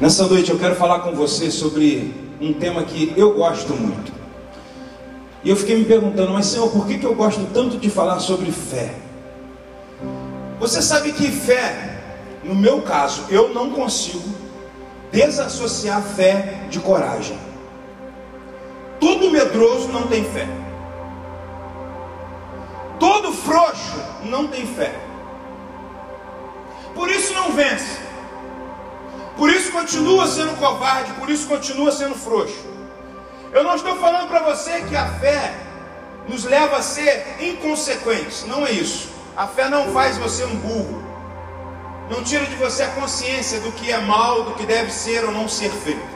Nessa 0.00 0.26
noite 0.26 0.50
eu 0.50 0.58
quero 0.58 0.74
falar 0.74 1.00
com 1.00 1.12
você 1.14 1.50
sobre 1.52 2.12
um 2.40 2.52
tema 2.52 2.82
que 2.82 3.12
eu 3.16 3.32
gosto 3.34 3.72
muito. 3.74 4.12
E 5.44 5.50
eu 5.50 5.56
fiquei 5.56 5.76
me 5.76 5.84
perguntando, 5.84 6.32
mas 6.32 6.46
Senhor, 6.46 6.68
por 6.70 6.86
que, 6.86 6.98
que 6.98 7.06
eu 7.06 7.14
gosto 7.14 7.46
tanto 7.54 7.76
de 7.76 7.88
falar 7.88 8.18
sobre 8.18 8.50
fé? 8.50 8.96
Você 10.58 10.82
sabe 10.82 11.12
que 11.12 11.30
fé, 11.30 12.00
no 12.42 12.56
meu 12.56 12.82
caso, 12.82 13.24
eu 13.28 13.54
não 13.54 13.70
consigo 13.70 14.34
desassociar 15.12 16.02
fé 16.02 16.66
de 16.68 16.80
coragem. 16.80 17.38
Todo 18.98 19.30
medroso 19.30 19.88
não 19.88 20.08
tem 20.08 20.24
fé. 20.24 20.48
Todo 22.98 23.32
frouxo 23.32 23.96
não 24.24 24.48
tem 24.48 24.66
fé. 24.66 24.92
Por 26.94 27.08
isso 27.10 27.32
não 27.32 27.52
vence. 27.52 28.04
Por 29.36 29.50
isso 29.50 29.72
continua 29.72 30.26
sendo 30.26 30.56
covarde, 30.58 31.12
por 31.14 31.28
isso 31.28 31.48
continua 31.48 31.90
sendo 31.90 32.14
frouxo. 32.14 32.64
Eu 33.52 33.64
não 33.64 33.74
estou 33.74 33.96
falando 33.96 34.28
para 34.28 34.40
você 34.40 34.82
que 34.82 34.96
a 34.96 35.06
fé 35.14 35.52
nos 36.28 36.44
leva 36.44 36.76
a 36.76 36.82
ser 36.82 37.36
inconsequentes. 37.40 38.44
Não 38.46 38.66
é 38.66 38.70
isso. 38.70 39.10
A 39.36 39.46
fé 39.46 39.68
não 39.68 39.92
faz 39.92 40.16
você 40.16 40.44
um 40.44 40.56
burro. 40.56 41.02
Não 42.10 42.22
tira 42.22 42.46
de 42.46 42.54
você 42.56 42.84
a 42.84 42.88
consciência 42.90 43.60
do 43.60 43.72
que 43.72 43.90
é 43.90 43.98
mal, 43.98 44.44
do 44.44 44.54
que 44.54 44.64
deve 44.64 44.92
ser 44.92 45.24
ou 45.24 45.32
não 45.32 45.48
ser 45.48 45.70
feito. 45.70 46.14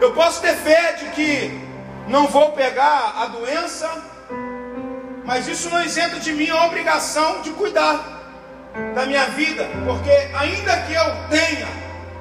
Eu 0.00 0.12
posso 0.12 0.40
ter 0.40 0.54
fé 0.56 0.92
de 0.94 1.06
que 1.10 1.60
não 2.08 2.26
vou 2.26 2.52
pegar 2.52 3.14
a 3.18 3.26
doença, 3.26 3.88
mas 5.24 5.46
isso 5.46 5.70
não 5.70 5.82
isenta 5.82 6.18
de 6.18 6.32
mim 6.32 6.50
a 6.50 6.66
obrigação 6.66 7.40
de 7.40 7.50
cuidar 7.50 8.13
da 8.94 9.06
minha 9.06 9.26
vida, 9.26 9.68
porque 9.86 10.10
ainda 10.34 10.76
que 10.82 10.94
eu 10.94 11.28
tenha, 11.28 11.68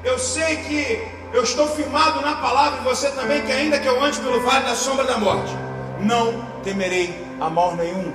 eu 0.03 0.19
sei 0.19 0.57
que 0.57 1.07
eu 1.33 1.43
estou 1.43 1.67
firmado 1.67 2.21
na 2.21 2.35
palavra 2.35 2.79
e 2.79 2.83
você 2.83 3.09
também, 3.11 3.41
que 3.41 3.51
ainda 3.51 3.79
que 3.79 3.87
eu 3.87 4.03
ande 4.03 4.19
pelo 4.19 4.39
vale 4.41 4.65
da 4.65 4.75
sombra 4.75 5.05
da 5.05 5.17
morte, 5.17 5.51
não 5.99 6.45
temerei 6.63 7.25
a 7.39 7.49
mal 7.49 7.75
nenhum. 7.75 8.13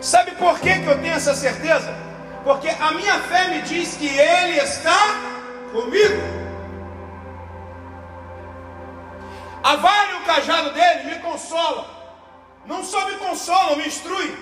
Sabe 0.00 0.32
por 0.32 0.58
que, 0.60 0.78
que 0.80 0.86
eu 0.86 0.98
tenho 1.00 1.14
essa 1.14 1.34
certeza? 1.34 1.94
Porque 2.44 2.68
a 2.68 2.92
minha 2.92 3.18
fé 3.20 3.48
me 3.48 3.62
diz 3.62 3.96
que 3.96 4.08
Ele 4.08 4.58
está 4.58 5.16
comigo. 5.72 6.22
A 9.62 9.76
vara 9.76 10.12
e 10.12 10.14
o 10.14 10.24
cajado 10.24 10.70
dele 10.70 11.10
me 11.10 11.18
consolam. 11.18 11.84
Não 12.64 12.84
só 12.84 13.06
me 13.08 13.16
consolam, 13.16 13.76
me 13.76 13.86
instrui. 13.86 14.34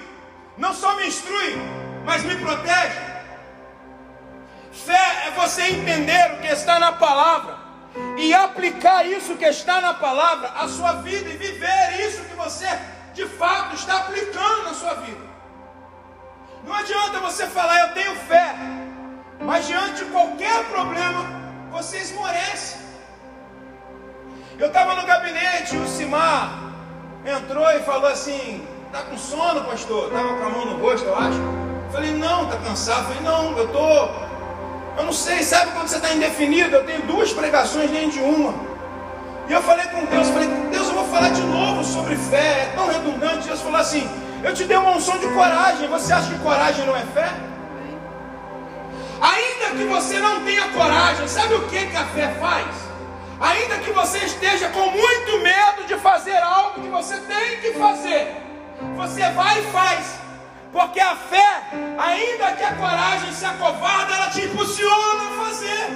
Não 0.57 0.73
só 0.75 0.95
me 0.97 1.07
instrui, 1.07 1.57
mas 2.05 2.23
me 2.23 2.37
protege. 2.37 3.14
Fé 4.75 5.29
é 5.29 5.31
você 5.31 5.63
entender 5.63 6.33
o 6.33 6.39
que 6.39 6.49
está 6.49 6.81
na 6.81 6.93
palavra 6.93 7.57
e 8.19 8.35
aplicar 8.35 9.07
isso 9.07 9.37
que 9.37 9.45
está 9.45 9.81
na 9.81 9.95
palavra 9.95 10.49
à 10.49 10.67
sua 10.69 10.95
vida 10.95 11.31
e 11.31 11.37
viver 11.37 12.01
isso 12.01 12.25
que 12.25 12.35
você 12.35 12.67
de 13.15 13.25
fato 13.27 13.77
está 13.77 13.99
aplicando 13.99 14.65
na 14.65 14.75
sua 14.75 14.95
vida. 14.95 15.25
Não 16.65 16.75
adianta 16.75 17.21
você 17.21 17.47
falar, 17.47 17.79
eu 17.89 17.95
tenho 17.95 18.17
fé, 18.17 18.55
mas 19.41 19.67
diante 19.67 20.05
de 20.05 20.11
qualquer 20.11 20.65
problema, 20.65 21.25
você 21.71 21.99
esmorece. 21.99 22.79
Eu 24.59 24.67
estava 24.69 24.97
no 24.97 25.07
gabinete, 25.07 25.77
o 25.77 25.87
Simar 25.87 26.51
entrou 27.25 27.71
e 27.71 27.81
falou 27.81 28.09
assim: 28.09 28.67
Está 28.87 29.03
com 29.03 29.19
sono, 29.19 29.65
pastor? 29.65 30.09
Estava 30.09 30.29
com 30.29 30.45
a 30.45 30.49
mão 30.49 30.67
no 30.67 30.79
rosto, 30.79 31.07
eu 31.07 31.17
acho. 31.17 31.39
falei: 31.93 32.13
Não, 32.13 32.45
está 32.45 32.57
cansado. 32.59 33.05
falei: 33.09 33.21
Não, 33.23 33.59
eu 33.59 33.67
estou 33.67 34.24
eu 34.97 35.05
não 35.05 35.13
sei, 35.13 35.43
sabe 35.43 35.73
quando 35.73 35.89
você 35.89 35.97
está 35.97 36.13
indefinido? 36.13 36.77
Eu 36.77 36.85
tenho 36.85 37.03
duas 37.03 37.33
pregações 37.33 37.91
dentro 37.91 38.13
de 38.13 38.21
uma. 38.21 38.55
E 39.49 39.53
eu 39.53 39.63
falei 39.63 39.87
com 39.87 40.05
Deus, 40.07 40.29
falei, 40.29 40.49
Deus, 40.71 40.89
eu 40.89 40.95
vou 40.95 41.09
falar 41.09 41.31
de 41.31 41.43
novo 41.43 41.85
sobre 41.85 42.17
fé. 42.17 42.63
É 42.63 42.73
tão 42.75 42.87
redundante. 42.87 43.47
Deus 43.47 43.61
falou 43.61 43.81
assim: 43.81 44.09
Eu 44.43 44.55
te 44.55 44.65
dei 44.65 44.77
uma 44.77 44.93
unção 44.93 45.19
de 45.19 45.27
coragem. 45.29 45.89
Você 45.89 46.13
acha 46.13 46.29
que 46.29 46.39
coragem 46.39 46.87
não 46.87 46.97
é 46.97 47.03
fé? 47.13 47.29
Ainda 49.21 49.77
que 49.77 49.85
você 49.85 50.19
não 50.19 50.45
tenha 50.45 50.69
coragem, 50.69 51.27
sabe 51.29 51.55
o 51.55 51.67
que, 51.69 51.87
que 51.87 51.97
a 51.97 52.05
fé 52.07 52.29
faz? 52.41 52.67
Ainda 53.41 53.79
que 53.79 53.91
você 53.91 54.19
esteja 54.19 54.69
com 54.69 54.91
muito 54.91 55.39
medo 55.41 55.87
de 55.87 55.97
fazer 55.97 56.37
algo 56.37 56.83
que 56.83 56.89
você 56.89 57.17
tem 57.17 57.61
que 57.61 57.73
fazer, 57.73 58.37
você 58.97 59.31
vai 59.31 59.61
e 59.61 59.63
faz. 59.65 60.24
Porque 60.75 60.99
a 60.99 61.15
fé, 61.15 61.63
ainda 61.97 62.51
que 62.57 62.65
a 62.65 62.75
coragem 62.75 63.33
se 63.33 63.45
acovarda, 63.47 64.13
ela 64.13 64.31
te 64.31 64.41
impulsiona 64.41 65.23
a 65.29 65.45
fazer. 65.45 65.87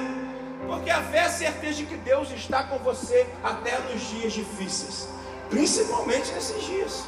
Porque 0.68 0.88
a 0.88 1.02
fé 1.02 1.18
é 1.18 1.24
a 1.24 1.28
certeza 1.30 1.78
de 1.78 1.86
que 1.86 1.96
Deus 1.96 2.30
está 2.30 2.62
com 2.62 2.78
você 2.78 3.26
até 3.42 3.76
nos 3.90 4.08
dias 4.08 4.32
difíceis, 4.32 5.08
principalmente 5.50 6.30
nesses 6.30 6.62
dias. 6.64 7.04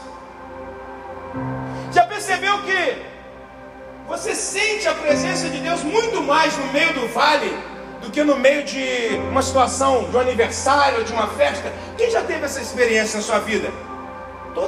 Já 1.93 2.05
percebeu 2.07 2.61
que 2.65 3.07
você 4.09 4.35
sente 4.35 4.89
a 4.89 4.95
presença 4.95 5.49
de 5.49 5.61
Deus 5.61 5.85
muito 5.85 6.21
mais 6.23 6.57
no 6.59 6.67
meio 6.73 6.93
do 6.95 7.07
vale 7.07 7.57
do 8.03 8.11
que 8.11 8.25
no 8.25 8.37
meio 8.37 8.65
de 8.65 9.15
uma 9.31 9.43
situação 9.43 10.11
de 10.11 10.17
um 10.17 10.21
aniversário 10.21 11.05
de 11.05 11.13
uma 11.13 11.29
festa? 11.29 11.73
Quem 11.97 12.11
já 12.11 12.23
teve 12.23 12.45
essa 12.47 12.61
experiência 12.61 13.19
na 13.19 13.23
sua 13.23 13.39
vida? 13.39 13.71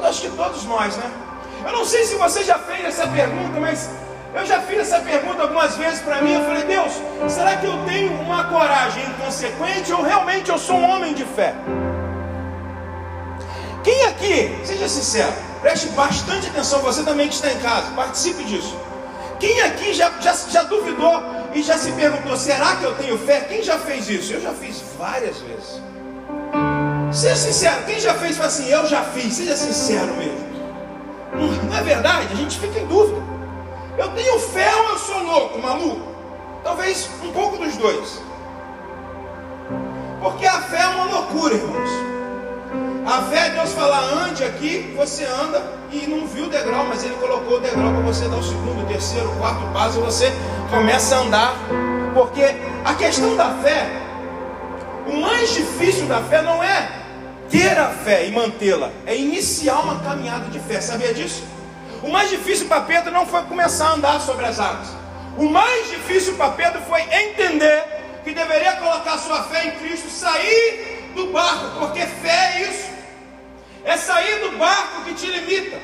Acho 0.05 0.21
que 0.23 0.31
todos 0.37 0.65
nós, 0.65 0.97
né? 0.97 1.32
Eu 1.65 1.73
não 1.73 1.85
sei 1.85 2.05
se 2.05 2.15
você 2.15 2.43
já 2.45 2.59
fez 2.59 2.85
essa 2.85 3.07
pergunta, 3.07 3.61
mas 3.61 3.89
eu 4.35 4.47
já 4.47 4.61
fiz 4.63 4.79
essa 4.79 5.01
pergunta 5.01 5.43
algumas 5.43 5.77
vezes 5.77 6.01
para 6.01 6.23
mim. 6.23 6.33
Eu 6.33 6.45
falei, 6.45 6.65
Deus, 6.65 6.93
será 7.29 7.57
que 7.57 7.67
eu 7.67 7.85
tenho 7.85 8.13
uma 8.21 8.45
coragem 8.45 9.05
inconsequente 9.05 9.93
ou 9.93 10.03
realmente 10.03 10.51
eu 10.51 10.59
sou 10.59 10.77
um 10.77 10.91
homem 10.91 11.15
de 11.15 11.25
fé? 11.25 11.55
Quem 13.85 14.05
aqui, 14.05 14.61
seja 14.65 14.89
sincero, 14.89 15.33
preste 15.61 15.89
bastante 15.89 16.47
atenção, 16.49 16.81
você 16.81 17.03
também 17.03 17.29
que 17.29 17.35
está 17.35 17.51
em 17.53 17.59
casa, 17.59 17.91
participe 17.93 18.45
disso. 18.45 18.77
Quem 19.41 19.61
aqui 19.63 19.93
já, 19.93 20.11
já, 20.21 20.33
já 20.35 20.63
duvidou 20.63 21.21
e 21.53 21.63
já 21.63 21.77
se 21.77 21.91
perguntou, 21.93 22.37
será 22.37 22.77
que 22.77 22.85
eu 22.85 22.95
tenho 22.95 23.19
fé? 23.19 23.41
Quem 23.41 23.63
já 23.63 23.77
fez 23.79 24.09
isso? 24.09 24.33
Eu 24.33 24.41
já 24.41 24.53
fiz 24.53 24.83
várias 24.97 25.37
vezes. 25.39 25.83
Seja 27.13 27.37
sincero, 27.37 27.85
quem 27.85 27.99
já 27.99 28.15
fez, 28.15 28.37
fala 28.37 28.49
assim, 28.49 28.71
eu 28.71 28.87
já 28.87 29.03
fiz, 29.03 29.35
seja 29.35 29.57
sincero 29.57 30.15
mesmo. 30.15 30.52
Não 31.33 31.77
é 31.77 31.83
verdade? 31.83 32.29
A 32.33 32.37
gente 32.37 32.59
fica 32.59 32.79
em 32.79 32.87
dúvida. 32.87 33.21
Eu 33.97 34.09
tenho 34.11 34.39
fé 34.39 34.75
ou 34.75 34.89
eu 34.91 34.99
sou 34.99 35.23
louco, 35.23 35.59
maluco? 35.59 36.13
Talvez 36.63 37.11
um 37.23 37.33
pouco 37.33 37.59
dos 37.59 37.77
dois. 37.77 38.23
Porque 40.21 40.47
a 40.47 40.61
fé 40.61 40.83
é 40.83 40.87
uma 40.87 41.05
loucura, 41.05 41.55
irmãos. 41.55 41.91
A 43.05 43.23
fé 43.23 43.49
é 43.49 43.51
Deus 43.51 43.73
falar, 43.73 44.01
ande 44.01 44.45
aqui, 44.45 44.95
você 44.97 45.25
anda 45.25 45.61
e 45.91 46.07
não 46.07 46.27
viu 46.27 46.45
o 46.45 46.49
degrau, 46.49 46.87
mas 46.89 47.03
Ele 47.03 47.15
colocou 47.17 47.59
o 47.59 47.61
degrau 47.61 47.93
para 47.93 48.03
você 48.03 48.29
dar 48.29 48.37
o 48.37 48.43
segundo, 48.43 48.83
o 48.83 48.87
terceiro, 48.87 49.29
o 49.29 49.37
quarto 49.37 49.67
passo 49.73 49.99
e 49.99 50.03
você 50.03 50.33
começa 50.71 51.17
a 51.17 51.19
andar. 51.21 51.55
Porque 52.15 52.45
a 52.85 52.95
questão 52.95 53.37
da 53.37 53.51
fé, 53.55 53.89
o 55.07 55.17
mais 55.17 55.53
difícil 55.53 56.07
da 56.07 56.21
fé 56.21 56.43
não 56.43 56.63
é 56.63 57.02
ter 57.53 57.79
a 57.79 57.91
fé 57.91 58.27
e 58.27 58.33
mantê-la 58.33 58.91
é 59.07 59.15
iniciar 59.15 59.81
uma 59.81 60.01
caminhada 60.01 60.47
de 60.47 60.59
fé. 60.59 60.81
Sabia 60.81 61.13
disso? 61.13 61.45
O 62.03 62.09
mais 62.09 62.31
difícil 62.31 62.67
para 62.67 62.81
Pedro 62.81 63.13
não 63.13 63.27
foi 63.27 63.43
começar 63.43 63.89
a 63.89 63.93
andar 63.93 64.21
sobre 64.21 64.47
as 64.47 64.59
águas. 64.59 64.89
O 65.37 65.45
mais 65.45 65.91
difícil 65.91 66.35
para 66.35 66.51
Pedro 66.53 66.81
foi 66.89 67.03
entender 67.03 67.85
que 68.25 68.33
deveria 68.33 68.73
colocar 68.77 69.19
sua 69.19 69.43
fé 69.45 69.67
em 69.67 69.71
Cristo, 69.73 70.09
sair 70.09 71.13
do 71.15 71.27
barco, 71.27 71.79
porque 71.79 72.01
fé 72.01 72.55
é 72.55 72.71
isso. 72.71 72.91
É 73.85 73.97
sair 73.99 74.41
do 74.41 74.57
barco 74.57 75.03
que 75.05 75.15
te 75.15 75.27
limita. 75.27 75.79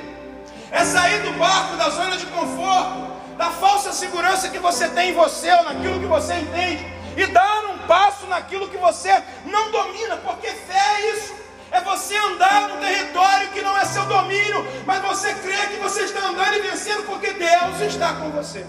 É 0.71 0.85
sair 0.85 1.21
do 1.23 1.33
barco 1.33 1.77
da 1.77 1.91
zona 1.91 2.17
de 2.17 2.27
conforto, 2.27 3.13
da 3.37 3.51
falsa 3.51 3.93
segurança 3.93 4.49
que 4.49 4.59
você 4.59 4.89
tem 4.89 5.11
em 5.11 5.15
você 5.15 5.53
ou 5.53 5.65
naquilo 5.65 6.01
que 6.01 6.07
você 6.07 6.35
entende 6.35 6.87
e 7.17 7.27
dar 7.27 7.65
um 7.67 7.79
passo 7.87 8.27
naquilo 8.27 8.69
que 8.69 8.77
você 8.77 9.23
não 9.45 9.71
domina, 9.71 10.17
porque 10.19 10.49
fé 10.49 10.79
é 10.79 11.13
isso. 11.13 11.48
É 11.71 11.81
você 11.81 12.17
andar 12.17 12.69
no 12.69 12.77
território 12.79 13.49
que 13.49 13.61
não 13.61 13.77
é 13.77 13.85
seu 13.85 14.05
domínio, 14.07 14.67
mas 14.87 15.03
você 15.03 15.35
crê 15.35 15.67
que 15.69 15.77
você 15.77 16.03
está 16.03 16.21
andando 16.21 16.55
e 16.55 16.63
vencendo 16.63 17.05
porque 17.05 17.33
Deus 17.33 17.81
está 17.81 18.15
com 18.15 18.31
você. 18.31 18.67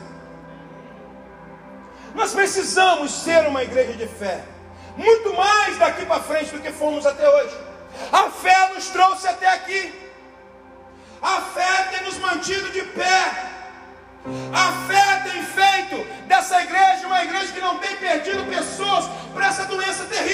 Nós 2.13 2.34
precisamos 2.34 3.12
ser 3.12 3.48
uma 3.48 3.63
igreja 3.63 3.94
de 3.94 4.07
fé, 4.07 4.44
muito 4.98 5.34
mais 5.34 5.78
daqui 5.78 6.06
para 6.06 6.22
frente 6.22 6.51
do 6.51 6.60
que 6.60 6.72
fomos 6.72 7.06
até 7.06 7.28
hoje. 7.30 7.56
A 8.12 8.30
fé 8.30 8.72
nos 8.74 8.88
trouxe 8.88 9.28
até 9.28 9.48
aqui, 9.48 9.94
a 11.22 11.42
fé 11.42 11.84
tem 11.92 12.04
nos 12.06 12.18
mantido 12.18 12.69
de 12.72 12.81
pé. 12.81 13.50
A 14.54 14.88
fé 14.88 15.31
tem 15.31 15.44
feito 15.44 16.28
dessa 16.28 16.62
igreja 16.62 17.07
uma 17.07 17.24
igreja 17.24 17.54
que 17.54 17.62
não 17.62 17.78
tem 17.80 17.95
perdido 17.95 18.44
pessoas 18.45 19.06
para 19.34 19.48
essa 19.48 19.66
doença 19.66 20.04
terrível. 20.06 20.29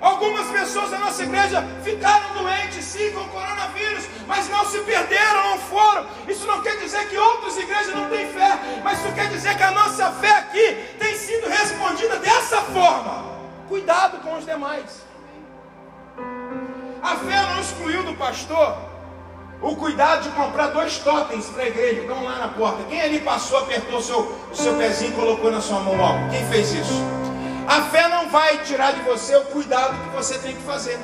Algumas 0.00 0.46
pessoas 0.48 0.90
da 0.90 0.98
nossa 0.98 1.22
igreja 1.22 1.62
ficaram 1.84 2.32
doentes, 2.34 2.84
sim, 2.84 3.10
com 3.12 3.28
coronavírus, 3.28 4.04
mas 4.26 4.48
não 4.48 4.64
se 4.64 4.78
perderam, 4.80 5.50
não 5.50 5.58
foram. 5.58 6.06
Isso 6.26 6.46
não 6.46 6.62
quer 6.62 6.76
dizer 6.78 7.06
que 7.08 7.18
outras 7.18 7.56
igrejas 7.58 7.94
não 7.94 8.08
têm 8.08 8.26
fé, 8.32 8.58
mas 8.82 8.98
isso 8.98 9.12
quer 9.12 9.28
dizer 9.28 9.56
que 9.56 9.62
a 9.62 9.70
nossa 9.72 10.10
fé 10.12 10.30
aqui 10.38 10.74
tem 10.98 11.14
sido 11.16 11.48
respondida 11.48 12.18
dessa 12.18 12.62
forma. 12.62 13.30
cuidado 13.68 14.18
com 14.18 14.36
os 14.36 14.44
demais. 14.44 15.02
A 17.02 17.16
fé 17.16 17.42
não 17.42 17.60
excluiu 17.60 18.02
do 18.02 18.14
pastor 18.14 18.90
o 19.62 19.76
cuidado 19.76 20.22
de 20.22 20.30
comprar 20.30 20.68
dois 20.68 20.98
totens 20.98 21.46
para 21.46 21.64
a 21.64 21.68
igreja, 21.68 22.00
estão 22.00 22.24
lá 22.24 22.38
na 22.38 22.48
porta. 22.48 22.82
Quem 22.88 23.00
ali 23.00 23.20
passou, 23.20 23.58
apertou 23.58 23.98
o 23.98 24.02
seu, 24.02 24.20
o 24.50 24.54
seu 24.54 24.74
pezinho 24.76 25.12
e 25.12 25.14
colocou 25.14 25.50
na 25.50 25.60
sua 25.60 25.80
mão 25.80 26.02
algo? 26.02 26.30
Quem 26.30 26.44
fez 26.48 26.72
isso? 26.72 27.19
A 27.70 27.82
fé 27.82 28.08
não 28.08 28.28
vai 28.28 28.58
tirar 28.64 28.92
de 28.94 29.00
você 29.02 29.36
o 29.36 29.44
cuidado 29.44 29.94
que 30.02 30.08
você 30.16 30.36
tem 30.38 30.56
que 30.56 30.62
fazer. 30.62 30.98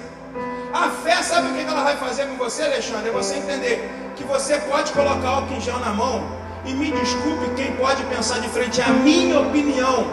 A 0.74 0.88
fé, 0.88 1.22
sabe 1.22 1.50
o 1.50 1.54
que 1.54 1.60
ela 1.60 1.84
vai 1.84 1.96
fazer 1.96 2.26
com 2.26 2.34
você, 2.34 2.64
Alexandre? 2.64 3.10
É 3.10 3.12
você 3.12 3.36
entender 3.36 3.88
que 4.16 4.24
você 4.24 4.58
pode 4.58 4.90
colocar 4.90 5.44
em 5.52 5.60
gel 5.60 5.78
na 5.78 5.92
mão. 5.92 6.26
E 6.64 6.74
me 6.74 6.90
desculpe 6.90 7.54
quem 7.54 7.70
pode 7.76 8.02
pensar 8.06 8.40
de 8.40 8.48
frente, 8.48 8.80
é 8.80 8.84
a 8.84 8.88
minha 8.88 9.38
opinião. 9.38 10.08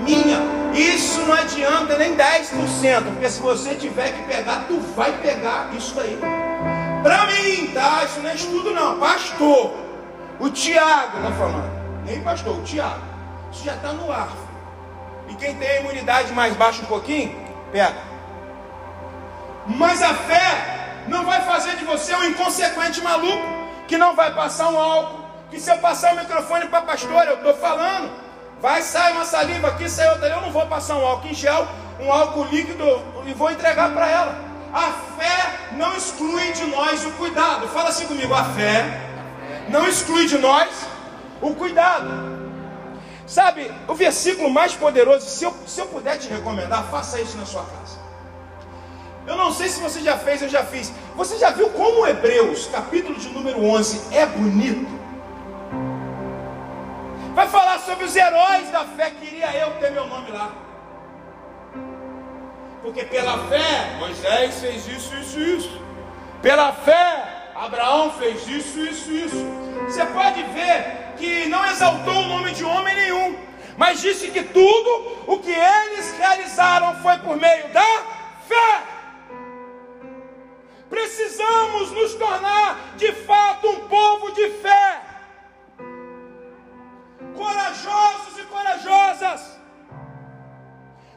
Minha. 0.00 0.38
Isso 0.74 1.22
não 1.22 1.32
adianta 1.32 1.96
nem 1.96 2.14
10%. 2.14 3.02
Porque 3.14 3.30
se 3.30 3.40
você 3.40 3.74
tiver 3.74 4.12
que 4.12 4.22
pegar, 4.24 4.66
tu 4.68 4.78
vai 4.94 5.12
pegar 5.22 5.70
isso 5.74 5.98
aí. 5.98 6.20
Para 7.02 7.24
mim, 7.24 7.68
tá? 7.68 8.04
Isso 8.04 8.20
não 8.20 8.28
é 8.28 8.34
estudo, 8.34 8.70
não. 8.74 8.98
Pastor. 8.98 9.72
O 10.38 10.50
Tiago 10.50 11.16
está 11.16 11.32
falando. 11.32 11.70
Nem 12.04 12.20
pastor, 12.20 12.58
o 12.58 12.62
Tiago. 12.62 13.00
Isso 13.50 13.64
já 13.64 13.76
está 13.76 13.94
no 13.94 14.12
ar. 14.12 14.45
E 15.28 15.34
quem 15.34 15.54
tem 15.56 15.68
a 15.68 15.80
imunidade 15.80 16.32
mais 16.32 16.54
baixa 16.56 16.82
um 16.82 16.86
pouquinho, 16.86 17.34
pega. 17.72 17.96
Mas 19.66 20.02
a 20.02 20.14
fé 20.14 21.04
não 21.08 21.24
vai 21.24 21.40
fazer 21.42 21.76
de 21.76 21.84
você 21.84 22.14
um 22.14 22.24
inconsequente 22.24 23.00
maluco 23.02 23.44
que 23.88 23.98
não 23.98 24.14
vai 24.14 24.32
passar 24.34 24.68
um 24.68 24.78
álcool. 24.78 25.24
Que 25.50 25.60
se 25.60 25.70
eu 25.70 25.78
passar 25.78 26.14
o 26.14 26.16
microfone 26.16 26.66
para 26.66 26.80
a 26.80 26.82
pastora, 26.82 27.30
eu 27.30 27.36
estou 27.36 27.54
falando, 27.54 28.10
vai 28.60 28.82
sair 28.82 29.12
uma 29.12 29.24
saliva 29.24 29.68
aqui, 29.68 29.88
sai 29.88 30.08
outra 30.08 30.26
ali, 30.26 30.34
eu 30.34 30.40
não 30.40 30.50
vou 30.50 30.66
passar 30.66 30.96
um 30.96 31.06
álcool 31.06 31.28
em 31.28 31.34
gel, 31.34 31.66
um 32.00 32.12
álcool 32.12 32.44
líquido 32.44 32.84
e 33.26 33.32
vou 33.32 33.50
entregar 33.50 33.92
para 33.92 34.08
ela. 34.08 34.38
A 34.72 34.92
fé 35.18 35.70
não 35.72 35.96
exclui 35.96 36.52
de 36.52 36.66
nós 36.66 37.04
o 37.04 37.10
cuidado. 37.12 37.68
Fala 37.68 37.88
assim 37.88 38.06
comigo, 38.06 38.34
a 38.34 38.44
fé 38.44 39.00
não 39.68 39.86
exclui 39.86 40.26
de 40.26 40.38
nós 40.38 40.68
o 41.40 41.54
cuidado. 41.54 42.35
Sabe, 43.26 43.72
o 43.88 43.94
versículo 43.94 44.48
mais 44.48 44.74
poderoso, 44.74 45.26
se 45.26 45.44
eu, 45.44 45.52
se 45.66 45.80
eu 45.80 45.86
puder 45.86 46.16
te 46.16 46.28
recomendar, 46.28 46.84
faça 46.90 47.20
isso 47.20 47.36
na 47.36 47.44
sua 47.44 47.64
casa. 47.64 47.98
Eu 49.26 49.36
não 49.36 49.52
sei 49.52 49.68
se 49.68 49.80
você 49.80 50.00
já 50.00 50.16
fez, 50.16 50.40
eu 50.42 50.48
já 50.48 50.62
fiz. 50.62 50.92
Você 51.16 51.36
já 51.36 51.50
viu 51.50 51.68
como 51.70 52.06
Hebreus, 52.06 52.68
capítulo 52.68 53.18
de 53.18 53.28
número 53.30 53.64
11, 53.64 54.14
é 54.14 54.24
bonito? 54.24 54.86
Vai 57.34 57.48
falar 57.48 57.80
sobre 57.80 58.04
os 58.04 58.14
heróis 58.14 58.70
da 58.70 58.84
fé. 58.84 59.10
Queria 59.10 59.52
eu 59.56 59.72
ter 59.80 59.90
meu 59.90 60.06
nome 60.06 60.30
lá. 60.30 60.52
Porque 62.80 63.04
pela 63.04 63.36
fé, 63.48 63.96
Moisés 63.98 64.60
fez 64.60 64.86
isso, 64.86 65.14
isso, 65.16 65.40
isso. 65.40 65.82
Pela 66.40 66.72
fé, 66.72 67.50
Abraão 67.56 68.12
fez 68.12 68.46
isso, 68.46 68.78
isso, 68.78 69.10
isso. 69.10 69.44
Você 69.88 70.06
pode 70.06 70.44
ver 70.44 71.05
que 71.16 71.46
não 71.46 71.64
exaltou 71.66 72.14
o 72.14 72.26
nome 72.26 72.52
de 72.52 72.64
homem 72.64 72.94
nenhum, 72.94 73.38
mas 73.76 74.00
disse 74.00 74.30
que 74.30 74.42
tudo 74.42 75.24
o 75.26 75.38
que 75.38 75.52
eles 75.52 76.16
realizaram 76.18 76.94
foi 77.02 77.18
por 77.18 77.36
meio 77.36 77.68
da 77.72 78.04
fé. 78.48 78.82
Precisamos 80.88 81.90
nos 81.90 82.14
tornar 82.14 82.94
de 82.96 83.12
fato 83.12 83.68
um 83.68 83.88
povo 83.88 84.30
de 84.32 84.50
fé, 84.50 85.02
corajosos 87.34 88.38
e 88.38 88.42
corajosas, 88.44 89.58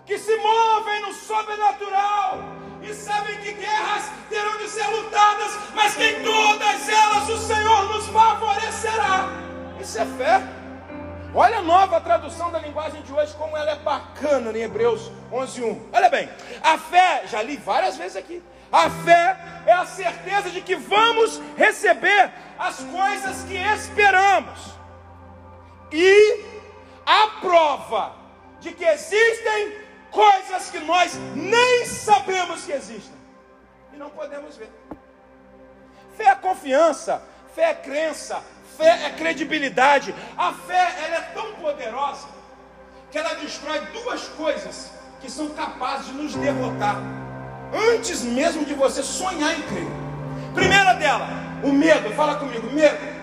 que 0.05 0.17
se 0.17 0.35
movem 0.37 1.01
no 1.01 1.13
sobrenatural 1.13 2.39
e 2.81 2.93
sabem 2.93 3.37
que 3.37 3.53
guerras 3.53 4.11
terão 4.29 4.57
de 4.57 4.67
ser 4.67 4.87
lutadas, 4.87 5.51
mas 5.75 5.95
que 5.95 6.03
em 6.03 6.23
todas 6.23 6.89
elas 6.89 7.29
o 7.29 7.37
Senhor 7.37 7.85
nos 7.93 8.07
favorecerá. 8.07 9.48
Isso 9.79 9.99
é 9.99 10.05
fé. 10.05 10.41
Olha 11.33 11.59
a 11.59 11.61
nova 11.61 12.01
tradução 12.01 12.51
da 12.51 12.59
linguagem 12.59 13.01
de 13.03 13.13
hoje, 13.13 13.33
como 13.35 13.55
ela 13.55 13.71
é 13.71 13.75
bacana 13.75 14.51
em 14.51 14.61
Hebreus 14.61 15.11
11:1. 15.31 15.79
Olha 15.93 16.09
bem, 16.09 16.27
a 16.61 16.77
fé, 16.77 17.23
já 17.27 17.41
li 17.41 17.55
várias 17.57 17.95
vezes 17.95 18.17
aqui. 18.17 18.43
A 18.71 18.89
fé 18.89 19.37
é 19.65 19.71
a 19.71 19.85
certeza 19.85 20.49
de 20.49 20.61
que 20.61 20.75
vamos 20.75 21.39
receber 21.55 22.31
as 22.57 22.79
coisas 22.79 23.43
que 23.43 23.55
esperamos. 23.55 24.59
E 25.91 26.45
a 27.05 27.27
prova 27.41 28.13
de 28.59 28.71
que 28.71 28.85
existem 28.85 29.77
coisas 30.11 30.69
que 30.69 30.79
nós 30.79 31.15
nem 31.35 31.85
sabemos 31.85 32.65
que 32.65 32.71
existem 32.71 33.17
e 33.93 33.97
não 33.97 34.09
podemos 34.09 34.57
ver. 34.57 34.69
Fé 36.15 36.25
é 36.25 36.35
confiança, 36.35 37.21
fé 37.55 37.71
é 37.71 37.73
crença, 37.73 38.43
fé 38.79 39.07
é 39.07 39.09
credibilidade. 39.09 40.15
A 40.37 40.53
fé 40.53 40.95
ela 41.05 41.17
é 41.17 41.21
tão 41.33 41.51
poderosa 41.55 42.27
que 43.11 43.17
ela 43.17 43.33
destrói 43.35 43.81
duas 43.91 44.23
coisas 44.29 44.91
que 45.19 45.29
são 45.29 45.49
capazes 45.49 46.07
de 46.07 46.13
nos 46.13 46.33
derrotar 46.35 46.95
antes 47.93 48.21
mesmo 48.21 48.63
de 48.63 48.73
você 48.73 49.03
sonhar 49.03 49.53
em 49.59 49.61
crer. 49.63 49.91
Primeira 50.55 50.93
dela, 50.93 51.27
o 51.61 51.71
medo. 51.73 52.13
Fala 52.15 52.35
comigo, 52.35 52.71
medo. 52.71 53.19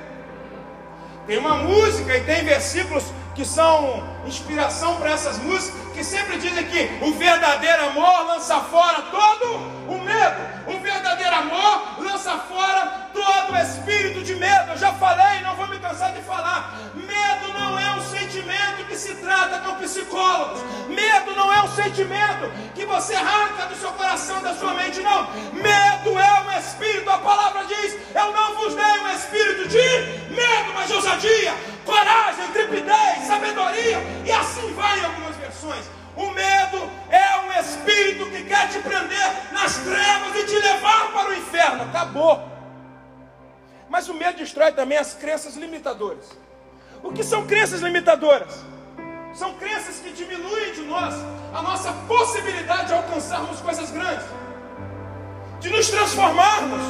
Tem 1.26 1.38
uma 1.38 1.54
música 1.54 2.16
e 2.16 2.24
tem 2.24 2.44
versículos 2.44 3.04
que 3.34 3.44
são 3.44 4.04
inspiração 4.26 4.96
para 4.96 5.10
essas 5.10 5.38
músicas, 5.38 5.92
que 5.92 6.04
sempre 6.04 6.38
dizem 6.38 6.64
que 6.66 7.04
o 7.04 7.12
verdadeiro 7.14 7.86
amor 7.86 8.26
lança 8.26 8.60
fora 8.60 9.02
todo 9.02 9.56
o 9.88 9.98
medo. 10.02 10.36
O 10.68 10.78
verdadeiro 10.80 11.34
amor 11.34 11.95
fora 12.32 13.08
todo 13.12 13.52
o 13.52 13.56
espírito 13.56 14.22
de 14.22 14.34
medo. 14.34 14.72
Eu 14.72 14.78
já 14.78 14.92
falei, 14.94 15.40
não 15.42 15.54
vou 15.56 15.66
me 15.68 15.78
cansar 15.78 16.12
de 16.12 16.20
falar. 16.22 16.74
Medo 16.94 17.52
não 17.58 17.78
é 17.78 17.92
um 17.92 18.02
sentimento 18.02 18.84
que 18.88 18.96
se 18.96 19.14
trata 19.16 19.60
com 19.60 19.76
psicólogos. 19.76 20.60
Medo 20.88 21.34
não 21.34 21.52
é 21.52 21.62
um 21.62 21.68
sentimento 21.68 22.50
que 22.74 22.84
você 22.84 23.14
arranca 23.14 23.66
do 23.66 23.76
seu 23.76 23.90
coração, 23.92 24.42
da 24.42 24.54
sua 24.54 24.74
mente, 24.74 25.00
não. 25.00 25.30
Medo 25.52 26.18
é 26.18 26.40
um 26.40 26.58
espírito. 26.58 27.08
A 27.10 27.18
palavra 27.18 27.64
diz: 27.64 27.96
Eu 28.14 28.32
não 28.32 28.56
vos 28.56 28.74
dei 28.74 28.84
um 28.84 29.08
espírito 29.12 29.68
de 29.68 30.34
medo, 30.34 30.72
mas 30.74 30.88
de 30.88 30.94
ousadia, 30.94 31.54
coragem, 31.84 32.44
intrepidez, 32.46 33.26
sabedoria. 33.26 33.98
E 34.24 34.32
assim 34.32 34.72
vai 34.74 34.98
em 35.00 35.04
algumas 35.04 35.36
versões. 35.36 35.84
O 36.16 36.30
medo 36.30 36.55
espírito 37.66 38.30
que 38.30 38.44
quer 38.44 38.68
te 38.68 38.78
prender 38.78 39.28
nas 39.52 39.76
trevas 39.78 40.36
e 40.36 40.46
te 40.46 40.58
levar 40.58 41.12
para 41.12 41.30
o 41.30 41.34
inferno. 41.34 41.82
Acabou. 41.82 42.42
Mas 43.88 44.08
o 44.08 44.14
medo 44.14 44.38
destrói 44.38 44.72
também 44.72 44.98
as 44.98 45.14
crenças 45.14 45.56
limitadoras. 45.56 46.26
O 47.02 47.12
que 47.12 47.22
são 47.22 47.46
crenças 47.46 47.80
limitadoras? 47.80 48.64
São 49.34 49.54
crenças 49.54 49.98
que 49.98 50.12
diminuem 50.12 50.72
de 50.72 50.82
nós 50.82 51.14
a 51.54 51.62
nossa 51.62 51.92
possibilidade 52.08 52.88
de 52.88 52.94
alcançarmos 52.94 53.60
coisas 53.60 53.90
grandes, 53.90 54.26
de 55.60 55.68
nos 55.70 55.88
transformarmos, 55.88 56.80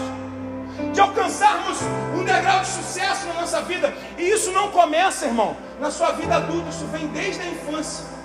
de 0.92 1.00
alcançarmos 1.00 1.78
um 2.14 2.24
degrau 2.24 2.60
de 2.60 2.68
sucesso 2.68 3.26
na 3.26 3.34
nossa 3.34 3.62
vida. 3.62 3.92
E 4.16 4.22
isso 4.22 4.52
não 4.52 4.70
começa, 4.70 5.26
irmão, 5.26 5.56
na 5.80 5.90
sua 5.90 6.12
vida 6.12 6.36
adulta, 6.36 6.68
isso 6.68 6.86
vem 6.86 7.06
desde 7.08 7.42
a 7.42 7.46
infância. 7.46 8.15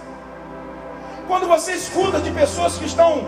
Quando 1.31 1.47
você 1.47 1.71
escuta 1.71 2.19
de 2.19 2.29
pessoas 2.29 2.77
que 2.77 2.83
estão 2.83 3.23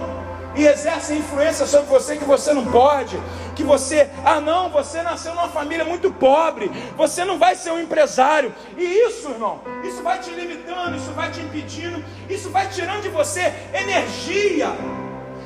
e 0.57 0.65
exercem 0.65 1.19
influência 1.19 1.65
sobre 1.65 1.87
você 1.87 2.17
que 2.17 2.25
você 2.25 2.51
não 2.51 2.65
pode, 2.65 3.17
que 3.55 3.63
você, 3.63 4.09
ah 4.25 4.41
não, 4.41 4.69
você 4.69 5.01
nasceu 5.01 5.33
numa 5.33 5.47
família 5.47 5.85
muito 5.85 6.11
pobre, 6.11 6.69
você 6.97 7.23
não 7.23 7.39
vai 7.39 7.55
ser 7.55 7.71
um 7.71 7.79
empresário. 7.79 8.53
E 8.77 8.83
isso, 8.83 9.29
irmão, 9.29 9.61
isso 9.85 10.03
vai 10.03 10.19
te 10.19 10.31
limitando, 10.31 10.97
isso 10.97 11.11
vai 11.13 11.31
te 11.31 11.39
impedindo, 11.39 12.03
isso 12.29 12.49
vai 12.49 12.67
tirando 12.67 13.03
de 13.03 13.07
você 13.07 13.53
energia, 13.73 14.67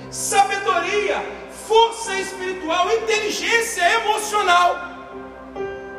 sabedoria, 0.09 1.23
força 1.67 2.19
espiritual, 2.19 2.91
inteligência 2.91 3.83
emocional. 4.01 4.77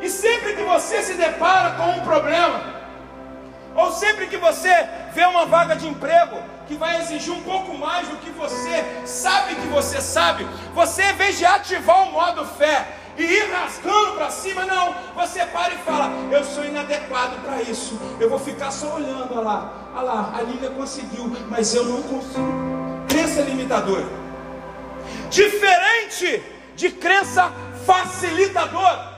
E 0.01 0.09
sempre 0.09 0.57
que 0.57 0.63
você 0.63 1.01
se 1.03 1.13
depara 1.13 1.77
com 1.77 1.89
um 1.91 2.01
problema, 2.01 2.78
ou 3.79 3.93
sempre 3.93 4.27
que 4.27 4.35
você 4.35 4.69
vê 5.13 5.23
uma 5.25 5.45
vaga 5.45 5.73
de 5.73 5.87
emprego 5.87 6.37
que 6.67 6.75
vai 6.75 6.99
exigir 6.99 7.33
um 7.33 7.41
pouco 7.41 7.73
mais 7.77 8.07
do 8.09 8.17
que 8.17 8.29
você 8.31 8.83
sabe 9.05 9.55
que 9.55 9.67
você 9.67 10.01
sabe, 10.01 10.45
você 10.73 11.03
em 11.03 11.13
vez 11.13 11.37
de 11.37 11.45
ativar 11.45 12.03
o 12.03 12.11
modo 12.11 12.45
fé 12.45 12.87
e 13.17 13.23
ir 13.23 13.51
rasgando 13.51 14.13
para 14.17 14.29
cima, 14.29 14.65
não, 14.65 14.93
você 15.15 15.45
para 15.45 15.73
e 15.73 15.77
fala: 15.77 16.11
Eu 16.29 16.43
sou 16.43 16.65
inadequado 16.65 17.37
para 17.37 17.61
isso, 17.61 17.97
eu 18.19 18.29
vou 18.29 18.37
ficar 18.39 18.71
só 18.71 18.95
olhando, 18.95 19.31
olha 19.31 19.41
lá, 19.41 19.73
olha 19.95 20.03
lá, 20.03 20.33
a 20.37 20.41
Lília 20.41 20.69
conseguiu, 20.71 21.31
mas 21.49 21.73
eu 21.73 21.85
não 21.85 22.03
consigo. 22.03 22.69
Crença 23.07 23.41
limitadora, 23.41 24.05
diferente 25.29 26.43
de 26.75 26.91
crença 26.91 27.51
facilitadora. 27.85 29.17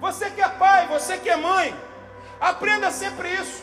Você 0.00 0.30
que 0.30 0.40
é 0.40 0.48
pai, 0.48 0.86
você 0.88 1.18
que 1.18 1.28
é 1.28 1.36
mãe, 1.36 1.74
Aprenda 2.40 2.90
sempre 2.90 3.32
isso. 3.34 3.62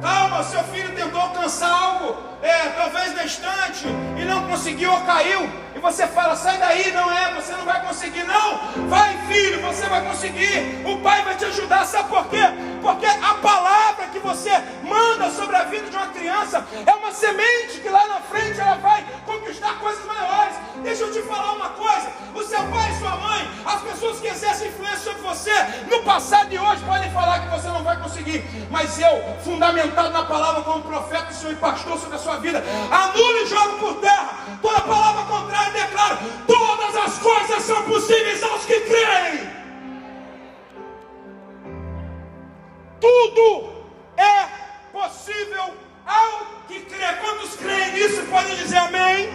Calma, 0.00 0.42
seu 0.42 0.64
filho 0.64 0.94
tentou 0.96 1.20
alcançar 1.20 1.70
algo, 1.70 2.16
é, 2.42 2.70
talvez 2.70 3.14
na 3.14 3.24
estante, 3.24 3.86
e 4.18 4.24
não 4.24 4.48
conseguiu 4.48 4.92
ou 4.92 5.00
caiu, 5.02 5.48
e 5.76 5.78
você 5.78 6.08
fala, 6.08 6.34
sai 6.34 6.58
daí, 6.58 6.90
não 6.90 7.10
é, 7.10 7.32
você 7.34 7.52
não 7.52 7.64
vai 7.64 7.80
conseguir, 7.86 8.24
não, 8.24 8.88
vai 8.88 9.16
filho, 9.28 9.60
você 9.60 9.86
vai 9.86 10.04
conseguir, 10.04 10.82
o 10.84 10.98
pai 10.98 11.22
vai 11.22 11.36
te 11.36 11.44
ajudar, 11.44 11.84
sabe 11.86 12.08
por 12.08 12.26
quê? 12.26 12.42
Porque 12.82 13.06
a 13.06 13.34
palavra 13.34 14.06
que 14.08 14.18
você 14.18 14.50
manda 14.82 15.30
sobre 15.30 15.54
a 15.54 15.64
vida 15.64 15.88
de 15.88 15.96
uma 15.96 16.08
criança 16.08 16.66
é 16.84 16.92
uma 16.92 17.12
semente 17.12 17.80
que 17.80 17.88
lá 17.88 18.06
na 18.08 18.20
frente 18.20 18.60
ela 18.60 18.74
vai 18.74 19.06
conquistar 19.24 19.78
coisas 19.78 20.04
maiores. 20.04 20.56
Deixa 20.82 21.04
eu 21.04 21.12
te 21.12 21.22
falar 21.22 21.52
uma 21.52 21.68
coisa: 21.70 22.10
o 22.34 22.42
seu 22.42 22.62
pai 22.64 22.90
e 22.90 22.98
sua 22.98 23.16
mãe, 23.16 23.48
as 23.64 23.80
pessoas 23.82 24.18
que 24.18 24.26
exercem 24.26 24.68
influência 24.68 25.12
sobre 25.12 25.22
você, 25.22 25.52
no 25.88 26.02
passado 26.02 26.52
e 26.52 26.58
hoje, 26.58 26.84
podem 26.84 27.10
falar 27.12 27.40
que 27.40 27.56
você 27.56 27.68
não 27.68 27.84
vai 27.84 27.96
conseguir, 28.00 28.44
mas 28.68 28.98
eu, 28.98 29.22
fundamentado 29.44 30.10
na 30.10 30.24
palavra 30.24 30.62
como 30.62 30.82
profeta, 30.82 31.32
Senhor 31.32 31.52
e 31.52 31.56
pastor 31.56 31.98
sobre 31.98 32.16
a 32.16 32.18
sua 32.18 32.36
vida, 32.38 32.64
anulo 32.90 33.38
e 33.38 33.46
jogo 33.46 33.78
por 33.78 33.94
terra 34.00 34.42
toda 34.60 34.80
palavra 34.80 35.22
contrária 35.24 35.70
e 35.70 35.82
declaro: 35.82 36.18
todas 36.46 36.96
as 36.96 37.18
coisas 37.18 37.62
são 37.62 37.82
possíveis 37.84 38.42
aos 38.42 38.64
que 38.64 38.80
creem. 38.80 39.61
Tudo 43.02 43.82
é 44.16 44.46
possível 44.92 45.74
ao 46.06 46.46
que 46.68 46.82
crê. 46.82 47.12
Quantos 47.20 47.56
creem 47.56 47.94
nisso 47.94 48.24
podem 48.26 48.54
dizer 48.54 48.76
amém? 48.76 49.28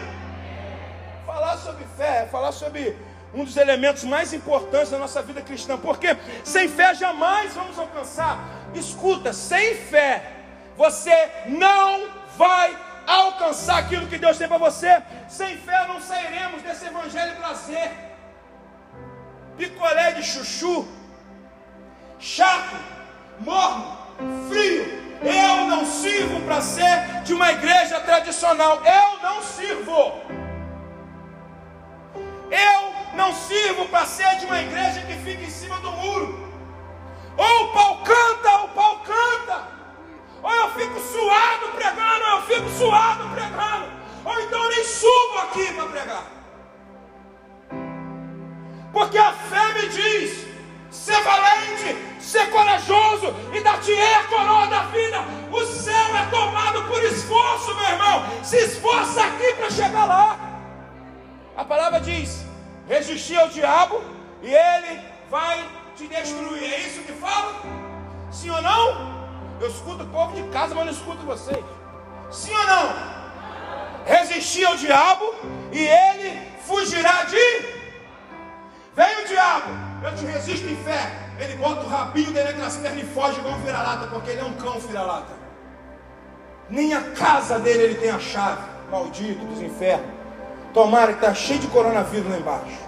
Falar 1.26 1.58
sobre 1.58 1.84
fé, 1.98 2.30
falar 2.32 2.54
sobre 2.54 2.96
um 3.34 3.44
dos 3.44 3.58
elementos 3.58 4.06
mais 4.06 4.32
importantes 4.32 4.90
da 4.90 4.98
nossa 4.98 5.22
vida 5.22 5.42
cristã, 5.42 5.78
porque 5.78 6.16
sem 6.46 6.70
fé 6.70 6.96
jamais 6.96 7.54
vamos 7.54 7.78
alcançar. 7.78 8.40
Escuta, 8.74 9.34
sem 9.34 9.76
fé 9.76 10.32
você 10.78 11.30
não 11.48 12.10
vai 12.38 12.74
alcançar 13.06 13.80
aquilo 13.80 14.08
que 14.08 14.18
Deus 14.18 14.38
tem 14.38 14.48
para 14.48 14.58
você. 14.58 15.04
Sem 15.28 15.58
fé 15.58 15.88
não 15.88 16.00
sairemos 16.00 16.62
desse 16.62 16.86
evangelho 16.86 17.36
prazer. 17.36 17.92
Picolé 19.58 20.14
de 20.14 20.24
chuchu, 20.24 20.88
chato, 22.18 22.78
morno, 23.39 23.98
frio. 24.50 24.98
Eu 25.22 25.67
não 25.67 25.86
sirvo 25.86 26.41
para 26.41 26.62
ser 26.62 27.22
de 27.24 27.34
uma 27.34 27.51
igreja 27.51 28.00
tradicional. 28.00 28.82
Eu 28.84 29.22
não 29.22 29.41
sirvo. 29.41 30.22
Eu 32.51 33.15
não 33.15 33.34
sirvo 33.34 33.86
para 33.88 34.06
ser 34.06 34.38
de 34.38 34.46
uma 34.46 34.62
igreja 34.62 35.01
que 35.01 35.13
fica 35.13 35.44
em 35.44 35.50
cima 35.50 35.77
do 35.79 35.91
muro. 35.91 36.48
Ou 37.36 37.63
o 37.65 37.74
pau 37.74 38.03
canta, 38.03 38.58
ou 38.58 38.65
o 38.65 38.70
pau 38.70 39.00
canta. 39.00 39.67
Ou 40.44 40.51
eu 40.51 40.72
fico 40.72 41.00
suado 41.00 41.67
pregando, 41.75 42.25
ou 42.25 42.32
eu 42.32 42.41
fico 42.44 42.70
suado 42.70 43.29
pregando. 43.29 43.91
Ou 44.24 44.39
então 44.41 44.63
eu 44.63 44.70
nem 44.70 44.84
subo 44.84 45.38
aqui 45.39 45.74
para 45.74 45.86
pregar. 45.86 46.24
Porque 48.94 49.17
a 49.17 49.32
fé 49.34 49.74
me 49.74 49.89
diz: 49.89 50.47
ser 50.98 51.22
valente, 51.24 51.96
ser 52.20 52.50
corajoso 52.50 53.34
e 53.54 53.62
dar-te-ei 53.62 54.13
a 54.16 54.24
coroa 54.24 54.68
da 54.68 54.84
vida. 54.84 55.20
O 55.51 55.66
céu 55.66 56.16
é 56.16 56.25
tomado 56.30 56.84
por 56.88 57.04
esforço, 57.04 57.75
meu 57.75 57.89
irmão. 57.89 58.25
Se 58.44 58.58
esforça 58.58 59.24
aqui 59.24 59.54
para 59.54 59.70
chegar 59.70 60.06
lá. 60.06 60.38
A 61.56 61.63
palavra 61.63 62.00
diz: 62.00 62.46
resistir 62.88 63.38
ao 63.38 63.50
diabo 63.50 64.01
e 64.42 64.54
ele 64.54 65.01
vai 65.30 65.63
te 65.96 66.08
destruir. 66.08 66.74
É 66.74 66.80
isso 66.80 67.01
que 67.01 67.13
fala? 67.13 67.54
Sim 68.32 68.50
ou 68.50 68.62
não? 68.62 69.18
Eu 69.60 69.70
escuto 69.70 70.04
o 70.04 70.08
povo 70.08 70.36
de 70.36 70.44
casa, 70.50 70.75
mas 70.75 70.86
não 70.86 70.94
escuto 70.94 71.25
vocês. 71.25 71.63
Sim 72.32 72.54
ou 72.54 72.66
não? 72.66 73.18
Resistir 74.06 74.66
ao 74.66 74.75
diabo 74.75 75.34
e 75.72 75.80
ele 75.80 76.42
fugirá 76.66 77.24
de. 77.24 77.76
Vem 78.98 79.24
o 79.24 79.27
diabo, 79.27 79.70
eu 80.04 80.16
te 80.16 80.25
resisto 80.25 80.68
em 80.68 80.75
fé 80.84 81.27
ele 81.39 81.56
bota 81.56 81.82
o 81.86 81.88
rabinho 81.88 82.32
dele 82.32 82.50
entre 82.50 82.63
as 82.63 82.77
pernas 82.77 83.04
e 83.04 83.06
foge 83.06 83.39
igual 83.39 83.56
um 83.56 83.62
vira-lata, 83.62 84.08
porque 84.08 84.32
ele 84.32 84.42
é 84.42 84.44
um 84.44 84.54
cão 84.54 84.80
vira-lata. 84.80 85.34
Nem 86.70 86.94
a 86.94 87.01
casa 87.12 87.60
dele 87.60 87.84
ele 87.84 87.96
tem 87.96 88.10
a 88.10 88.20
chave, 88.20 88.62
maldito 88.92 89.46
dos 89.46 89.62
infernos. 89.62 90.08
Tomara 90.74 91.13
que 91.13 91.20
está 91.20 91.34
cheio 91.34 91.60
de 91.60 91.68
coronavírus 91.68 92.30
lá 92.30 92.38
embaixo. 92.38 92.88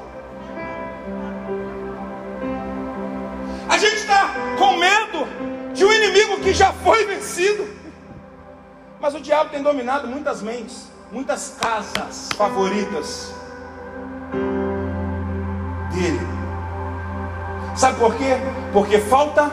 A 3.70 3.78
gente 3.78 3.98
está 3.98 4.34
com 4.58 4.78
medo 4.78 5.28
de 5.74 5.86
um 5.86 5.94
inimigo 5.94 6.40
que 6.42 6.54
já 6.54 6.74
foi 6.74 7.06
vencido. 7.06 7.70
Mas 9.00 9.14
o 9.14 9.22
diabo 9.22 9.52
tem 9.52 9.62
dominado 9.62 10.08
muitas 10.08 10.42
mentes, 10.42 10.88
muitas 11.12 11.56
casas 11.62 12.30
favoritas 12.36 13.34
dele. 15.92 16.28
Sabe 17.76 17.98
por 17.98 18.16
quê? 18.16 18.38
Porque 18.74 19.00
falta 19.00 19.52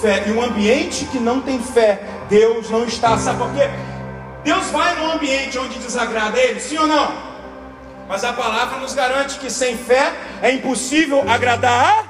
fé. 0.00 0.24
E 0.26 0.32
um 0.32 0.42
ambiente 0.42 1.04
que 1.06 1.18
não 1.18 1.40
tem 1.40 1.62
fé, 1.62 2.00
Deus 2.28 2.70
não 2.70 2.84
está. 2.84 3.18
Sabe 3.18 3.38
por 3.38 3.52
quê? 3.52 3.68
Deus 4.44 4.70
vai 4.70 4.94
num 4.94 5.12
ambiente 5.12 5.58
onde 5.58 5.78
desagrada 5.78 6.38
Ele, 6.38 6.60
sim 6.60 6.78
ou 6.78 6.86
não? 6.86 7.12
Mas 8.08 8.22
a 8.22 8.32
palavra 8.32 8.78
nos 8.78 8.94
garante 8.94 9.38
que 9.38 9.50
sem 9.50 9.76
fé 9.76 10.12
é 10.40 10.52
impossível 10.52 11.28
agradar 11.28 11.98
a 11.98 12.04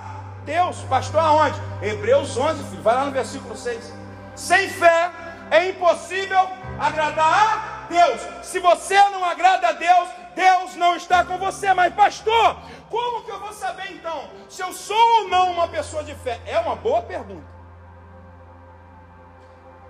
Deus. 0.45 0.77
Pastor, 0.89 1.21
aonde? 1.21 1.59
Hebreus 1.81 2.37
11, 2.37 2.63
filho. 2.65 2.83
Vai 2.83 2.95
lá 2.95 3.07
no 3.07 3.13
versículo 3.13 3.57
6. 3.57 3.93
Sem 4.35 4.69
fé 4.69 5.11
é 5.51 5.71
impossível 5.71 6.47
agradar 6.79 7.87
a 7.89 7.93
Deus. 7.93 8.21
Se 8.43 8.59
você 8.59 9.01
não 9.11 9.25
agrada 9.25 9.69
a 9.69 9.73
Deus, 9.73 10.09
Deus 10.37 10.77
não 10.77 10.95
está 10.95 11.25
com 11.25 11.39
você. 11.39 11.73
Mas, 11.73 11.95
pastor, 11.95 12.59
como 12.91 13.25
que 13.25 13.31
eu 13.31 13.41
vou 13.41 13.53
saber 13.53 13.91
então 13.93 14.29
se 14.49 14.63
eu 14.63 14.73
sou 14.73 15.23
ou 15.23 15.29
não 15.29 15.51
uma 15.51 15.67
pessoa 15.67 16.05
de 16.05 16.15
fé? 16.15 16.39
É 16.47 16.59
uma 16.59 16.77
boa 16.77 17.01
pergunta. 17.01 17.57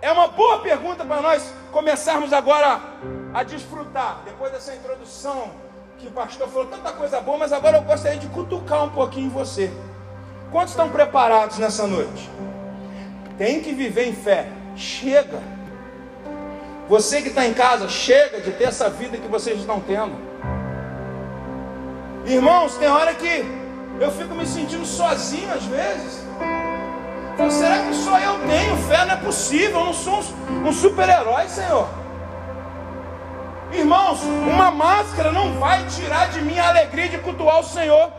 É 0.00 0.12
uma 0.12 0.28
boa 0.28 0.60
pergunta 0.60 1.04
para 1.04 1.20
nós 1.20 1.52
começarmos 1.72 2.32
agora 2.32 2.80
a 3.34 3.42
desfrutar, 3.42 4.20
depois 4.24 4.52
dessa 4.52 4.74
introdução 4.74 5.50
que 5.98 6.06
o 6.06 6.10
pastor 6.10 6.48
falou 6.48 6.66
tanta 6.66 6.92
coisa 6.92 7.20
boa, 7.20 7.38
mas 7.38 7.52
agora 7.52 7.78
eu 7.78 7.82
gostaria 7.82 8.18
de 8.18 8.28
cutucar 8.28 8.84
um 8.84 8.90
pouquinho 8.90 9.30
você. 9.30 9.72
Quantos 10.52 10.70
estão 10.70 10.90
preparados 10.90 11.58
nessa 11.58 11.86
noite? 11.86 12.30
Tem 13.36 13.60
que 13.62 13.72
viver 13.72 14.06
em 14.06 14.14
fé. 14.14 14.48
Chega. 14.76 15.40
Você 16.88 17.20
que 17.20 17.28
está 17.28 17.46
em 17.46 17.54
casa, 17.54 17.88
chega 17.88 18.40
de 18.40 18.52
ter 18.52 18.64
essa 18.64 18.88
vida 18.88 19.16
que 19.16 19.26
vocês 19.26 19.58
estão 19.58 19.80
tendo. 19.80 20.14
Irmãos, 22.26 22.76
tem 22.76 22.88
hora 22.88 23.14
que 23.14 23.44
eu 24.00 24.10
fico 24.10 24.34
me 24.34 24.44
sentindo 24.44 24.84
sozinho 24.84 25.52
às 25.52 25.64
vezes. 25.64 26.26
Então, 27.32 27.48
será 27.50 27.84
que 27.84 27.94
só 27.94 28.18
eu 28.18 28.40
tenho 28.48 28.76
fé? 28.88 29.04
Não 29.04 29.12
é 29.12 29.16
possível, 29.16 29.78
eu 29.78 29.86
não 29.86 29.94
sou 29.94 30.24
um, 30.64 30.72
super-herói, 30.72 31.48
Senhor. 31.48 31.88
Irmãos, 33.72 34.22
uma 34.22 34.72
máscara 34.72 35.30
não 35.30 35.52
vai 35.60 35.86
tirar 35.86 36.28
de 36.30 36.40
mim 36.40 36.58
a 36.58 36.68
alegria 36.68 37.08
de 37.10 37.18
cultuar 37.18 37.60
o 37.60 37.64
Senhor. 37.64 38.10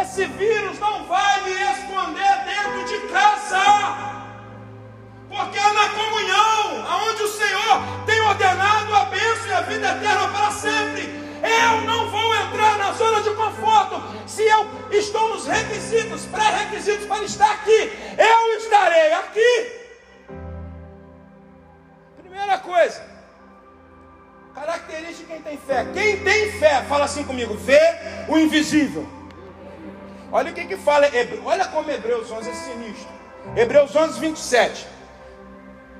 Esse 0.00 0.24
vírus 0.24 0.80
não 0.80 1.04
vai 1.04 1.42
me 1.42 1.52
esconder 1.52 2.44
dentro 2.44 2.84
de 2.84 2.98
casa. 3.12 3.62
Porque 5.28 5.58
é 5.58 5.72
na 5.72 5.88
comunhão, 5.90 6.84
aonde 6.90 7.22
o 7.22 7.28
Senhor 7.28 7.82
tem 8.06 8.20
ordenado 8.22 8.94
a 8.94 9.04
bênção 9.04 9.46
e 9.46 9.52
a 9.52 9.60
vida 9.60 9.86
eterna 9.86 10.28
para 10.28 10.50
sempre. 10.50 11.21
Eu 11.42 11.80
não 11.82 12.08
vou 12.08 12.34
entrar 12.36 12.78
na 12.78 12.92
zona 12.92 13.20
de 13.20 13.30
conforto 13.34 14.00
se 14.26 14.42
eu 14.42 14.66
estou 14.90 15.28
nos 15.28 15.46
requisitos, 15.46 16.24
pré-requisitos 16.26 17.06
para 17.06 17.24
estar 17.24 17.50
aqui. 17.50 17.92
Eu 18.16 18.58
estarei 18.58 19.12
aqui. 19.14 19.72
Primeira 22.18 22.58
coisa, 22.58 23.04
característica 24.54 25.18
de 25.18 25.24
quem 25.24 25.42
tem 25.42 25.58
fé. 25.58 25.86
Quem 25.92 26.20
tem 26.22 26.52
fé, 26.52 26.82
fala 26.84 27.04
assim 27.04 27.24
comigo: 27.24 27.54
vê 27.54 27.80
o 28.28 28.38
invisível. 28.38 29.06
Olha 30.30 30.50
o 30.50 30.54
que 30.54 30.64
que 30.64 30.76
fala, 30.78 31.08
olha 31.44 31.66
como 31.66 31.90
Hebreus 31.90 32.30
11 32.30 32.48
é 32.48 32.54
sinistro. 32.54 33.08
Hebreus 33.54 33.94
11, 33.94 34.18
27. 34.18 34.86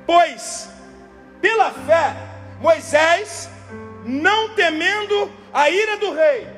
Pois, 0.06 0.68
pela 1.40 1.70
fé, 1.70 2.16
Moisés 2.61 3.50
não 4.04 4.54
temendo 4.54 5.30
a 5.52 5.71
ira 5.71 5.97
do 5.97 6.12
rei, 6.12 6.49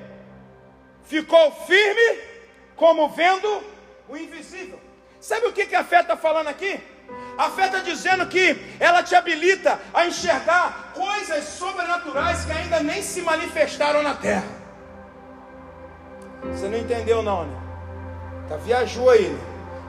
ficou 1.05 1.53
firme 1.67 2.21
como 2.77 3.09
vendo 3.11 3.63
o 4.09 4.17
invisível. 4.17 4.79
Sabe 5.21 5.47
o 5.47 5.53
que, 5.53 5.67
que 5.67 5.75
a 5.75 5.85
fé 5.85 6.01
está 6.01 6.17
falando 6.17 6.49
aqui? 6.49 6.81
A 7.37 7.51
fé 7.51 7.67
está 7.67 7.79
dizendo 7.79 8.27
que 8.27 8.59
ela 8.79 9.03
te 9.03 9.15
habilita 9.15 9.81
a 9.93 10.07
enxergar 10.07 10.93
coisas 10.95 11.45
sobrenaturais 11.45 12.45
que 12.45 12.53
ainda 12.53 12.81
nem 12.81 13.03
se 13.03 13.21
manifestaram 13.23 14.03
na 14.03 14.15
terra. 14.15 14.45
Você 16.45 16.69
não 16.69 16.79
entendeu 16.79 17.23
não, 17.23 17.47
né? 17.47 17.61
Tá, 18.49 18.57
viajou 18.57 19.11
aí. 19.11 19.29
Né? 19.29 19.39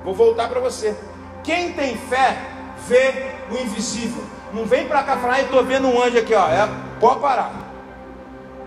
Vou 0.04 0.14
voltar 0.14 0.48
para 0.48 0.60
você. 0.60 0.96
Quem 1.44 1.74
tem 1.74 1.98
fé 1.98 2.38
vê 2.88 3.36
o 3.52 3.58
invisível. 3.58 4.24
Não 4.54 4.66
vem 4.66 4.88
para 4.88 5.04
cá 5.04 5.18
falar, 5.18 5.42
estou 5.42 5.64
vendo 5.64 5.88
um 5.88 6.02
anjo 6.02 6.18
aqui, 6.18 6.34
ó. 6.34 6.48
É, 6.48 6.68
pode 7.00 7.20
parar. 7.20 7.52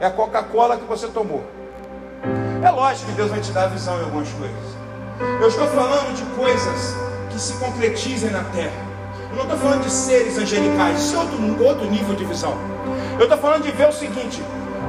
É 0.00 0.06
a 0.06 0.10
Coca-Cola 0.10 0.76
que 0.76 0.84
você 0.84 1.08
tomou. 1.08 1.44
É 2.62 2.70
lógico 2.70 3.06
que 3.06 3.16
Deus 3.16 3.30
vai 3.30 3.40
te 3.40 3.52
dar 3.52 3.68
visão 3.68 3.98
em 4.00 4.04
algumas 4.04 4.28
coisas. 4.30 4.78
Eu 5.40 5.48
estou 5.48 5.66
falando 5.68 6.14
de 6.14 6.22
coisas 6.36 6.96
que 7.30 7.38
se 7.38 7.54
concretizem 7.54 8.30
na 8.30 8.44
terra. 8.44 8.88
Eu 9.30 9.36
não 9.36 9.42
estou 9.42 9.58
falando 9.58 9.82
de 9.82 9.90
seres 9.90 10.38
angelicais, 10.38 11.00
isso 11.00 11.16
é 11.16 11.18
outro, 11.18 11.64
outro 11.64 11.90
nível 11.90 12.14
de 12.14 12.24
visão. 12.24 12.54
Eu 13.18 13.24
estou 13.24 13.38
falando 13.38 13.64
de 13.64 13.72
ver 13.72 13.88
o 13.88 13.92
seguinte: 13.92 14.42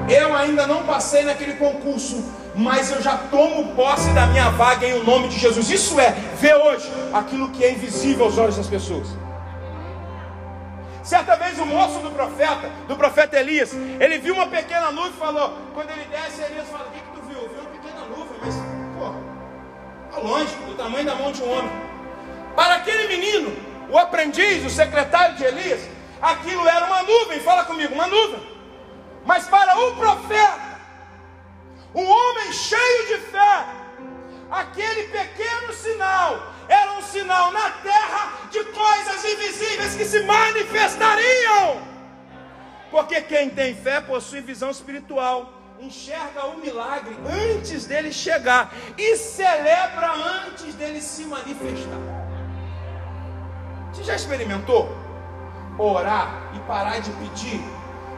eu 0.09 0.35
ainda 0.35 0.65
não 0.65 0.83
passei 0.83 1.23
naquele 1.23 1.53
concurso, 1.53 2.23
mas 2.55 2.91
eu 2.91 3.01
já 3.01 3.17
tomo 3.29 3.75
posse 3.75 4.09
da 4.11 4.25
minha 4.27 4.49
vaga 4.49 4.87
em 4.87 4.99
o 4.99 5.03
nome 5.03 5.27
de 5.27 5.37
Jesus. 5.37 5.69
Isso 5.69 5.99
é 5.99 6.11
ver 6.39 6.55
hoje 6.55 6.91
aquilo 7.13 7.49
que 7.49 7.63
é 7.63 7.71
invisível 7.71 8.25
aos 8.25 8.37
olhos 8.37 8.57
das 8.57 8.67
pessoas. 8.67 9.07
Certa 11.09 11.35
vez 11.37 11.57
o 11.57 11.65
moço 11.65 11.97
do 12.01 12.11
profeta, 12.11 12.69
do 12.87 12.95
profeta 12.95 13.39
Elias, 13.39 13.73
ele 13.73 14.19
viu 14.19 14.35
uma 14.35 14.45
pequena 14.45 14.91
nuvem 14.91 15.09
e 15.09 15.17
falou: 15.17 15.57
quando 15.73 15.89
ele 15.89 16.05
desce, 16.05 16.39
Elias 16.43 16.67
fala: 16.67 16.85
O 16.85 16.91
que, 16.91 16.99
que 16.99 17.11
tu 17.15 17.21
viu? 17.23 17.41
Eu 17.41 17.49
vi 17.49 17.55
uma 17.55 17.69
pequena 17.71 18.01
nuvem, 18.05 18.37
mas, 18.39 18.55
pô, 18.95 19.15
está 20.05 20.19
longe, 20.21 20.55
do 20.67 20.77
tamanho 20.77 21.05
da 21.07 21.15
mão 21.15 21.31
de 21.31 21.41
um 21.41 21.51
homem. 21.51 21.71
Para 22.55 22.75
aquele 22.75 23.07
menino, 23.07 23.57
o 23.89 23.97
aprendiz, 23.97 24.63
o 24.63 24.69
secretário 24.69 25.35
de 25.35 25.45
Elias, 25.45 25.81
aquilo 26.21 26.67
era 26.67 26.85
uma 26.85 27.01
nuvem, 27.01 27.39
fala 27.39 27.63
comigo, 27.65 27.91
uma 27.91 28.05
nuvem. 28.05 28.47
Mas 29.25 29.47
para 29.47 29.79
o 29.79 29.95
profeta, 29.95 30.79
um 31.95 32.07
homem 32.07 32.53
cheio 32.53 33.07
de 33.07 33.17
fé, 33.31 33.65
aquele 34.51 35.07
pequeno 35.07 35.73
sinal 35.73 36.53
era 36.67 36.91
um 36.91 37.01
sinal 37.01 37.51
na 37.51 37.67
terra 37.81 38.38
se 40.09 40.23
manifestariam. 40.23 41.81
Porque 42.89 43.21
quem 43.21 43.49
tem 43.49 43.75
fé 43.75 44.01
possui 44.01 44.41
visão 44.41 44.71
espiritual, 44.71 45.53
enxerga 45.79 46.47
o 46.47 46.57
milagre 46.57 47.15
antes 47.55 47.85
dele 47.85 48.11
chegar 48.11 48.73
e 48.97 49.15
celebra 49.15 50.11
antes 50.47 50.73
dele 50.73 50.99
se 50.99 51.23
manifestar. 51.25 51.99
Você 53.93 54.03
já 54.03 54.15
experimentou 54.15 54.89
orar 55.77 56.51
e 56.55 56.59
parar 56.61 56.99
de 56.99 57.11
pedir? 57.11 57.61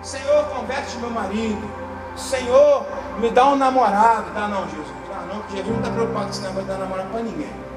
Senhor, 0.02 0.46
converte 0.46 0.98
meu 0.98 1.10
marido. 1.10 1.70
Senhor, 2.16 2.86
me 3.20 3.30
dá 3.30 3.48
um 3.50 3.56
namorado. 3.56 4.34
Dá 4.34 4.48
não, 4.48 4.64
Jesus. 4.70 4.88
Dá 5.10 5.22
não, 5.28 5.42
porque 5.42 5.58
Jesus 5.58 5.74
não 5.74 5.84
está 5.84 5.92
preocupado 5.92 6.26
com 6.26 6.32
esse 6.32 6.42
negócio 6.42 6.64
de 6.64 6.68
dar 6.70 6.78
namorado 6.78 7.10
para 7.10 7.22
ninguém. 7.22 7.71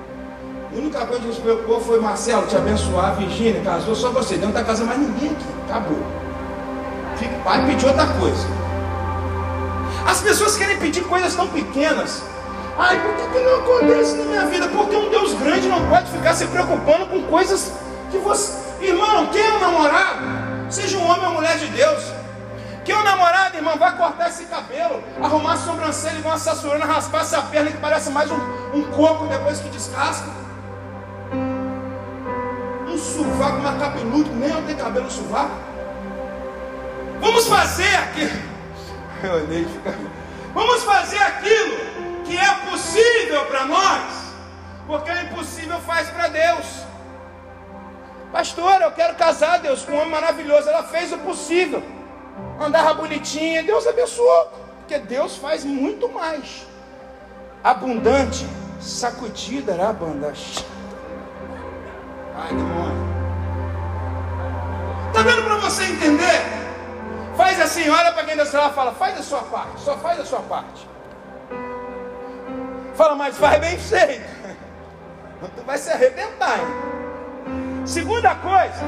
A 0.75 0.77
única 0.77 1.07
coisa 1.07 1.23
que 1.23 1.29
nos 1.29 1.39
preocupou 1.39 1.81
foi 1.81 2.01
Marcelo 2.01 2.49
te 2.49 2.57
abençoar, 2.57 3.15
Virgínia, 3.15 3.63
casou 3.63 3.95
só 3.95 4.11
você. 4.11 4.37
Não 4.37 4.49
está 4.49 4.65
casando 4.65 4.89
mais 4.89 4.99
ninguém 4.99 5.31
aqui. 5.31 5.47
Acabou. 5.69 5.99
Fica, 7.17 7.37
pai 7.45 7.65
pedir 7.65 7.87
outra 7.87 8.07
coisa. 8.09 8.45
As 10.05 10.21
pessoas 10.21 10.57
querem 10.57 10.77
pedir 10.79 11.05
coisas 11.05 11.33
tão 11.37 11.47
pequenas. 11.47 12.25
Ai, 12.77 13.01
por 13.01 13.15
que, 13.15 13.23
que 13.29 13.45
não 13.45 13.61
acontece 13.61 14.17
na 14.17 14.25
minha 14.25 14.47
vida? 14.47 14.67
Porque 14.67 14.97
um 14.97 15.11
Deus 15.11 15.33
grande 15.35 15.69
não 15.69 15.89
pode 15.89 16.11
ficar 16.11 16.35
se 16.35 16.45
preocupando 16.47 17.07
com 17.07 17.23
coisas 17.23 17.73
que 18.11 18.19
você. 18.19 18.65
Irmão, 18.81 19.29
quem 19.29 19.47
é 19.47 19.53
um 19.53 19.61
namorado? 19.61 20.25
Seja 20.71 20.99
um 20.99 21.09
homem 21.09 21.27
ou 21.27 21.35
mulher 21.35 21.57
de 21.57 21.69
Deus. 21.69 22.03
Quem 22.85 22.97
é 22.97 22.99
um 22.99 23.05
namorado, 23.05 23.57
irmão, 23.57 23.79
vai 23.79 23.97
cortar 23.97 24.29
esse 24.29 24.45
cabelo, 24.47 25.03
arrumar 25.23 25.53
a 25.53 25.57
sobrancelha, 25.57 26.19
igual 26.19 26.35
uma 26.35 26.41
sassurana, 26.41 26.85
raspar 26.85 27.21
essa 27.21 27.41
perna 27.43 27.71
que 27.71 27.79
parece 27.79 28.11
mais 28.11 28.29
um, 28.29 28.39
um 28.75 28.83
coco 28.91 29.27
depois 29.29 29.61
que 29.61 29.69
descasca. 29.69 30.44
Sovaco, 33.15 33.59
uma 33.59 33.79
cabeludo, 33.79 34.31
nem 34.35 34.51
eu 34.51 34.63
tenho 34.67 34.77
cabelo 34.77 35.09
sovaco. 35.09 35.55
Vamos 37.21 37.47
fazer 37.47 37.95
aquilo. 37.95 38.55
Eu 39.23 39.35
olhei 39.37 39.67
Vamos 40.53 40.83
fazer 40.83 41.19
aquilo 41.19 41.77
que 42.25 42.37
é 42.37 42.55
possível 42.71 43.47
para 43.47 43.65
nós, 43.67 44.03
porque 44.87 45.11
o 45.11 45.23
impossível 45.23 45.79
faz 45.81 46.11
para 46.11 46.29
Deus. 46.29 46.67
Pastor, 48.33 48.83
eu 48.83 48.91
quero 48.91 49.15
casar, 49.15 49.61
Deus, 49.61 49.83
com 49.83 49.93
um 49.93 49.97
homem 49.97 50.11
maravilhoso. 50.11 50.69
Ela 50.69 50.83
fez 50.83 51.13
o 51.13 51.19
possível. 51.19 51.83
Andava 52.61 52.93
bonitinha, 52.95 53.63
Deus 53.63 53.87
abençoou. 53.87 54.51
Porque 54.79 54.99
Deus 54.99 55.37
faz 55.37 55.65
muito 55.65 56.09
mais. 56.09 56.67
Abundante, 57.63 58.45
sacudida, 58.81 59.73
era 59.73 59.91
abundante. 59.91 60.67
Ai, 62.37 62.49
demônio. 62.49 63.15
Está 65.09 65.23
dando 65.23 65.45
para 65.45 65.57
você 65.57 65.85
entender? 65.85 66.65
Faz 67.37 67.61
assim, 67.61 67.89
olha 67.89 68.13
para 68.13 68.25
quem 68.25 68.37
da 68.37 68.47
sala 68.47 68.73
fala, 68.73 68.93
faz 68.93 69.19
a 69.19 69.23
sua 69.23 69.43
parte, 69.43 69.81
só 69.81 69.97
faz 69.99 70.21
a 70.21 70.25
sua 70.25 70.41
parte. 70.41 70.89
Fala, 72.97 73.15
mas 73.15 73.37
faz 73.37 73.61
bem 73.61 73.79
feito. 73.79 74.25
Tu 75.55 75.63
vai 75.67 75.79
se 75.79 75.91
arrebentar. 75.91 76.59
Hein? 76.59 77.87
Segunda 77.87 78.35
coisa, 78.37 78.85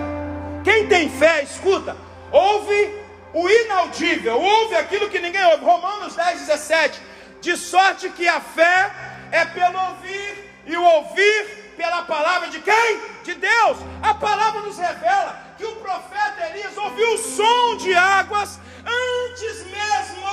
quem 0.65 0.87
tem 0.87 1.09
fé, 1.09 1.43
escuta, 1.43 1.97
ouve 2.33 3.01
o 3.33 3.49
inaudível, 3.49 4.41
ouve 4.41 4.77
aquilo 4.77 5.09
que 5.09 5.21
ninguém 5.21 5.45
ouve. 5.45 5.65
Romanos 5.65 6.17
10, 6.17 6.41
17. 6.41 7.01
De 7.41 7.57
sorte 7.57 8.09
que 8.11 8.27
a 8.27 8.41
fé 8.41 8.91
é 9.31 9.45
pelo 9.45 9.79
ouvir, 9.91 10.53
e 10.67 10.77
o 10.77 10.83
ouvir 10.83 11.75
pela 11.77 12.03
palavra 12.03 12.49
de 12.49 12.59
quem? 12.61 13.01
De 13.27 13.35
Deus. 13.35 13.79
A 14.01 14.15
palavra 14.15 14.61
nos 14.61 14.79
revela 14.79 15.37
que 15.59 15.65
o 15.65 15.75
profeta 15.77 16.49
Elias 16.49 16.77
ouviu 16.79 17.15
o 17.15 17.19
som 17.19 17.77
de 17.77 17.93
águas 17.93 18.61
antes 18.87 19.67
mesmo 19.67 20.27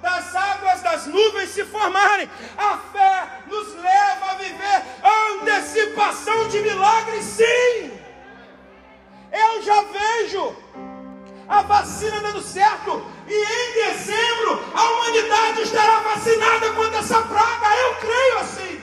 das 0.00 0.36
águas 0.36 0.80
das 0.80 1.06
nuvens 1.06 1.50
se 1.50 1.64
formarem. 1.64 2.30
A 2.56 2.78
fé 2.92 3.42
nos 3.48 3.74
leva 3.74 4.30
a 4.30 4.34
viver 4.34 4.82
a 5.02 5.32
antecipação 5.42 6.46
de 6.46 6.60
milagres, 6.60 7.24
sim. 7.24 7.98
Eu 9.32 9.62
já 9.64 9.82
vejo 9.82 10.56
a 11.48 11.62
vacina 11.62 12.20
dando 12.20 12.42
certo, 12.42 13.04
e 13.26 13.34
em 13.34 13.74
dezembro 13.88 14.64
a 14.72 14.90
humanidade 14.90 15.62
estará 15.62 15.98
vacinada 15.98 16.72
contra 16.74 17.00
essa 17.00 17.22
praga. 17.22 17.76
Eu 17.76 17.94
creio 17.96 18.38
assim. 18.38 18.82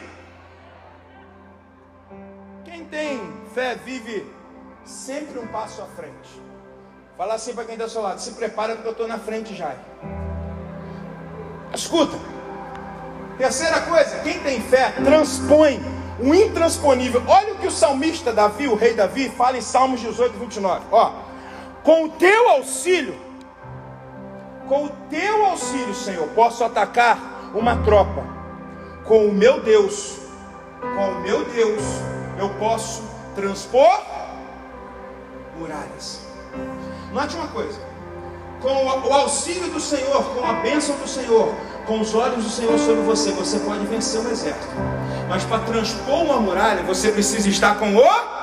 Quem 2.65 2.83
tem 2.83 3.36
fé 3.57 3.75
vive 3.83 4.23
sempre 4.85 5.39
um 5.39 5.47
passo 5.47 5.81
à 5.81 5.85
frente. 5.85 6.29
Fala 7.17 7.33
assim 7.33 7.55
para 7.55 7.63
quem 7.63 7.73
está 7.73 7.85
ao 7.85 7.89
seu 7.89 8.03
lado: 8.03 8.21
se 8.21 8.33
prepara 8.33 8.75
porque 8.75 8.87
eu 8.87 8.91
estou 8.91 9.07
na 9.07 9.17
frente 9.17 9.55
já. 9.55 9.73
Escuta. 11.73 12.15
Terceira 13.35 13.81
coisa, 13.81 14.19
quem 14.19 14.39
tem 14.41 14.61
fé 14.61 14.91
transpõe 15.03 15.81
o 16.19 16.35
intransponível. 16.35 17.23
Olha 17.27 17.53
o 17.53 17.57
que 17.57 17.65
o 17.65 17.71
salmista 17.71 18.31
Davi, 18.31 18.67
o 18.67 18.75
rei 18.75 18.93
Davi, 18.93 19.27
fala 19.29 19.57
em 19.57 19.61
Salmos 19.61 20.01
18, 20.01 20.37
29. 20.37 20.85
Ó, 20.91 21.13
com 21.83 22.05
o 22.05 22.09
teu 22.09 22.49
auxílio, 22.49 23.15
com 24.67 24.85
o 24.85 24.89
teu 25.09 25.45
auxílio, 25.47 25.95
Senhor, 25.95 26.27
posso 26.29 26.63
atacar 26.63 27.17
uma 27.55 27.77
tropa. 27.77 28.23
Com 29.03 29.25
o 29.25 29.33
meu 29.33 29.61
Deus, 29.61 30.19
com 30.79 31.09
o 31.09 31.21
meu 31.21 31.43
Deus, 31.45 31.81
eu 32.39 32.49
posso 32.59 33.16
transpor 33.37 34.01
muralhas. 35.59 36.21
Note 37.13 37.35
uma 37.35 37.47
coisa: 37.49 37.79
com 38.59 38.69
o 38.85 39.13
auxílio 39.13 39.69
do 39.69 39.79
Senhor, 39.79 40.23
com 40.33 40.43
a 40.43 40.53
bênção 40.53 40.95
do 40.97 41.07
Senhor, 41.07 41.53
com 41.85 42.01
os 42.01 42.15
olhos 42.15 42.43
do 42.43 42.49
Senhor 42.49 42.77
sobre 42.79 43.03
você, 43.03 43.31
você 43.31 43.59
pode 43.59 43.85
vencer 43.85 44.19
um 44.19 44.29
exército. 44.29 44.75
Mas 45.29 45.43
para 45.43 45.59
transpor 45.59 46.23
uma 46.23 46.39
muralha, 46.41 46.81
você 46.83 47.11
precisa 47.11 47.47
estar 47.47 47.77
com 47.77 47.95
o. 47.95 48.37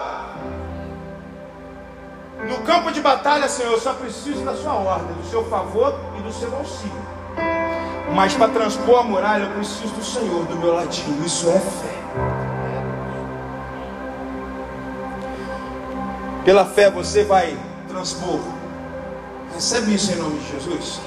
No 2.49 2.59
campo 2.59 2.93
de 2.93 3.01
batalha, 3.01 3.49
Senhor, 3.49 3.73
eu 3.73 3.81
só 3.81 3.95
preciso 3.95 4.45
da 4.45 4.55
sua 4.55 4.75
ordem, 4.75 5.17
do 5.17 5.29
seu 5.29 5.45
favor 5.47 5.99
e 6.19 6.23
do 6.23 6.33
seu 6.33 6.55
auxílio. 6.55 7.05
Mas 8.15 8.35
para 8.35 8.49
transpor 8.53 9.01
a 9.01 9.03
muralha, 9.03 9.45
eu 9.45 9.51
preciso 9.51 9.93
do 9.95 10.05
Senhor 10.05 10.45
do 10.45 10.55
meu 10.57 10.75
ladinho. 10.75 11.25
Isso 11.25 11.49
é 11.49 11.59
fé. 11.59 12.04
Pela 16.45 16.67
fé 16.67 16.91
você 16.91 17.25
vai 17.25 17.57
transpor. 17.89 18.39
Recebe 19.55 19.95
isso 19.95 20.13
em 20.13 20.17
nome 20.17 20.39
de 20.41 20.53
Jesus. 20.53 21.01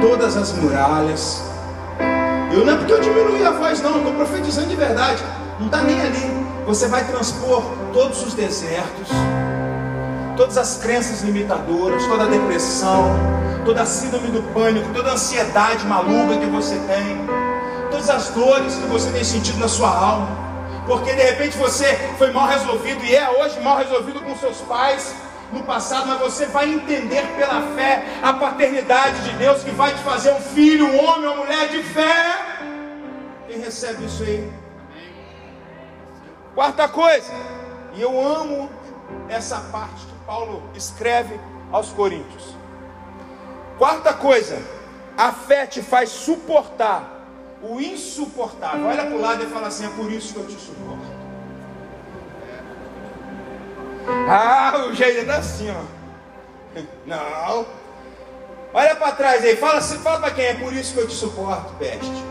Todas 0.00 0.38
as 0.38 0.52
muralhas. 0.52 1.42
Eu 2.50 2.64
não 2.64 2.72
é 2.72 2.76
porque 2.78 2.92
eu 2.94 3.00
diminui 3.00 3.44
a 3.44 3.50
voz, 3.50 3.82
não. 3.82 3.98
Estou 3.98 4.14
profetizando 4.14 4.68
de 4.68 4.76
verdade. 4.76 5.22
Não 5.60 5.66
está 5.66 5.82
nem 5.82 6.00
ali. 6.00 6.46
Você 6.66 6.88
vai 6.88 7.04
transpor 7.04 7.62
todos 7.92 8.22
os 8.26 8.32
desertos, 8.32 9.08
todas 10.34 10.56
as 10.56 10.78
crenças 10.78 11.20
limitadoras, 11.20 12.06
toda 12.06 12.24
a 12.24 12.26
depressão, 12.26 13.14
toda 13.66 13.82
a 13.82 13.86
síndrome 13.86 14.28
do 14.28 14.42
pânico, 14.54 14.88
toda 14.94 15.10
a 15.10 15.12
ansiedade 15.12 15.86
maluca 15.86 16.38
que 16.38 16.46
você 16.46 16.76
tem, 16.86 17.20
todas 17.90 18.08
as 18.08 18.30
dores 18.30 18.76
que 18.76 18.86
você 18.86 19.10
tem 19.10 19.22
sentido 19.22 19.58
na 19.58 19.68
sua 19.68 19.90
alma 19.90 20.43
porque 20.86 21.14
de 21.14 21.22
repente 21.22 21.56
você 21.56 21.96
foi 22.18 22.30
mal 22.30 22.46
resolvido 22.46 23.04
e 23.04 23.14
é 23.14 23.28
hoje 23.30 23.60
mal 23.60 23.78
resolvido 23.78 24.20
com 24.20 24.36
seus 24.36 24.58
pais, 24.62 25.14
no 25.52 25.62
passado, 25.62 26.08
mas 26.08 26.18
você 26.20 26.46
vai 26.46 26.68
entender 26.68 27.24
pela 27.36 27.62
fé 27.74 28.04
a 28.22 28.32
paternidade 28.32 29.22
de 29.22 29.30
Deus 29.36 29.62
que 29.62 29.70
vai 29.70 29.92
te 29.92 30.02
fazer 30.02 30.32
um 30.32 30.40
filho, 30.40 30.86
um 30.86 31.04
homem, 31.04 31.28
uma 31.28 31.36
mulher 31.36 31.68
de 31.68 31.82
fé. 31.82 32.36
Quem 33.46 33.60
recebe 33.60 34.04
isso 34.04 34.22
aí? 34.22 34.52
Quarta 36.54 36.88
coisa, 36.88 37.32
e 37.94 38.02
eu 38.02 38.20
amo 38.20 38.70
essa 39.28 39.58
parte 39.72 40.06
que 40.06 40.24
Paulo 40.26 40.62
escreve 40.74 41.38
aos 41.72 41.90
Coríntios. 41.92 42.56
Quarta 43.78 44.12
coisa, 44.12 44.60
a 45.16 45.32
fé 45.32 45.66
te 45.66 45.82
faz 45.82 46.10
suportar 46.10 47.13
o 47.64 47.80
insuportável. 47.80 48.86
Olha 48.86 49.06
para 49.06 49.16
o 49.16 49.20
lado 49.20 49.42
e 49.42 49.46
fala 49.46 49.68
assim: 49.68 49.86
é 49.86 49.90
por 49.90 50.10
isso 50.10 50.34
que 50.34 50.40
eu 50.40 50.46
te 50.46 50.60
suporto. 50.60 51.24
Ah, 54.28 54.86
o 54.88 54.94
jeito 54.94 55.30
é 55.30 55.34
assim, 55.34 55.70
ó. 55.70 56.80
Não. 57.06 57.66
Olha 58.72 58.96
para 58.96 59.12
trás 59.12 59.44
aí, 59.44 59.56
fala, 59.56 59.80
fala 59.80 60.20
para 60.20 60.30
quem 60.32 60.46
é 60.46 60.54
por 60.54 60.72
isso 60.72 60.94
que 60.94 61.00
eu 61.00 61.08
te 61.08 61.14
suporto, 61.14 61.74
peste. 61.74 62.24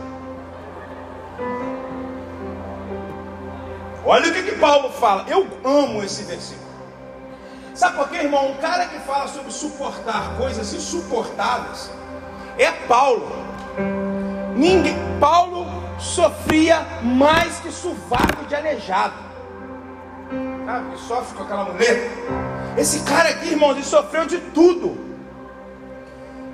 Olha 4.04 4.30
o 4.30 4.34
que, 4.34 4.42
que 4.42 4.58
Paulo 4.58 4.90
fala. 4.90 5.24
Eu 5.26 5.48
amo 5.64 6.04
esse 6.04 6.24
versículo. 6.24 6.64
Sabe 7.74 7.96
por 7.96 8.08
quê, 8.10 8.18
irmão? 8.18 8.50
Um 8.50 8.56
cara 8.58 8.86
que 8.86 8.98
fala 9.00 9.26
sobre 9.26 9.50
suportar 9.50 10.36
coisas 10.36 10.72
insuportáveis 10.74 11.90
é 12.58 12.70
Paulo. 12.86 13.32
Ninguém, 14.64 14.96
Paulo 15.20 15.66
sofria 15.98 16.80
mais 17.02 17.58
que 17.58 17.70
sovaco 17.70 18.46
de 18.48 18.54
aleijado. 18.54 19.12
Sabe, 20.64 20.90
que 20.90 21.00
sofre 21.00 21.36
com 21.36 21.42
aquela 21.42 21.64
mulher. 21.66 22.10
Esse 22.74 23.00
cara 23.00 23.28
aqui, 23.28 23.48
irmão, 23.48 23.72
ele 23.72 23.84
sofreu 23.84 24.24
de 24.24 24.38
tudo. 24.38 24.96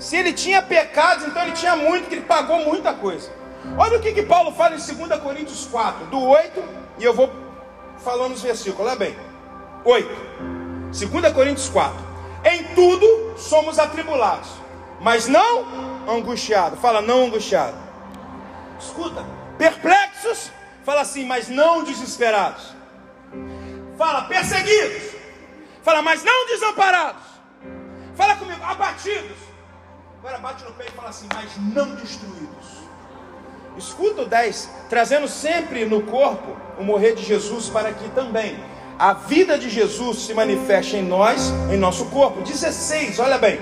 Se 0.01 0.17
ele 0.17 0.33
tinha 0.33 0.61
pecados, 0.61 1.25
então 1.25 1.41
ele 1.41 1.53
tinha 1.53 1.77
muito, 1.77 2.09
que 2.09 2.17
ele 2.17 2.23
pagou 2.23 2.65
muita 2.65 2.93
coisa. 2.93 3.31
Olha 3.79 3.99
o 3.99 4.03
que, 4.03 4.13
que 4.13 4.25
Paulo 4.25 4.51
fala 4.51 4.75
em 4.75 4.79
2 4.81 5.21
Coríntios 5.21 5.69
4, 5.71 6.07
do 6.07 6.21
8, 6.21 6.65
e 6.99 7.05
eu 7.05 7.15
vou 7.15 7.31
falando 7.99 8.33
os 8.33 8.43
versículos, 8.43 8.89
olha 8.89 8.99
bem. 8.99 9.15
8. 9.85 10.09
2 10.91 11.33
Coríntios 11.33 11.69
4. 11.69 11.97
Em 12.45 12.65
tudo 12.75 13.35
somos 13.37 13.79
atribulados, 13.79 14.49
mas 15.01 15.29
não 15.29 15.65
angustiados. 16.09 16.81
Fala, 16.81 17.01
não 17.01 17.27
angustiado. 17.27 17.90
Escuta, 18.81 19.25
perplexos, 19.59 20.51
fala 20.85 21.03
assim, 21.03 21.27
mas 21.27 21.49
não 21.49 21.85
desesperados. 21.85 22.75
Fala, 23.99 24.23
perseguidos. 24.23 25.15
Fala, 25.83 26.03
mas 26.03 26.25
não 26.25 26.47
desamparados. 26.47 27.23
Fala 28.15 28.37
comigo, 28.37 28.63
abatidos. 28.65 29.37
Agora 30.19 30.39
bate 30.39 30.65
no 30.65 30.73
peito 30.73 30.93
e 30.93 30.97
fala 30.97 31.11
assim, 31.11 31.29
mas 31.35 31.51
não 31.75 31.95
destruídos. 31.95 32.81
Escuta 33.77 34.23
o 34.23 34.27
10, 34.27 34.71
trazendo 34.89 35.29
sempre 35.29 35.85
no 35.85 36.03
corpo 36.03 36.57
o 36.79 36.85
morrer 36.85 37.15
de 37.15 37.23
Jesus 37.23 37.69
para 37.69 37.93
que 37.93 38.09
também 38.11 38.59
a 38.99 39.15
vida 39.15 39.59
de 39.59 39.71
Jesus 39.71 40.19
se 40.27 40.35
manifeste 40.35 40.97
em 40.97 41.03
nós, 41.03 41.51
em 41.73 41.77
nosso 41.79 42.07
corpo. 42.07 42.43
16, 42.43 43.19
olha 43.19 43.39
bem. 43.39 43.59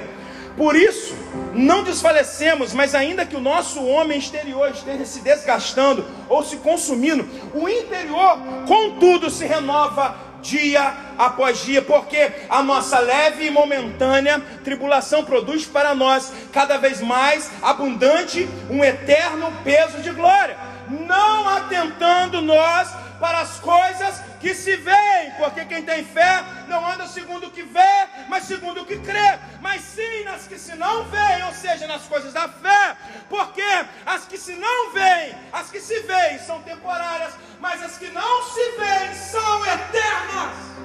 Por 0.58 0.74
isso, 0.74 1.14
não 1.54 1.84
desfalecemos, 1.84 2.74
mas 2.74 2.92
ainda 2.92 3.24
que 3.24 3.36
o 3.36 3.40
nosso 3.40 3.82
homem 3.84 4.18
exterior 4.18 4.70
esteja 4.70 5.06
se 5.06 5.20
desgastando 5.20 6.04
ou 6.28 6.42
se 6.42 6.56
consumindo, 6.56 7.26
o 7.54 7.68
interior, 7.68 8.38
contudo, 8.66 9.30
se 9.30 9.46
renova 9.46 10.16
dia 10.42 10.94
após 11.16 11.64
dia, 11.64 11.80
porque 11.80 12.32
a 12.48 12.62
nossa 12.62 12.98
leve 12.98 13.46
e 13.46 13.50
momentânea 13.50 14.42
tribulação 14.64 15.24
produz 15.24 15.64
para 15.64 15.94
nós 15.94 16.32
cada 16.52 16.76
vez 16.76 17.00
mais 17.00 17.50
abundante 17.62 18.48
um 18.68 18.84
eterno 18.84 19.52
peso 19.62 19.98
de 19.98 20.10
glória, 20.10 20.56
não 20.88 21.48
atentando 21.48 22.40
nós 22.40 22.88
para 23.18 23.40
as 23.40 23.58
coisas 23.58 24.22
que 24.40 24.54
se 24.54 24.76
veem, 24.76 25.32
porque 25.36 25.64
quem 25.64 25.82
tem 25.82 26.04
fé 26.04 26.44
não 26.68 26.86
anda 26.86 27.06
segundo 27.06 27.46
o 27.46 27.50
que 27.50 27.62
vê, 27.62 28.08
mas 28.28 28.44
segundo 28.44 28.82
o 28.82 28.86
que 28.86 28.98
crê, 28.98 29.38
mas 29.60 29.82
sim 29.82 30.24
nas 30.24 30.46
que 30.46 30.58
se 30.58 30.74
não 30.76 31.04
veem, 31.04 31.44
ou 31.44 31.52
seja, 31.52 31.86
nas 31.86 32.02
coisas 32.02 32.32
da 32.32 32.48
fé, 32.48 32.96
porque 33.28 33.86
as 34.06 34.24
que 34.24 34.38
se 34.38 34.54
não 34.54 34.92
veem, 34.92 35.34
as 35.52 35.70
que 35.70 35.80
se 35.80 36.00
veem 36.00 36.38
são 36.38 36.62
temporárias, 36.62 37.34
mas 37.60 37.82
as 37.82 37.98
que 37.98 38.08
não 38.08 38.42
se 38.44 38.70
veem 38.78 39.14
são 39.14 39.66
eternas. 39.66 40.78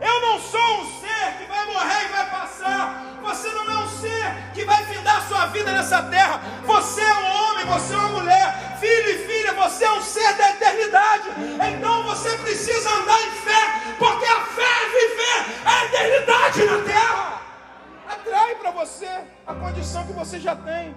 Eu 0.00 0.20
não 0.20 0.38
sou 0.38 0.80
um 0.82 1.00
ser 1.00 1.38
que 1.38 1.44
vai 1.46 1.64
morrer 1.66 2.04
e 2.04 2.08
vai 2.08 2.30
passar. 2.30 3.02
Você 3.22 3.48
não 3.48 3.70
é 3.70 3.78
um 3.78 3.88
ser 3.98 4.52
que 4.52 4.64
vai 4.64 4.84
findar 4.84 5.26
sua 5.26 5.46
vida 5.46 5.72
nessa 5.72 6.02
terra. 6.02 6.40
Você 6.64 7.00
é 7.00 7.14
um 7.14 7.26
homem, 7.26 7.64
você 7.64 7.94
é 7.94 7.96
uma 7.96 8.08
mulher, 8.08 8.76
filho 8.78 9.10
e 9.10 9.26
filha, 9.26 9.35
você 9.56 9.84
é 9.84 9.92
um 9.92 10.02
ser 10.02 10.32
da 10.36 10.50
eternidade. 10.50 11.28
Então 11.72 12.04
você 12.04 12.36
precisa 12.38 12.88
andar 12.88 13.20
em 13.22 13.30
fé, 13.30 13.62
porque 13.98 14.24
a 14.24 14.40
fé 14.40 14.62
é 14.62 14.88
viver 15.00 15.38
a 15.64 15.84
eternidade 15.86 16.64
na 16.64 16.78
terra. 16.82 17.42
Atrai 18.08 18.54
para 18.56 18.70
você 18.70 19.10
a 19.46 19.54
condição 19.54 20.06
que 20.06 20.12
você 20.12 20.38
já 20.38 20.54
tem. 20.54 20.94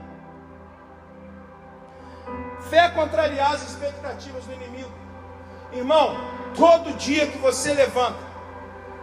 Fé 2.69 2.85
é 2.85 2.89
contrariar 2.89 3.53
as 3.53 3.63
expectativas 3.67 4.43
do 4.45 4.53
inimigo. 4.53 4.91
Irmão, 5.71 6.17
todo 6.55 6.95
dia 6.97 7.27
que 7.27 7.37
você 7.37 7.73
levanta, 7.73 8.19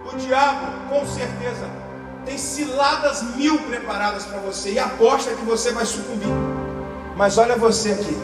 o 0.04 0.16
diabo, 0.16 0.88
com 0.88 1.06
certeza, 1.06 1.68
tem 2.24 2.38
ciladas 2.38 3.22
mil 3.36 3.58
preparadas 3.62 4.26
para 4.26 4.38
você 4.38 4.72
e 4.72 4.78
aposta 4.78 5.34
que 5.34 5.44
você 5.44 5.72
vai 5.72 5.86
sucumbir. 5.86 6.28
Mas 7.16 7.38
olha 7.38 7.56
você 7.56 7.92
aqui, 7.92 8.16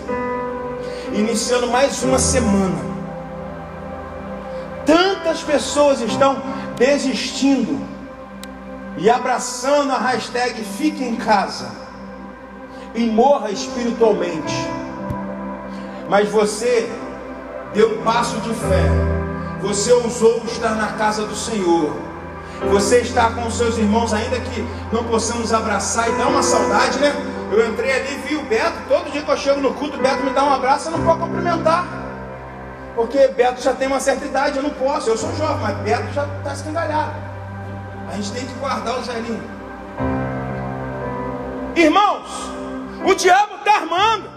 iniciando 1.12 1.68
mais 1.68 2.02
uma 2.02 2.18
semana. 2.18 2.92
Tantas 4.84 5.42
pessoas 5.42 6.00
estão 6.00 6.42
desistindo 6.76 7.80
e 8.98 9.08
abraçando 9.08 9.92
a 9.92 9.98
hashtag 9.98 10.64
Fique 10.64 11.04
em 11.04 11.16
Casa 11.16 11.70
e 12.94 13.06
morra 13.06 13.50
espiritualmente. 13.50 14.54
Mas 16.08 16.28
você 16.28 16.90
deu 17.72 17.98
um 17.98 18.02
passo 18.02 18.36
de 18.40 18.52
fé 18.54 19.12
você 19.62 19.92
ousou 19.92 20.42
estar 20.44 20.74
na 20.74 20.88
casa 20.88 21.24
do 21.24 21.36
Senhor. 21.36 21.96
Você 22.72 22.98
está 22.98 23.30
com 23.30 23.48
seus 23.48 23.78
irmãos, 23.78 24.12
ainda 24.12 24.38
que 24.40 24.66
não 24.92 25.04
possamos 25.04 25.52
abraçar 25.52 26.08
e 26.10 26.12
dá 26.16 26.26
uma 26.26 26.42
saudade, 26.42 26.98
né? 26.98 27.14
Eu 27.52 27.70
entrei 27.70 27.92
ali, 27.92 28.14
vi 28.26 28.34
o 28.34 28.42
Beto, 28.44 28.78
todo 28.88 29.10
dia 29.10 29.20
que 29.20 29.30
eu 29.30 29.36
chego 29.36 29.60
no 29.60 29.74
culto, 29.74 29.98
o 29.98 30.02
Beto 30.02 30.24
me 30.24 30.30
dá 30.30 30.42
um 30.42 30.54
abraço, 30.54 30.88
eu 30.88 30.96
não 30.96 31.04
posso 31.04 31.18
cumprimentar. 31.20 31.84
Porque 32.94 33.28
Beto 33.28 33.60
já 33.60 33.74
tem 33.74 33.88
uma 33.88 34.00
certa 34.00 34.24
idade, 34.24 34.56
eu 34.56 34.62
não 34.62 34.70
posso, 34.70 35.10
eu 35.10 35.18
sou 35.18 35.34
jovem, 35.36 35.58
mas 35.60 35.76
Beto 35.78 36.12
já 36.14 36.26
está 36.38 36.52
escangalhado. 36.54 37.14
A 38.10 38.16
gente 38.16 38.32
tem 38.32 38.46
que 38.46 38.54
guardar 38.54 38.98
o 38.98 39.02
velhinho. 39.02 39.42
Irmãos, 41.76 42.30
o 43.04 43.14
diabo 43.14 43.56
está 43.56 43.74
armando. 43.74 44.30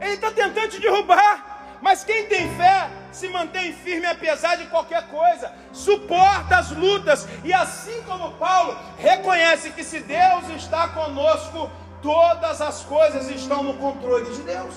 Ele 0.00 0.14
está 0.14 0.32
tentando 0.32 0.70
te 0.70 0.80
derrubar. 0.80 1.78
Mas 1.80 2.02
quem 2.02 2.26
tem 2.26 2.52
fé 2.56 2.88
se 3.12 3.28
mantém 3.28 3.72
firme 3.72 4.06
apesar 4.06 4.56
de 4.56 4.66
qualquer 4.66 5.06
coisa, 5.08 5.52
suporta 5.72 6.56
as 6.56 6.70
lutas 6.70 7.28
e 7.44 7.52
assim 7.52 8.02
como 8.02 8.32
Paulo 8.32 8.76
reconhece 8.98 9.70
que 9.70 9.84
se 9.84 10.00
Deus 10.00 10.48
está 10.56 10.88
conosco, 10.88 11.70
todas 12.04 12.60
as 12.60 12.82
coisas 12.82 13.30
estão 13.30 13.62
no 13.62 13.74
controle 13.78 14.30
de 14.30 14.42
Deus. 14.42 14.74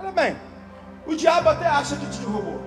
Olha 0.00 0.10
bem, 0.10 0.36
o 1.06 1.14
diabo 1.14 1.48
até 1.48 1.66
acha 1.66 1.94
que 1.94 2.06
te 2.06 2.18
derrubou. 2.18 2.60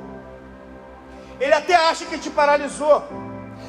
Ele 1.39 1.53
até 1.53 1.75
acha 1.75 2.05
que 2.05 2.17
te 2.17 2.29
paralisou. 2.29 3.03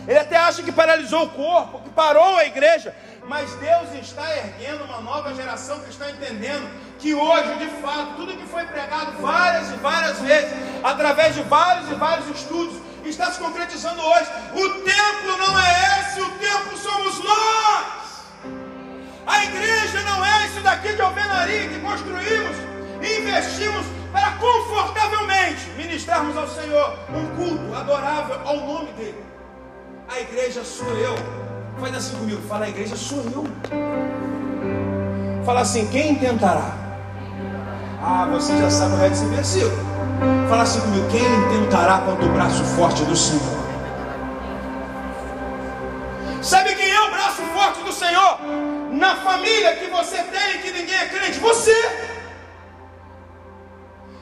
Ele 0.06 0.18
até 0.18 0.36
acha 0.36 0.62
que 0.62 0.70
paralisou 0.70 1.24
o 1.24 1.30
corpo, 1.30 1.80
que 1.80 1.90
parou 1.90 2.36
a 2.36 2.44
igreja. 2.44 2.94
Mas 3.26 3.52
Deus 3.56 3.92
está 4.00 4.36
erguendo 4.36 4.84
uma 4.84 5.00
nova 5.00 5.34
geração 5.34 5.80
que 5.80 5.90
está 5.90 6.08
entendendo 6.10 6.70
que 7.00 7.12
hoje, 7.14 7.56
de 7.56 7.68
fato, 7.82 8.14
tudo 8.16 8.36
que 8.36 8.46
foi 8.46 8.64
pregado 8.66 9.12
várias 9.20 9.68
e 9.72 9.76
várias 9.76 10.20
vezes, 10.20 10.52
através 10.84 11.34
de 11.34 11.42
vários 11.42 11.90
e 11.90 11.94
vários 11.94 12.28
estudos, 12.28 12.76
está 13.04 13.32
se 13.32 13.40
concretizando 13.40 14.00
hoje. 14.00 14.30
O 14.52 14.68
templo 14.84 15.38
não 15.38 15.58
é 15.58 16.00
esse, 16.00 16.20
o 16.20 16.30
templo 16.32 16.76
somos 16.78 17.18
nós. 17.24 18.03
A 19.26 19.44
igreja 19.44 20.02
não 20.02 20.24
é 20.24 20.46
isso 20.46 20.60
daqui 20.60 20.92
de 20.92 21.02
alvenaria 21.02 21.68
que 21.68 21.80
construímos 21.80 22.56
e 23.02 23.20
investimos 23.20 23.86
para 24.12 24.32
confortavelmente 24.32 25.70
ministrarmos 25.76 26.36
ao 26.36 26.46
Senhor 26.46 26.98
um 27.10 27.26
culto 27.36 27.74
adorável 27.74 28.38
ao 28.44 28.56
nome 28.58 28.92
dEle. 28.92 29.24
A 30.08 30.20
igreja 30.20 30.62
sou 30.62 30.88
eu. 30.98 31.14
Faz 31.80 31.94
assim 31.96 32.16
comigo, 32.16 32.40
fala, 32.42 32.66
a 32.66 32.68
igreja 32.68 32.96
sou 32.96 33.18
eu. 33.32 33.44
Fala 35.44 35.60
assim, 35.60 35.86
quem 35.88 36.14
tentará? 36.14 36.72
Ah, 38.00 38.28
você 38.30 38.56
já 38.58 38.70
sabe 38.70 38.94
o 38.94 38.96
resto 38.98 39.24
desse 39.24 39.34
versículo. 39.34 39.84
Fala 40.48 40.62
assim 40.62 40.80
comigo, 40.80 41.08
quem 41.10 41.22
tentará 41.48 41.98
contra 41.98 42.24
o 42.24 42.32
braço 42.32 42.62
forte 42.64 43.02
do 43.04 43.16
Senhor? 43.16 43.53
Senhor? 48.04 48.38
Na 48.92 49.16
família 49.16 49.76
que 49.76 49.86
você 49.86 50.18
tem 50.34 50.48
e 50.54 50.58
que 50.58 50.70
ninguém 50.70 50.94
é 50.94 51.06
crente, 51.06 51.38
você. 51.38 51.76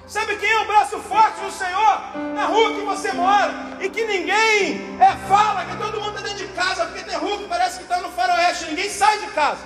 Sabe 0.06 0.36
quem 0.36 0.50
é 0.50 0.58
o 0.60 0.66
braço 0.66 0.98
forte 1.00 1.40
do 1.40 1.50
Senhor? 1.50 1.94
Na 2.34 2.44
rua 2.46 2.74
que 2.74 2.82
você 2.82 3.12
mora 3.12 3.52
e 3.80 3.88
que 3.88 4.04
ninguém 4.04 4.98
é, 5.00 5.10
fala, 5.28 5.64
que 5.64 5.76
todo 5.76 6.00
mundo 6.00 6.16
está 6.16 6.28
dentro 6.28 6.46
de 6.46 6.52
casa, 6.52 6.84
porque 6.86 7.02
tem 7.02 7.16
rua 7.16 7.38
que 7.38 7.48
parece 7.48 7.78
que 7.78 7.84
está 7.84 7.98
no 8.00 8.10
faroeste, 8.10 8.66
ninguém 8.66 8.88
sai 8.88 9.18
de 9.18 9.26
casa. 9.28 9.64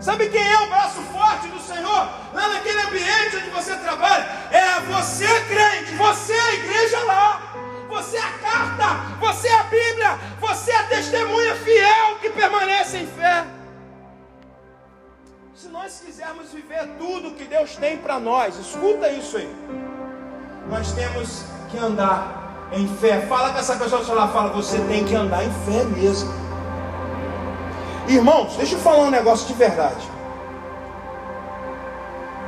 Sabe 0.00 0.28
quem 0.28 0.46
é 0.56 0.58
o 0.60 0.68
braço 0.68 1.00
forte 1.16 1.48
do 1.48 1.60
Senhor? 1.60 2.08
Lá 2.32 2.48
naquele 2.48 2.80
ambiente 2.82 3.36
onde 3.36 3.50
você 3.50 3.74
trabalha, 3.76 4.26
é 4.50 4.80
você 4.92 5.28
crente, 5.52 5.94
você 5.94 6.32
é 6.32 6.40
a 6.40 6.54
igreja 6.54 6.98
lá. 7.04 7.54
Você 7.94 8.16
é 8.16 8.20
a 8.20 8.32
carta, 8.38 8.86
você 9.20 9.46
é 9.46 9.54
a 9.54 9.62
Bíblia, 9.64 10.18
você 10.40 10.53
nós 15.84 16.00
quisermos 16.02 16.50
viver 16.50 16.88
tudo 16.96 17.32
que 17.32 17.44
Deus 17.44 17.76
tem 17.76 17.98
para 17.98 18.18
nós, 18.18 18.58
escuta 18.58 19.06
isso 19.10 19.36
aí. 19.36 19.54
Nós 20.66 20.90
temos 20.92 21.44
que 21.70 21.76
andar 21.76 22.70
em 22.72 22.88
fé. 22.88 23.20
Fala 23.26 23.50
com 23.50 23.58
essa 23.58 23.76
pessoa 23.76 24.02
que 24.02 24.10
lá, 24.10 24.26
fala, 24.28 24.48
você 24.50 24.78
tem 24.88 25.04
que 25.04 25.14
andar 25.14 25.44
em 25.44 25.50
fé 25.66 25.84
mesmo. 25.84 26.32
Irmãos, 28.08 28.56
deixa 28.56 28.76
eu 28.76 28.78
falar 28.78 29.00
um 29.00 29.10
negócio 29.10 29.46
de 29.46 29.52
verdade. 29.52 30.08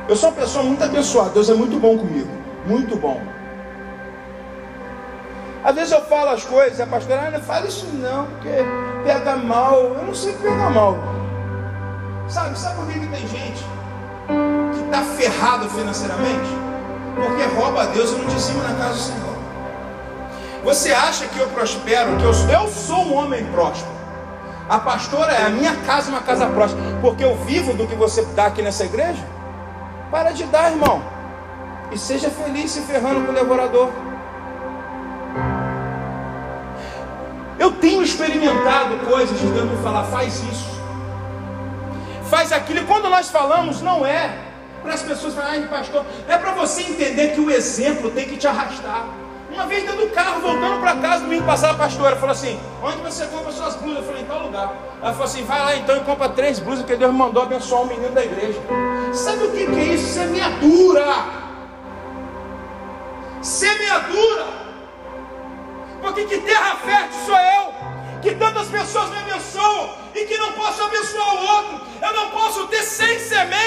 Eu 0.09 0.15
sou 0.15 0.29
uma 0.29 0.35
pessoa 0.41 0.63
muito 0.63 0.83
abençoada, 0.83 1.29
Deus 1.29 1.47
é 1.47 1.53
muito 1.53 1.79
bom 1.79 1.95
comigo, 1.95 2.31
muito 2.65 2.95
bom. 2.95 3.21
Às 5.63 5.75
vezes 5.75 5.91
eu 5.91 6.01
falo 6.05 6.31
as 6.31 6.43
coisas, 6.43 6.81
a 6.81 6.87
pastora, 6.87 7.27
ah, 7.27 7.31
não 7.31 7.41
fala 7.41 7.67
isso 7.67 7.85
não, 7.93 8.25
porque 8.25 8.49
pega 9.05 9.35
mal. 9.35 9.75
Eu 9.75 10.07
não 10.07 10.15
sei 10.15 10.33
pegar 10.33 10.71
mal. 10.71 11.16
Sabe, 12.29 12.59
sabe 12.59 12.75
por 12.75 12.87
que, 12.87 12.99
que 12.99 13.07
tem 13.07 13.25
gente 13.25 13.65
que 14.73 14.85
está 14.85 15.01
ferrado 15.01 15.69
financeiramente? 15.69 16.49
Porque 17.15 17.43
rouba 17.55 17.83
a 17.83 17.85
Deus 17.85 18.11
e 18.11 18.15
não 18.15 18.25
dizima 18.25 18.63
na 18.63 18.75
casa 18.75 18.93
do 18.95 18.99
Senhor. 18.99 19.37
Você 20.65 20.91
acha 20.91 21.25
que 21.27 21.39
eu 21.39 21.47
prospero, 21.47 22.17
que 22.17 22.23
eu, 22.23 22.33
eu 22.49 22.67
sou 22.67 23.05
um 23.05 23.15
homem 23.15 23.45
próspero? 23.45 23.95
A 24.69 24.77
pastora 24.77 25.31
é 25.31 25.45
a 25.45 25.49
minha 25.49 25.73
casa, 25.77 26.09
uma 26.09 26.19
casa 26.19 26.45
próspera, 26.47 26.83
porque 26.99 27.23
eu 27.23 27.37
vivo 27.45 27.73
do 27.73 27.87
que 27.87 27.95
você 27.95 28.21
dá 28.35 28.47
aqui 28.47 28.61
nessa 28.61 28.83
igreja? 28.83 29.23
Para 30.11 30.31
de 30.31 30.43
dar, 30.45 30.71
irmão. 30.71 31.01
E 31.93 31.97
seja 31.97 32.29
feliz 32.29 32.71
se 32.71 32.81
ferrando 32.81 33.25
com 33.25 33.31
o 33.31 33.35
devorador. 33.35 33.89
Eu 37.57 37.71
tenho 37.71 38.03
experimentado 38.03 38.97
coisas 39.09 39.39
de 39.39 39.47
Deus 39.47 39.71
me 39.71 39.77
falar, 39.77 40.03
faz 40.03 40.43
isso 40.43 40.76
faz 42.37 42.51
aquilo. 42.51 42.79
E 42.81 42.83
quando 42.83 43.09
nós 43.09 43.29
falamos, 43.29 43.81
não 43.81 44.05
é 44.05 44.37
para 44.83 44.93
as 44.93 45.01
pessoas 45.01 45.33
falarem, 45.33 45.65
pastor, 45.67 46.05
é 46.27 46.37
para 46.37 46.51
você 46.51 46.83
entender 46.83 47.33
que 47.33 47.41
o 47.41 47.49
exemplo 47.49 48.11
tem 48.11 48.27
que 48.27 48.37
te 48.37 48.47
arrastar. 48.47 49.07
Uma 49.51 49.65
vez 49.65 49.83
dentro 49.83 50.05
do 50.05 50.13
carro, 50.13 50.41
voltando 50.41 50.79
para 50.79 50.97
casa, 50.97 51.23
domingo 51.23 51.45
passado, 51.45 51.73
a 51.73 51.77
pastora 51.77 52.15
falou 52.15 52.31
assim: 52.31 52.59
Onde 52.83 52.97
você 52.97 53.25
compra 53.25 53.51
suas 53.51 53.75
blusas? 53.77 53.97
Eu 53.97 54.03
falei: 54.03 54.21
Em 54.21 54.25
tal 54.25 54.43
lugar. 54.43 54.71
Ela 55.01 55.11
falou 55.13 55.25
assim: 55.25 55.43
Vai 55.45 55.59
lá 55.59 55.75
então 55.77 55.97
e 55.97 56.01
compra 56.01 56.29
três 56.29 56.59
blusas 56.59 56.85
que 56.85 56.95
Deus 56.95 57.11
mandou 57.11 57.41
abençoar 57.41 57.81
o 57.81 57.85
menino 57.87 58.11
da 58.11 58.23
igreja. 58.23 58.59
Sabe 59.13 59.45
o 59.45 59.51
que, 59.51 59.65
que 59.65 59.79
é 59.79 59.83
isso? 59.95 60.13
Semeadura. 60.13 61.05
Semeadura. 63.41 64.45
Porque 66.01 66.25
que 66.25 66.37
terra 66.41 66.75
fértil 66.75 67.19
sou 67.25 67.35
eu? 67.35 67.73
Que 68.21 68.35
tantas 68.35 68.67
pessoas 68.67 69.09
me 69.09 69.17
abençoam 69.17 70.06
e 70.17 70.25
que 70.25 70.37
não 70.37 70.51
posso 70.53 70.83
abençoar 70.83 71.35
o 71.35 71.47
outro. 71.47 71.81
Eu 72.01 72.13
não 72.13 72.29
posso 72.31 72.67
ter 72.67 72.83
100 72.83 73.19
sementes 73.19 73.66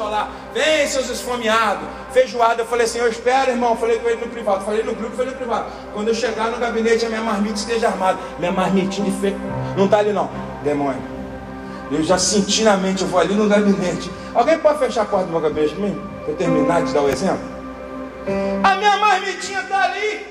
lá. 0.00 0.30
Vem, 0.54 0.86
seus 0.86 1.08
esfomeados. 1.08 1.86
Feijoada. 2.12 2.62
Eu 2.62 2.66
falei 2.66 2.86
assim: 2.86 2.98
Eu 2.98 3.08
espero, 3.08 3.50
irmão. 3.50 3.76
Falei 3.76 3.98
com 3.98 4.08
ele 4.08 4.20
no 4.20 4.28
privado. 4.28 4.64
Falei 4.64 4.82
no 4.82 4.94
grupo, 4.94 5.16
falei 5.16 5.32
no 5.32 5.36
privado. 5.36 5.66
Quando 5.92 6.08
eu 6.08 6.14
chegar 6.14 6.50
no 6.50 6.58
gabinete, 6.58 7.04
a 7.06 7.08
minha 7.08 7.22
marmita 7.22 7.54
esteja 7.54 7.88
armada. 7.88 8.18
Minha 8.38 8.52
marmitinha 8.52 9.10
de 9.10 9.20
fe... 9.20 9.36
Não 9.76 9.86
está 9.86 9.98
ali, 9.98 10.12
não. 10.12 10.30
Demônio. 10.62 11.02
Eu 11.90 12.02
já 12.02 12.16
senti 12.16 12.64
na 12.64 12.76
mente, 12.76 13.02
eu 13.02 13.08
vou 13.08 13.20
ali 13.20 13.34
no 13.34 13.48
gabinete. 13.48 14.10
Alguém 14.34 14.58
pode 14.58 14.78
fechar 14.78 15.02
a 15.02 15.04
porta 15.04 15.26
do 15.26 15.32
meu 15.32 15.40
gabinete 15.40 15.74
para 15.74 15.84
mim? 15.84 16.00
Terminar 16.38 16.82
de 16.84 16.92
dar 16.92 17.02
o 17.02 17.08
exemplo? 17.08 17.52
A 18.62 18.74
minha 18.76 18.96
marmitinha 18.96 19.60
está 19.60 19.84
ali. 19.84 20.26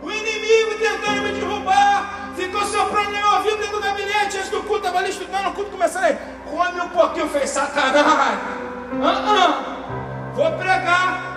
O 0.00 0.10
inimigo 0.10 0.74
tentando 0.78 1.22
me 1.22 1.32
derrubar. 1.32 2.23
Ficou 2.36 2.62
soprando 2.62 3.10
no 3.10 3.18
meu 3.18 3.30
ouvido 3.34 3.58
dentro 3.58 3.76
do 3.76 3.82
gabinete. 3.82 4.36
Antes 4.36 4.48
do 4.48 4.62
culto, 4.62 4.78
estava 4.78 4.98
ali 4.98 5.10
estudando, 5.10 5.48
o 5.48 5.52
culto 5.52 5.70
começando 5.70 6.04
aí. 6.04 6.18
Come 6.50 6.80
um 6.80 6.88
pouquinho, 6.88 7.28
fez 7.28 7.50
sacanagem. 7.50 8.38
Uh 8.92 9.04
-uh. 9.04 10.34
Vou 10.34 10.52
pregar. 10.52 11.34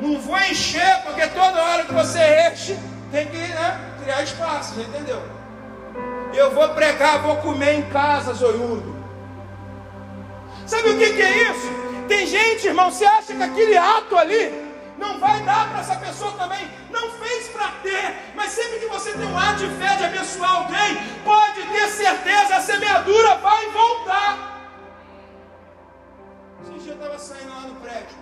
Não 0.00 0.20
vou 0.20 0.38
encher, 0.38 1.02
porque 1.04 1.26
toda 1.28 1.62
hora 1.62 1.84
que 1.84 1.92
você 1.92 2.48
enche, 2.48 2.78
tem 3.10 3.26
que 3.26 3.36
né, 3.36 3.80
criar 4.02 4.22
espaço, 4.22 4.80
entendeu? 4.80 5.20
Eu 6.32 6.52
vou 6.52 6.68
pregar, 6.70 7.20
vou 7.20 7.36
comer 7.36 7.74
em 7.74 7.82
casa, 7.90 8.32
zoiudo. 8.32 8.96
Sabe 10.66 10.90
o 10.90 10.98
que, 10.98 11.14
que 11.14 11.22
é 11.22 11.50
isso? 11.50 11.68
Tem 12.06 12.26
gente, 12.26 12.68
irmão, 12.68 12.90
você 12.90 13.04
acha 13.04 13.34
que 13.34 13.42
aquele 13.42 13.76
ato 13.76 14.16
ali 14.16 14.67
não 14.98 15.18
vai 15.18 15.40
dar 15.42 15.70
para 15.70 15.80
essa 15.80 15.96
pessoa 15.96 16.32
também? 16.32 16.70
Não 16.90 17.10
fez 17.12 17.48
para 17.48 17.68
ter, 17.82 18.32
mas 18.34 18.52
sempre 18.52 18.80
que 18.80 18.86
você 18.86 19.12
tem 19.12 19.26
um 19.26 19.38
ato 19.38 19.58
de 19.58 19.68
fé 19.76 19.96
de 19.96 20.04
abençoar 20.04 20.56
alguém, 20.56 20.96
pode 21.24 21.62
ter 21.62 21.88
certeza, 21.88 22.56
a 22.56 22.60
semeadura 22.60 23.36
vai 23.36 23.70
voltar. 23.70 24.60
Esse 26.62 26.78
dia 26.80 26.92
eu 26.92 26.96
estava 26.96 27.18
saindo 27.18 27.48
lá 27.48 27.60
no 27.60 27.74
prédio. 27.76 28.18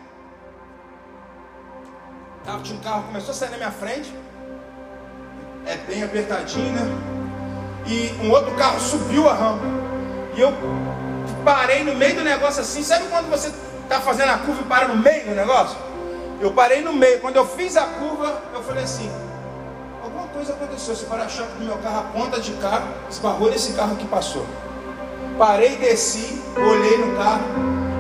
Tava, 2.45 2.63
tinha 2.63 2.79
um 2.79 2.83
carro, 2.83 3.03
começou 3.05 3.31
a 3.31 3.35
sair 3.35 3.51
na 3.51 3.57
minha 3.57 3.73
frente. 3.73 4.15
É 5.65 5.77
bem 5.79 6.05
apertadinho, 6.05 6.73
né? 6.73 7.17
e 7.89 8.13
um 8.23 8.31
outro 8.31 8.55
carro 8.57 8.81
subiu 8.81 9.29
a 9.29 9.33
rampa. 9.33 9.65
E 10.37 10.41
eu 10.41 10.53
parei 11.45 11.85
no 11.85 11.95
meio 11.95 12.17
do 12.17 12.23
negócio 12.23 12.61
assim. 12.61 12.83
Sabe 12.83 13.07
quando 13.09 13.31
você 13.31 13.53
está 13.83 14.01
fazendo 14.01 14.31
a 14.31 14.39
curva 14.39 14.63
e 14.63 14.65
para 14.65 14.89
no 14.89 14.97
meio 14.97 15.25
do 15.25 15.35
negócio? 15.35 15.79
Eu 16.41 16.53
parei 16.53 16.83
no 16.83 16.93
meio. 16.93 17.21
Quando 17.21 17.37
eu 17.37 17.47
fiz 17.47 17.77
a 17.77 17.85
curva, 17.85 18.43
eu 18.53 18.63
falei 18.63 18.85
assim: 18.85 19.11
alguma 20.03 20.29
coisa 20.29 20.53
aconteceu. 20.53 20.95
Esse 20.95 21.05
para-choque 21.07 21.53
do 21.59 21.65
meu 21.65 21.77
carro, 21.79 22.01
a 22.01 22.03
ponta 22.03 22.41
de 22.41 22.53
carro, 22.55 22.89
esbarrou 23.11 23.51
nesse 23.51 23.73
carro 23.73 23.97
que 23.97 24.07
passou. 24.07 24.45
Parei, 25.39 25.77
desci, 25.77 26.43
olhei 26.57 26.99
no 26.99 27.17
carro. 27.17 27.43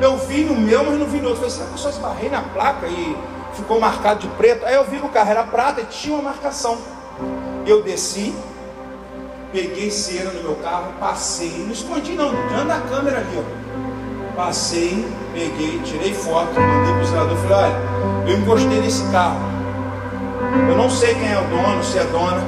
Eu 0.00 0.16
vi 0.18 0.44
no 0.44 0.54
meu, 0.54 0.84
mas 0.84 0.98
não 0.98 1.06
vi 1.06 1.18
no 1.18 1.28
outro. 1.28 1.42
Falei, 1.42 1.50
será 1.50 1.66
que 1.66 1.72
eu 1.72 1.78
só 1.78 1.88
esbarrei 1.88 2.28
na 2.28 2.42
placa 2.42 2.86
e 2.86 3.16
ficou 3.54 3.80
marcado 3.80 4.20
de 4.20 4.28
preto? 4.36 4.64
Aí 4.66 4.74
eu 4.74 4.84
vi 4.84 4.98
que 4.98 5.06
o 5.06 5.08
carro 5.08 5.30
era 5.30 5.44
prata 5.44 5.80
e 5.80 5.84
tinha 5.86 6.14
uma 6.14 6.30
marcação. 6.30 6.78
Eu 7.66 7.82
desci, 7.82 8.34
peguei 9.52 9.90
cera 9.90 10.30
no 10.30 10.42
meu 10.42 10.56
carro, 10.56 10.92
passei, 11.00 11.50
não 11.64 11.72
escondi 11.72 12.12
não, 12.12 12.30
dentro 12.30 12.68
da 12.68 12.80
câmera 12.80 13.18
ali, 13.18 13.38
ó. 13.38 13.65
Passei, 14.36 15.08
peguei, 15.32 15.80
tirei 15.82 16.12
foto, 16.12 16.60
mandei 16.60 16.92
para 16.92 17.02
o 17.02 17.06
zelador, 17.06 17.36
falei, 17.38 17.56
olha, 17.56 18.30
eu 18.30 18.38
encostei 18.38 18.80
nesse 18.82 19.02
carro. 19.10 19.40
Eu 20.68 20.76
não 20.76 20.90
sei 20.90 21.14
quem 21.14 21.32
é 21.32 21.38
o 21.40 21.44
dono, 21.44 21.82
se 21.82 21.98
é 21.98 22.04
dona, 22.04 22.44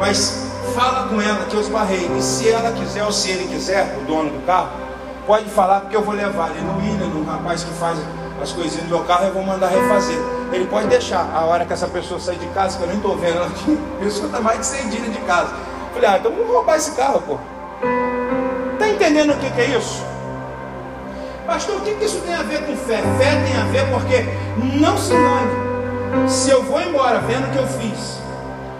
mas 0.00 0.50
fala 0.74 1.08
com 1.08 1.22
ela 1.22 1.44
que 1.44 1.54
eu 1.54 1.60
esbarrei. 1.60 2.10
E 2.18 2.20
se 2.20 2.48
ela 2.50 2.72
quiser, 2.72 3.04
ou 3.04 3.12
se 3.12 3.30
ele 3.30 3.46
quiser, 3.46 3.96
o 4.02 4.04
dono 4.04 4.30
do 4.30 4.44
carro, 4.44 4.70
pode 5.28 5.48
falar 5.50 5.82
porque 5.82 5.94
eu 5.94 6.02
vou 6.02 6.12
levar 6.12 6.50
ele 6.50 6.60
no 6.62 6.76
William, 6.78 7.06
no 7.06 7.24
rapaz 7.24 7.62
que 7.62 7.72
faz 7.74 8.00
as 8.42 8.50
coisinhas 8.50 8.86
do 8.86 8.96
meu 8.96 9.04
carro, 9.04 9.26
eu 9.26 9.32
vou 9.32 9.44
mandar 9.44 9.68
refazer. 9.68 10.18
Ele 10.52 10.66
pode 10.66 10.88
deixar, 10.88 11.30
a 11.32 11.44
hora 11.44 11.64
que 11.64 11.72
essa 11.72 11.86
pessoa 11.86 12.18
sair 12.18 12.38
de 12.38 12.46
casa, 12.48 12.78
que 12.78 12.82
eu 12.82 12.88
nem 12.88 12.96
estou 12.96 13.16
vendo 13.16 13.36
ela 13.36 13.46
aqui, 13.46 13.78
a 13.96 14.04
pessoa 14.04 14.26
está 14.26 14.40
mais 14.40 14.58
de 14.58 14.66
100 14.66 14.88
dias 14.88 15.12
de 15.12 15.20
casa. 15.20 15.52
Falei, 15.94 16.10
ah, 16.10 16.18
então 16.18 16.32
vamos 16.32 16.48
roubar 16.48 16.76
esse 16.76 16.90
carro, 16.92 17.22
pô. 17.22 17.38
Tá 18.76 18.88
entendendo 18.88 19.34
o 19.34 19.36
que, 19.36 19.48
que 19.50 19.60
é 19.60 19.78
isso? 19.78 20.02
Pastor, 21.48 21.76
o 21.76 21.80
que 21.80 22.04
isso 22.04 22.20
tem 22.20 22.34
a 22.34 22.42
ver 22.42 22.66
com 22.66 22.76
fé? 22.76 22.98
Fé 23.16 23.42
tem 23.46 23.56
a 23.56 23.64
ver 23.72 23.90
porque, 23.90 24.22
não 24.78 24.98
se 24.98 25.14
engane, 25.14 26.28
se 26.28 26.50
eu 26.50 26.62
vou 26.62 26.78
embora 26.78 27.20
vendo 27.20 27.48
o 27.48 27.50
que 27.50 27.56
eu 27.56 27.66
fiz 27.66 28.20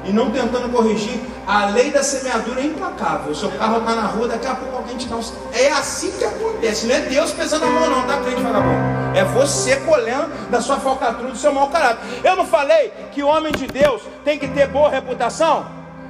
e 0.04 0.12
não 0.12 0.31
tentando 0.31 0.70
corrigir, 0.70 1.18
a 1.46 1.64
lei 1.70 1.90
da 1.90 2.02
semeadura 2.02 2.61
é 2.61 2.64
implacável. 2.64 3.33
O 3.33 3.35
seu 3.35 3.50
carro 3.52 3.78
está 3.78 3.94
na 3.94 4.02
rua, 4.02 4.28
daqui 4.28 4.46
a 4.46 4.54
pouco 4.54 4.76
alguém 4.76 4.98
te 4.98 5.09
dá 5.09 5.16
um. 5.16 5.22
É 5.54 5.70
assim 5.70 6.12
que 6.12 6.22
acontece, 6.26 6.87
não 6.87 6.94
é 6.94 7.00
Deus 7.00 7.33
pesando 7.33 7.64
a 7.64 7.70
mão, 7.70 7.88
não, 7.88 8.02
tá, 8.07 8.20
crente 8.20 8.42
vagabundo? 8.42 9.16
É 9.16 9.24
você 9.24 9.76
colhendo 9.76 10.28
da 10.50 10.61
sua 10.61 10.76
falcatrua, 10.76 11.31
do 11.31 11.38
seu 11.38 11.54
mau 11.54 11.70
caráter. 11.70 12.02
Eu 12.22 12.37
não 12.37 12.44
falei 12.44 12.92
que 13.12 13.22
o 13.22 13.28
homem 13.28 13.50
de 13.50 13.66
Deus 13.66 14.02
tem 14.26 14.38
que 14.38 14.46
ter 14.46 14.68
boa 14.68 14.90
reputação? 14.90 15.64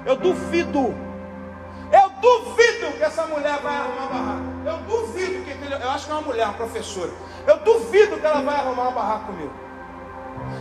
Eu 0.05 0.17
duvido. 0.17 0.93
Eu 1.93 2.11
duvido 2.21 2.97
que 2.97 3.05
essa 3.05 3.23
mulher 3.27 3.61
vai 3.63 3.77
arrumar 3.77 4.03
uma 4.03 4.09
barraca. 4.09 4.43
Eu 4.67 4.77
duvido. 4.89 5.28
Eu 5.81 5.91
acho 5.91 6.07
que 6.07 6.11
é 6.11 6.15
uma 6.15 6.23
mulher, 6.23 6.45
uma 6.45 6.55
professora. 6.55 7.11
Eu 7.47 7.59
duvido 7.59 8.19
que 8.19 8.27
ela 8.27 8.43
vai 8.43 8.57
arrumar 8.57 8.83
uma 8.83 8.91
barraca 8.93 9.25
comigo. 9.27 9.53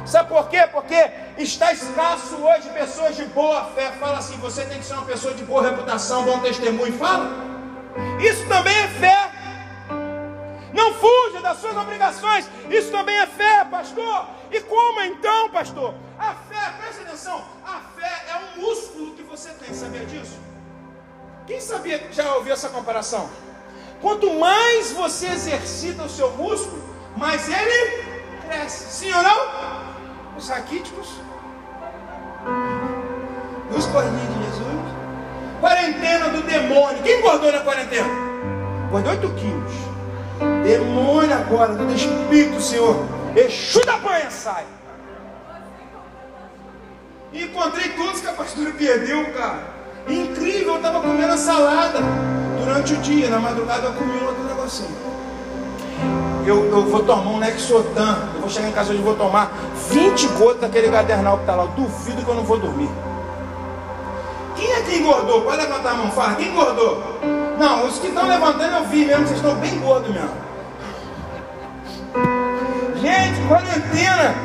Sabe 0.05 0.29
por 0.29 0.47
quê? 0.49 0.67
Porque 0.71 1.11
está 1.37 1.71
escasso 1.71 2.35
hoje 2.37 2.69
pessoas 2.69 3.15
de 3.15 3.25
boa 3.25 3.65
fé. 3.75 3.91
Fala 3.93 4.17
assim: 4.17 4.37
você 4.37 4.65
tem 4.65 4.79
que 4.79 4.85
ser 4.85 4.93
uma 4.93 5.05
pessoa 5.05 5.33
de 5.33 5.43
boa 5.43 5.61
reputação, 5.61 6.23
bom 6.23 6.39
testemunho. 6.39 6.97
Fala. 6.97 7.29
Isso 8.19 8.47
também 8.47 8.75
é 8.77 8.87
fé. 8.87 9.31
Não 10.73 10.93
fuja 10.93 11.41
das 11.41 11.57
suas 11.57 11.75
obrigações. 11.75 12.49
Isso 12.69 12.91
também 12.91 13.17
é 13.17 13.25
fé, 13.27 13.65
pastor. 13.65 14.27
E 14.51 14.61
como 14.61 15.01
então, 15.01 15.49
pastor? 15.49 15.93
A 16.17 16.33
fé, 16.33 16.73
preste 16.79 17.01
atenção, 17.01 17.43
a 17.65 17.79
fé 17.99 18.25
é 18.29 18.35
um 18.35 18.61
músculo 18.61 19.13
que 19.13 19.23
você 19.23 19.49
tem, 19.51 19.73
sabia 19.73 20.05
disso? 20.05 20.39
Quem 21.45 21.59
sabia, 21.59 22.07
já 22.11 22.35
ouviu 22.35 22.53
essa 22.53 22.69
comparação? 22.69 23.29
Quanto 24.01 24.31
mais 24.35 24.91
você 24.91 25.27
exercita 25.27 26.03
o 26.03 26.09
seu 26.09 26.31
músculo, 26.31 26.83
mais 27.15 27.47
ele 27.49 28.03
cresce. 28.47 28.91
Sim 28.91 29.13
ou 29.13 29.23
não? 29.23 30.37
Os 30.37 30.47
raquíticos, 30.49 31.07
os 33.75 33.85
corninhos 33.87 34.33
de 34.35 34.43
Jesus, 34.45 34.95
quarentena 35.59 36.29
do 36.29 36.43
demônio. 36.43 37.01
Quem 37.01 37.17
engordou 37.17 37.51
na 37.51 37.61
quarentena? 37.61 38.07
Engordou 38.87 39.11
8 39.13 39.29
quilos. 39.29 39.73
Demônio 40.63 41.33
agora, 41.33 41.73
do 41.73 41.91
Espírito, 41.91 42.61
Senhor. 42.61 43.03
Exu 43.35 43.83
da 43.83 43.97
banha 43.97 44.29
sai. 44.29 44.65
Encontrei 47.33 47.89
todos 47.89 48.21
que 48.21 48.27
a 48.27 48.33
pastora 48.33 48.71
perdeu, 48.71 49.33
cara. 49.33 49.75
Incrível, 50.07 50.73
eu 50.73 50.77
estava 50.77 51.01
comendo 51.01 51.33
a 51.33 51.37
salada 51.37 51.99
durante 52.67 52.93
o 52.93 52.97
dia, 52.97 53.29
na 53.29 53.39
madrugada 53.39 53.87
eu 53.87 53.93
comi 53.93 54.11
um 54.17 54.25
outro 54.25 54.43
negocinho. 54.43 54.95
Eu, 56.45 56.65
eu 56.65 56.85
vou 56.85 57.01
tomar 57.03 57.31
um 57.31 57.39
Nexotan, 57.39 58.29
eu 58.35 58.41
vou 58.41 58.49
chegar 58.49 58.67
em 58.67 58.71
casa 58.73 58.91
hoje 58.91 58.99
e 58.99 59.03
vou 59.03 59.15
tomar 59.15 59.53
20 59.89 60.27
gotas 60.39 60.61
daquele 60.61 60.89
gadernal 60.89 61.37
que 61.37 61.43
está 61.43 61.55
lá. 61.55 61.63
Eu 61.63 61.69
duvido 61.69 62.23
que 62.23 62.29
eu 62.29 62.35
não 62.35 62.43
vou 62.43 62.59
dormir. 62.59 62.89
Quem 64.57 64.69
é 64.71 64.81
que 64.81 64.97
engordou? 64.97 65.41
Pode 65.43 65.57
levantar 65.57 65.91
a 65.91 65.93
mão, 65.93 66.11
fala. 66.11 66.35
Quem 66.35 66.49
engordou? 66.49 67.01
Não, 67.57 67.87
os 67.87 67.99
que 67.99 68.07
estão 68.07 68.27
levantando 68.27 68.75
eu 68.75 68.83
vi 68.85 69.05
mesmo, 69.05 69.27
vocês 69.27 69.37
estão 69.37 69.55
bem 69.55 69.79
gordos 69.79 70.09
mesmo. 70.09 70.31
Gente, 73.01 73.47
quarentena. 73.47 74.35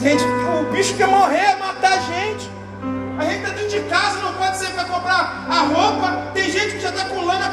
Gente, 0.00 0.24
o 0.24 0.72
bicho 0.72 0.94
quer 0.96 1.08
morrer, 1.08 1.56
matar 1.56 1.94
a 1.94 1.98
gente. 1.98 2.50
A 3.18 3.24
gente 3.24 3.36
está 3.36 3.48
dentro 3.50 3.68
de 3.68 3.80
casa, 3.88 4.20
não 4.20 4.34
pode 4.34 4.56
sair 4.56 4.72
para 4.72 4.84
comprar 4.84 5.46
a 5.48 5.60
roupa. 5.60 6.30
Tem 6.34 6.45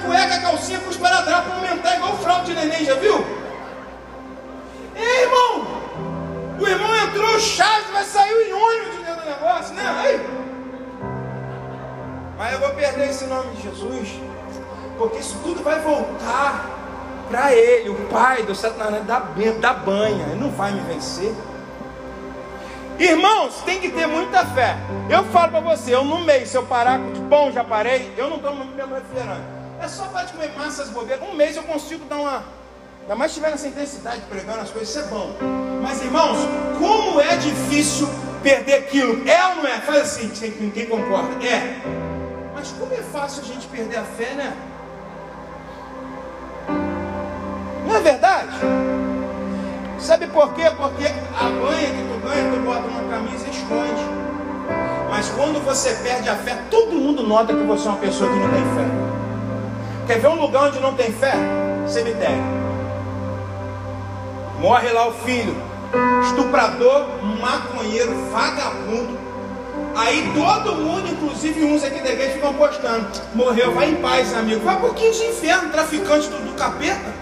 com 0.03 0.09
cueca, 0.09 0.41
calcinha 0.41 0.79
com 0.79 0.89
esparadrapo 0.89 1.49
para 1.49 1.55
aumentar 1.55 1.95
igual 1.95 2.17
fraude 2.17 2.53
de 2.53 2.55
neném, 2.55 2.85
já 2.85 2.95
viu? 2.95 3.25
Ei, 4.95 5.21
irmão! 5.23 5.67
O 6.59 6.67
irmão 6.67 6.95
entrou 6.95 7.39
chato, 7.39 7.91
vai 7.91 8.03
sair 8.03 8.33
o 8.33 8.41
iônio 8.41 8.91
de 8.91 8.97
dentro 8.97 9.21
do 9.21 9.29
negócio, 9.29 9.73
né? 9.73 9.83
Aí. 9.97 10.43
Mas 12.37 12.53
eu 12.53 12.59
vou 12.59 12.69
perder 12.71 13.09
esse 13.09 13.25
nome 13.25 13.55
de 13.55 13.63
Jesus, 13.63 14.09
porque 14.97 15.17
isso 15.17 15.37
tudo 15.43 15.63
vai 15.63 15.79
voltar 15.79 16.69
para 17.29 17.53
ele, 17.53 17.89
o 17.89 17.95
pai 18.09 18.43
do 18.43 18.53
Satanás, 18.53 19.03
da, 19.05 19.19
da 19.59 19.73
banha. 19.73 20.25
Ele 20.27 20.39
não 20.39 20.51
vai 20.51 20.71
me 20.71 20.81
vencer. 20.81 21.33
Irmãos, 22.99 23.61
tem 23.65 23.79
que 23.79 23.89
ter 23.89 24.05
muita 24.05 24.45
fé. 24.45 24.77
Eu 25.09 25.23
falo 25.25 25.51
para 25.51 25.59
você, 25.61 25.95
eu 25.95 26.03
no 26.03 26.19
mês, 26.19 26.49
se 26.49 26.57
eu 26.57 26.63
parar 26.63 26.99
de 26.99 27.19
pão, 27.21 27.51
já 27.51 27.63
parei, 27.63 28.13
eu 28.15 28.29
não 28.29 28.37
tomo 28.37 28.65
pelo 28.73 28.93
refrigerante. 28.93 29.62
É 29.81 29.87
só 29.87 30.05
para 30.05 30.25
de 30.25 30.33
comer 30.33 30.51
massas 30.57 30.89
bobeiras. 30.89 31.27
Um 31.27 31.35
mês 31.35 31.55
eu 31.55 31.63
consigo 31.63 32.05
dar 32.05 32.17
uma. 32.17 32.43
Ainda 33.01 33.15
mais 33.15 33.33
tiver 33.33 33.49
nessa 33.49 33.67
intensidade 33.67 34.21
pregando 34.29 34.59
as 34.61 34.69
coisas, 34.69 34.89
isso 34.89 34.99
é 34.99 35.03
bom. 35.03 35.35
Mas 35.81 36.01
irmãos, 36.01 36.37
como 36.79 37.19
é 37.19 37.35
difícil 37.35 38.07
perder 38.41 38.75
aquilo? 38.75 39.27
É 39.27 39.47
ou 39.47 39.55
não 39.55 39.67
é? 39.67 39.79
Faz 39.81 40.03
assim, 40.03 40.29
quem 40.69 40.85
concorda. 40.85 41.45
É. 41.45 41.81
Mas 42.55 42.71
como 42.71 42.93
é 42.93 43.01
fácil 43.01 43.43
a 43.43 43.45
gente 43.45 43.67
perder 43.67 43.97
a 43.97 44.03
fé, 44.03 44.33
né? 44.35 44.55
Não 47.85 47.95
é 47.95 47.99
verdade? 47.99 48.57
Sabe 49.99 50.27
por 50.27 50.53
quê? 50.53 50.63
Porque 50.75 51.05
a 51.05 51.49
banha 51.49 51.89
que 51.89 52.03
tu 52.07 52.27
ganha, 52.27 52.51
tu 52.51 52.59
bota 52.61 52.87
uma 52.87 53.09
camisa 53.09 53.47
e 53.47 53.51
esconde. 53.51 54.03
Mas 55.09 55.29
quando 55.29 55.63
você 55.63 55.93
perde 55.95 56.27
a 56.29 56.35
fé, 56.35 56.57
todo 56.71 56.93
mundo 56.93 57.23
nota 57.23 57.53
que 57.53 57.63
você 57.63 57.87
é 57.87 57.91
uma 57.91 57.99
pessoa 57.99 58.29
que 58.31 58.35
não 58.37 58.49
tem 58.49 58.63
fé. 58.63 59.22
Quer 60.05 60.19
ver 60.19 60.27
um 60.27 60.35
lugar 60.35 60.63
onde 60.63 60.79
não 60.79 60.93
tem 60.95 61.11
fé? 61.13 61.31
Cemitério. 61.87 62.43
Morre 64.59 64.91
lá 64.91 65.07
o 65.07 65.13
filho, 65.13 65.55
estuprador, 66.23 67.07
maconheiro, 67.39 68.13
vagabundo. 68.31 69.17
Aí 69.95 70.29
todo 70.33 70.75
mundo, 70.75 71.09
inclusive 71.09 71.63
uns 71.63 71.83
aqui 71.83 72.01
da 72.01 72.11
igreja, 72.11 72.33
ficam 72.33 72.53
postando. 72.53 73.07
Morreu, 73.33 73.73
vai 73.73 73.91
em 73.91 73.95
paz, 73.95 74.33
amigo. 74.33 74.63
Vai 74.65 74.75
um 74.75 74.81
pouquinho 74.81 75.13
de 75.13 75.23
inferno, 75.25 75.71
traficante 75.71 76.27
do, 76.27 76.37
do 76.37 76.57
capeta. 76.57 77.13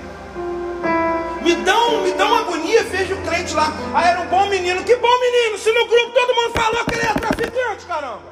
Me 1.43 1.53
um, 1.55 2.01
me 2.01 2.11
uma 2.11 2.39
agonia, 2.39 2.83
vejo 2.83 3.15
o 3.15 3.21
crente 3.23 3.53
lá. 3.53 3.73
Ah, 3.93 4.07
era 4.07 4.21
um 4.21 4.27
bom 4.27 4.47
menino. 4.47 4.83
Que 4.83 4.95
bom 4.95 5.19
menino. 5.19 5.57
Se 5.57 5.71
no 5.71 5.87
grupo 5.87 6.11
todo 6.11 6.35
mundo 6.35 6.51
falou 6.53 6.85
que 6.85 6.95
ele 6.95 7.05
era 7.05 7.19
traficante, 7.19 7.85
caramba. 7.85 8.31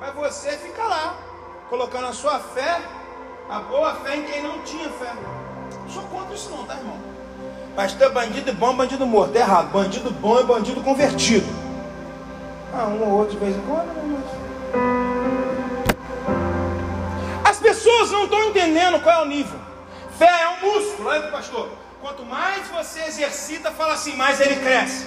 Mas 0.00 0.14
você 0.14 0.50
fica 0.58 0.84
lá, 0.84 1.16
colocando 1.70 2.06
a 2.06 2.12
sua 2.12 2.38
fé, 2.38 2.80
a 3.48 3.60
boa 3.60 3.94
fé 3.96 4.16
em 4.16 4.24
quem 4.24 4.42
não 4.42 4.60
tinha 4.62 4.88
fé. 4.90 5.12
Não 5.82 5.88
sou 5.88 6.02
contra 6.04 6.34
isso 6.34 6.50
não, 6.50 6.64
tá, 6.64 6.74
irmão? 6.74 6.98
Pastor, 7.76 8.12
bandido 8.12 8.52
bom, 8.54 8.74
bandido 8.74 9.06
morto. 9.06 9.36
É 9.36 9.40
errado. 9.40 9.70
Bandido 9.70 10.10
bom 10.10 10.40
é 10.40 10.42
bandido 10.42 10.80
convertido. 10.80 11.46
Ah, 12.74 12.86
um 12.86 13.02
ou 13.02 13.18
outro 13.18 13.38
de 13.38 13.44
vez 13.44 13.56
em 13.56 13.60
quando, 13.60 13.86
né, 13.86 14.02
mas... 14.18 14.26
As 17.48 17.58
pessoas 17.60 18.10
não 18.10 18.24
estão 18.24 18.42
entendendo 18.44 19.00
qual 19.00 19.20
é 19.20 19.22
o 19.22 19.26
nível. 19.26 19.58
Fé 20.18 20.28
é 20.42 20.48
um 20.48 20.74
músculo, 20.74 21.08
olha 21.08 21.30
pastor. 21.30 21.68
Quanto 22.00 22.24
mais 22.24 22.66
você 22.68 23.00
exercita, 23.04 23.70
fala 23.70 23.94
assim, 23.94 24.16
mais 24.16 24.40
ele 24.40 24.56
cresce. 24.56 25.06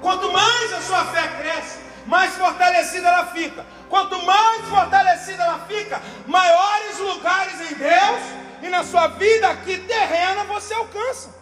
Quanto 0.00 0.32
mais 0.32 0.72
a 0.72 0.80
sua 0.80 1.04
fé 1.06 1.28
cresce, 1.40 1.79
mais 2.06 2.34
fortalecida 2.34 3.08
ela 3.08 3.26
fica. 3.26 3.64
Quanto 3.88 4.20
mais 4.24 4.68
fortalecida 4.68 5.42
ela 5.42 5.58
fica, 5.66 6.00
maiores 6.26 6.98
lugares 6.98 7.70
em 7.70 7.74
Deus 7.74 8.22
e 8.62 8.68
na 8.68 8.84
sua 8.84 9.08
vida 9.08 9.48
aqui 9.48 9.78
terrena 9.78 10.44
você 10.44 10.74
alcança. 10.74 11.34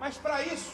Mas 0.00 0.16
para 0.16 0.42
isso, 0.42 0.72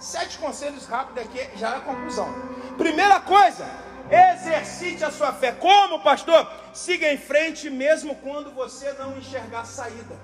sete 0.00 0.38
conselhos 0.38 0.86
rápidos 0.86 1.24
aqui 1.24 1.58
já 1.58 1.70
é 1.70 1.76
a 1.76 1.80
conclusão. 1.80 2.28
Primeira 2.76 3.20
coisa, 3.20 3.66
exercite 4.10 5.04
a 5.04 5.10
sua 5.10 5.32
fé. 5.32 5.52
Como, 5.52 6.00
pastor? 6.00 6.50
Siga 6.72 7.12
em 7.12 7.18
frente 7.18 7.70
mesmo 7.70 8.14
quando 8.16 8.52
você 8.52 8.92
não 8.92 9.16
enxergar 9.16 9.64
saída. 9.64 10.16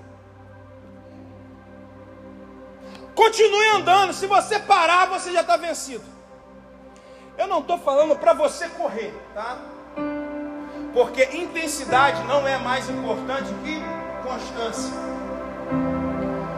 Continue 3.15 3.67
andando. 3.75 4.13
Se 4.13 4.27
você 4.27 4.59
parar, 4.59 5.07
você 5.07 5.31
já 5.31 5.41
está 5.41 5.57
vencido. 5.57 6.20
Eu 7.41 7.47
não 7.47 7.57
estou 7.57 7.79
falando 7.79 8.15
para 8.17 8.33
você 8.33 8.67
correr, 8.67 9.11
tá? 9.33 9.57
Porque 10.93 11.23
intensidade 11.35 12.23
não 12.25 12.47
é 12.47 12.59
mais 12.59 12.87
importante 12.87 13.51
que 13.63 13.81
constância. 14.21 14.93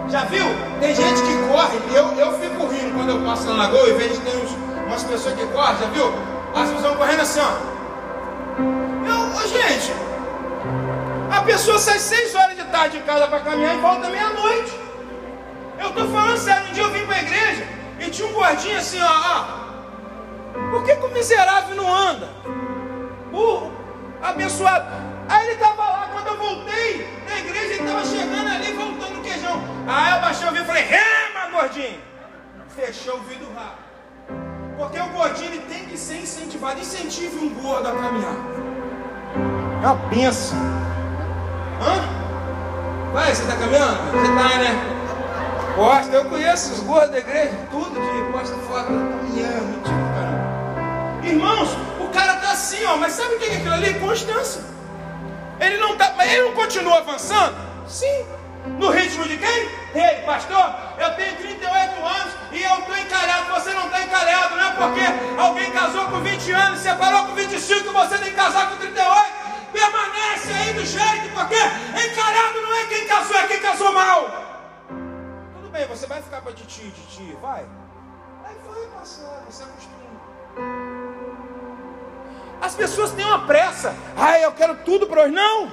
Já 0.10 0.26
viu? 0.26 0.44
Tem 0.82 0.94
gente 0.94 1.22
que 1.22 1.48
corre, 1.50 1.78
eu, 1.96 2.08
eu 2.20 2.38
fico 2.38 2.68
rindo 2.68 2.94
quando 2.98 3.12
eu 3.12 3.24
passo 3.24 3.46
na 3.46 3.64
lagoa 3.64 3.88
e 3.88 3.94
vejo 3.94 4.20
que 4.20 4.30
tem 4.30 4.44
uns, 4.44 4.52
umas 4.86 5.04
pessoas 5.06 5.36
que 5.36 5.46
correm, 5.54 5.78
já 5.78 5.86
viu? 5.86 6.08
As 6.54 6.68
pessoas 6.68 6.82
vão 6.82 6.96
correndo 6.98 7.22
assim, 7.22 7.40
ó. 7.40 7.54
Eu, 9.08 9.48
gente, 9.48 9.94
a 11.32 11.42
pessoa 11.44 11.80
sai 11.80 11.98
6 11.98 12.36
horas 12.36 12.58
de 12.58 12.64
tarde 12.66 12.98
de 12.98 13.06
casa 13.06 13.26
para 13.28 13.40
caminhar 13.40 13.76
e 13.76 13.78
volta 13.78 14.10
meia-noite. 14.10 14.78
Eu 15.80 15.88
estou 15.88 16.10
falando 16.10 16.38
sério, 16.38 16.68
um 16.68 16.74
dia 16.74 16.84
eu 16.84 16.92
vim 16.92 17.06
para 17.06 17.16
a 17.16 17.22
igreja 17.22 17.68
e 18.02 18.10
tinha 18.10 18.28
um 18.28 18.34
gordinho 18.34 18.78
assim, 18.78 19.02
ó, 19.02 19.08
ó. 19.08 19.63
Por 20.72 20.84
que, 20.84 20.96
que 20.96 21.06
o 21.06 21.10
miserável 21.10 21.76
não 21.76 21.94
anda? 21.94 22.30
O 23.32 23.72
abençoado. 24.22 24.86
Aí 25.28 25.46
ele 25.46 25.54
estava 25.54 25.84
lá, 25.84 26.10
quando 26.12 26.28
eu 26.28 26.38
voltei 26.38 27.08
na 27.28 27.40
igreja, 27.40 27.74
ele 27.74 27.84
estava 27.84 28.06
chegando 28.06 28.48
ali, 28.48 28.74
voltando 28.74 29.20
o 29.20 29.22
quê? 29.22 29.34
gordinho? 31.64 32.00
Fechou 32.76 33.16
o 33.18 33.24
vidro 33.24 33.48
rápido. 33.54 33.84
Porque 34.78 35.00
o 35.00 35.08
gordinho 35.10 35.62
tem 35.64 35.86
que 35.86 35.98
ser 35.98 36.18
incentivado. 36.18 36.80
Incentive 36.80 37.38
um 37.38 37.50
gordo 37.62 37.88
a 37.88 37.92
caminhar. 37.92 38.36
É 39.82 39.88
uma 39.88 39.96
benção. 40.08 40.58
Hã? 41.82 43.14
Vai, 43.14 43.34
você 43.34 43.44
está 43.44 43.56
caminhando? 43.56 44.12
Você 44.12 44.32
está, 44.32 44.58
né? 44.58 44.94
Gosta, 45.76 46.16
eu 46.16 46.26
conheço 46.26 46.74
os 46.74 46.80
gordos 46.82 47.12
da 47.12 47.20
igreja, 47.20 47.58
tudo 47.72 47.94
de 47.94 48.32
costa 48.32 48.56
fora, 48.68 48.86
caminhando, 48.86 49.84
tipo. 49.84 50.03
Irmãos, 51.34 51.70
o 52.00 52.10
cara 52.10 52.36
tá 52.36 52.52
assim, 52.52 52.86
ó, 52.86 52.96
mas 52.96 53.14
sabe 53.14 53.34
o 53.34 53.40
que 53.40 53.46
é 53.46 53.56
aquilo 53.58 53.74
ali? 53.74 54.00
Constância. 54.00 54.62
Ele 55.60 55.78
não 55.78 55.98
tá, 55.98 56.14
mas 56.16 56.32
ele 56.32 56.44
não 56.44 56.54
continua 56.54 57.00
avançando? 57.00 57.56
Sim. 57.88 58.26
No 58.78 58.92
ritmo 58.92 59.28
de 59.28 59.38
quem? 59.38 59.70
Ei, 59.96 60.22
pastor, 60.28 60.76
eu 61.00 61.16
tenho 61.16 61.36
38 61.36 62.06
anos 62.06 62.34
e 62.52 62.62
eu 62.62 62.78
estou 62.78 62.98
encalhado, 62.98 63.52
você 63.52 63.74
não 63.74 63.86
está 63.88 64.04
encalhado, 64.04 64.56
não 64.56 64.64
é 64.64 64.72
porque 64.74 65.42
alguém 65.42 65.72
casou 65.72 66.06
com 66.06 66.22
20 66.22 66.52
anos, 66.52 66.80
separou 66.80 67.26
com 67.26 67.34
25 67.34 67.92
você 67.92 68.18
tem 68.20 68.30
que 68.30 68.36
casar 68.36 68.70
com 68.70 68.78
38. 68.78 69.44
Permanece 69.74 70.54
aí 70.54 70.74
do 70.74 70.86
jeito, 70.86 71.34
porque 71.34 71.56
encalhado 71.56 72.62
não 72.62 72.74
é 72.76 72.86
quem 72.86 73.08
casou, 73.08 73.36
é 73.38 73.48
quem 73.48 73.60
casou 73.60 73.92
mal. 73.92 74.30
Tudo 74.88 75.70
bem, 75.72 75.88
você 75.88 76.06
vai 76.06 76.22
ficar 76.22 76.42
para 76.42 76.54
titi, 76.54 76.92
titi, 76.92 77.36
vai. 77.42 77.66
Aí 78.46 78.56
vai 78.68 78.86
passar, 79.00 79.44
você 79.50 79.64
acostuma. 79.64 80.03
As 82.64 82.74
pessoas 82.74 83.12
têm 83.12 83.26
uma 83.26 83.46
pressa. 83.46 83.94
Ah, 84.16 84.40
eu 84.40 84.54
quero 84.54 84.76
tudo 84.86 85.06
para 85.06 85.24
hoje. 85.24 85.34
Não. 85.34 85.70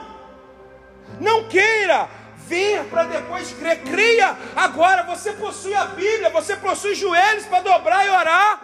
Não 1.20 1.44
queira 1.44 2.08
ver 2.48 2.84
para 2.86 3.04
depois 3.04 3.52
crer. 3.52 3.84
Cria 3.84 4.36
agora. 4.56 5.04
Você 5.04 5.32
possui 5.34 5.72
a 5.72 5.84
Bíblia, 5.84 6.30
você 6.30 6.56
possui 6.56 6.96
joelhos 6.96 7.46
para 7.46 7.62
dobrar 7.62 8.04
e 8.04 8.10
orar. 8.10 8.62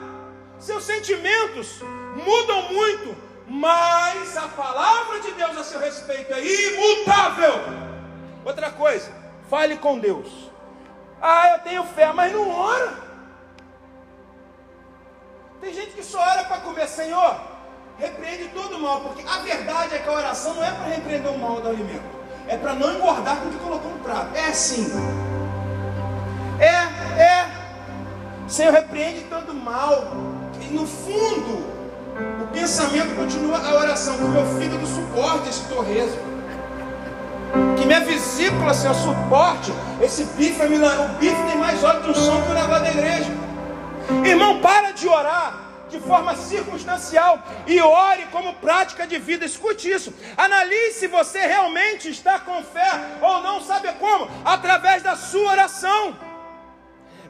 Seus 0.59 0.83
sentimentos 0.83 1.81
mudam 2.17 2.63
muito, 2.63 3.17
mas 3.47 4.37
a 4.37 4.49
palavra 4.49 5.21
de 5.21 5.31
Deus 5.31 5.57
a 5.57 5.63
seu 5.63 5.79
respeito 5.79 6.33
é 6.33 6.45
imutável. 6.45 7.55
Outra 8.45 8.73
coisa, 8.73 9.09
fale 9.49 9.77
com 9.77 10.01
Deus. 10.01 10.51
Ah, 11.23 11.51
eu 11.51 11.59
tenho 11.61 11.85
fé, 11.85 12.13
mas 12.13 12.33
não 12.33 12.51
ora. 12.51 12.93
Tem 15.61 15.73
gente 15.73 15.93
que 15.93 16.03
só 16.03 16.19
ora 16.19 16.43
para 16.43 16.59
comer, 16.59 16.89
Senhor, 16.89 17.56
repreende 17.99 18.49
todo 18.49 18.77
o 18.77 18.81
mal, 18.81 19.01
porque 19.01 19.25
a 19.27 19.39
verdade 19.39 19.95
é 19.95 19.99
que 19.99 20.09
a 20.09 20.13
oração 20.13 20.55
não 20.55 20.65
é 20.65 20.71
para 20.71 20.89
repreender 20.89 21.31
o 21.33 21.39
mal 21.39 21.61
do 21.61 21.69
alimento, 21.69 22.05
é 22.47 22.57
para 22.57 22.75
não 22.75 22.95
engordar 22.95 23.37
com 23.39 23.49
o 23.49 23.51
que 23.51 23.59
colocou 23.59 23.91
no 23.91 23.99
prato. 23.99 24.37
É 24.37 24.47
assim. 24.47 24.93
É, 26.59 27.21
é. 27.21 27.47
Senhor, 28.47 28.73
repreende 28.73 29.23
todo 29.25 29.51
o 29.51 29.55
mal. 29.55 30.13
E 30.61 30.67
no 30.73 30.87
fundo, 30.87 31.67
o 32.43 32.47
pensamento 32.53 33.15
continua 33.17 33.59
a 33.59 33.75
oração, 33.75 34.17
que 34.17 34.25
meu 34.25 34.47
fígado 34.59 34.87
suporte 34.87 35.49
esse 35.49 35.65
torresmo. 35.65 36.37
Que 37.79 37.87
minha 37.87 38.01
vesícula, 38.01 38.75
Senhor, 38.75 38.95
suporte 38.95 39.73
esse 40.01 40.25
bife. 40.25 40.63
O 40.63 41.09
bife 41.19 41.43
tem 41.51 41.59
mais 41.59 41.83
óleo 41.83 42.03
de 42.03 42.11
um 42.11 42.15
som 42.15 42.43
que 42.43 42.51
o 42.51 42.55
negócio 42.55 42.85
da 42.85 42.91
igreja. 42.91 43.33
Irmão, 44.25 44.61
para 44.61 44.93
de 44.93 45.09
orar 45.09 45.66
de 45.89 46.01
forma 46.01 46.35
circunstancial 46.35 47.43
e 47.67 47.81
ore 47.81 48.27
como 48.33 48.55
prática 48.55 49.07
de 49.07 49.19
vida. 49.19 49.45
Escute 49.45 49.91
isso. 49.91 50.13
Analise 50.37 50.99
se 50.99 51.07
você 51.07 51.41
realmente 51.41 52.09
está 52.09 52.39
com 52.39 52.63
fé 52.63 52.91
ou 53.21 53.43
não, 53.43 53.61
sabe 53.61 53.93
como? 53.95 54.29
Através 54.45 55.03
da 55.03 55.17
sua 55.17 55.51
oração. 55.53 56.17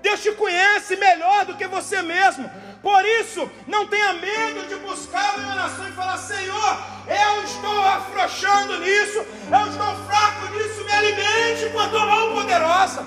Deus 0.03 0.23
te 0.23 0.31
conhece 0.33 0.97
melhor 0.97 1.45
do 1.47 1.57
que 1.57 1.67
você 1.67 2.01
mesmo. 2.03 2.49
Por 2.83 3.05
isso, 3.05 3.51
não 3.67 3.89
tenha 3.89 4.13
medo 4.13 4.69
de 4.69 4.77
buscar 4.77 5.37
uma 5.39 5.55
oração 5.55 5.89
e 5.89 5.93
falar: 5.93 6.17
Senhor, 6.19 6.79
eu 7.09 7.43
estou 7.43 7.83
afrouxando 7.83 8.79
nisso, 8.79 9.19
eu 9.19 9.67
estou 9.69 10.07
fraco 10.07 10.55
nisso, 10.55 10.85
me 10.85 10.93
alimente 10.93 11.71
com 11.73 11.81
a 11.81 11.89
tua 11.89 12.07
mão 12.07 12.35
poderosa. 12.35 13.05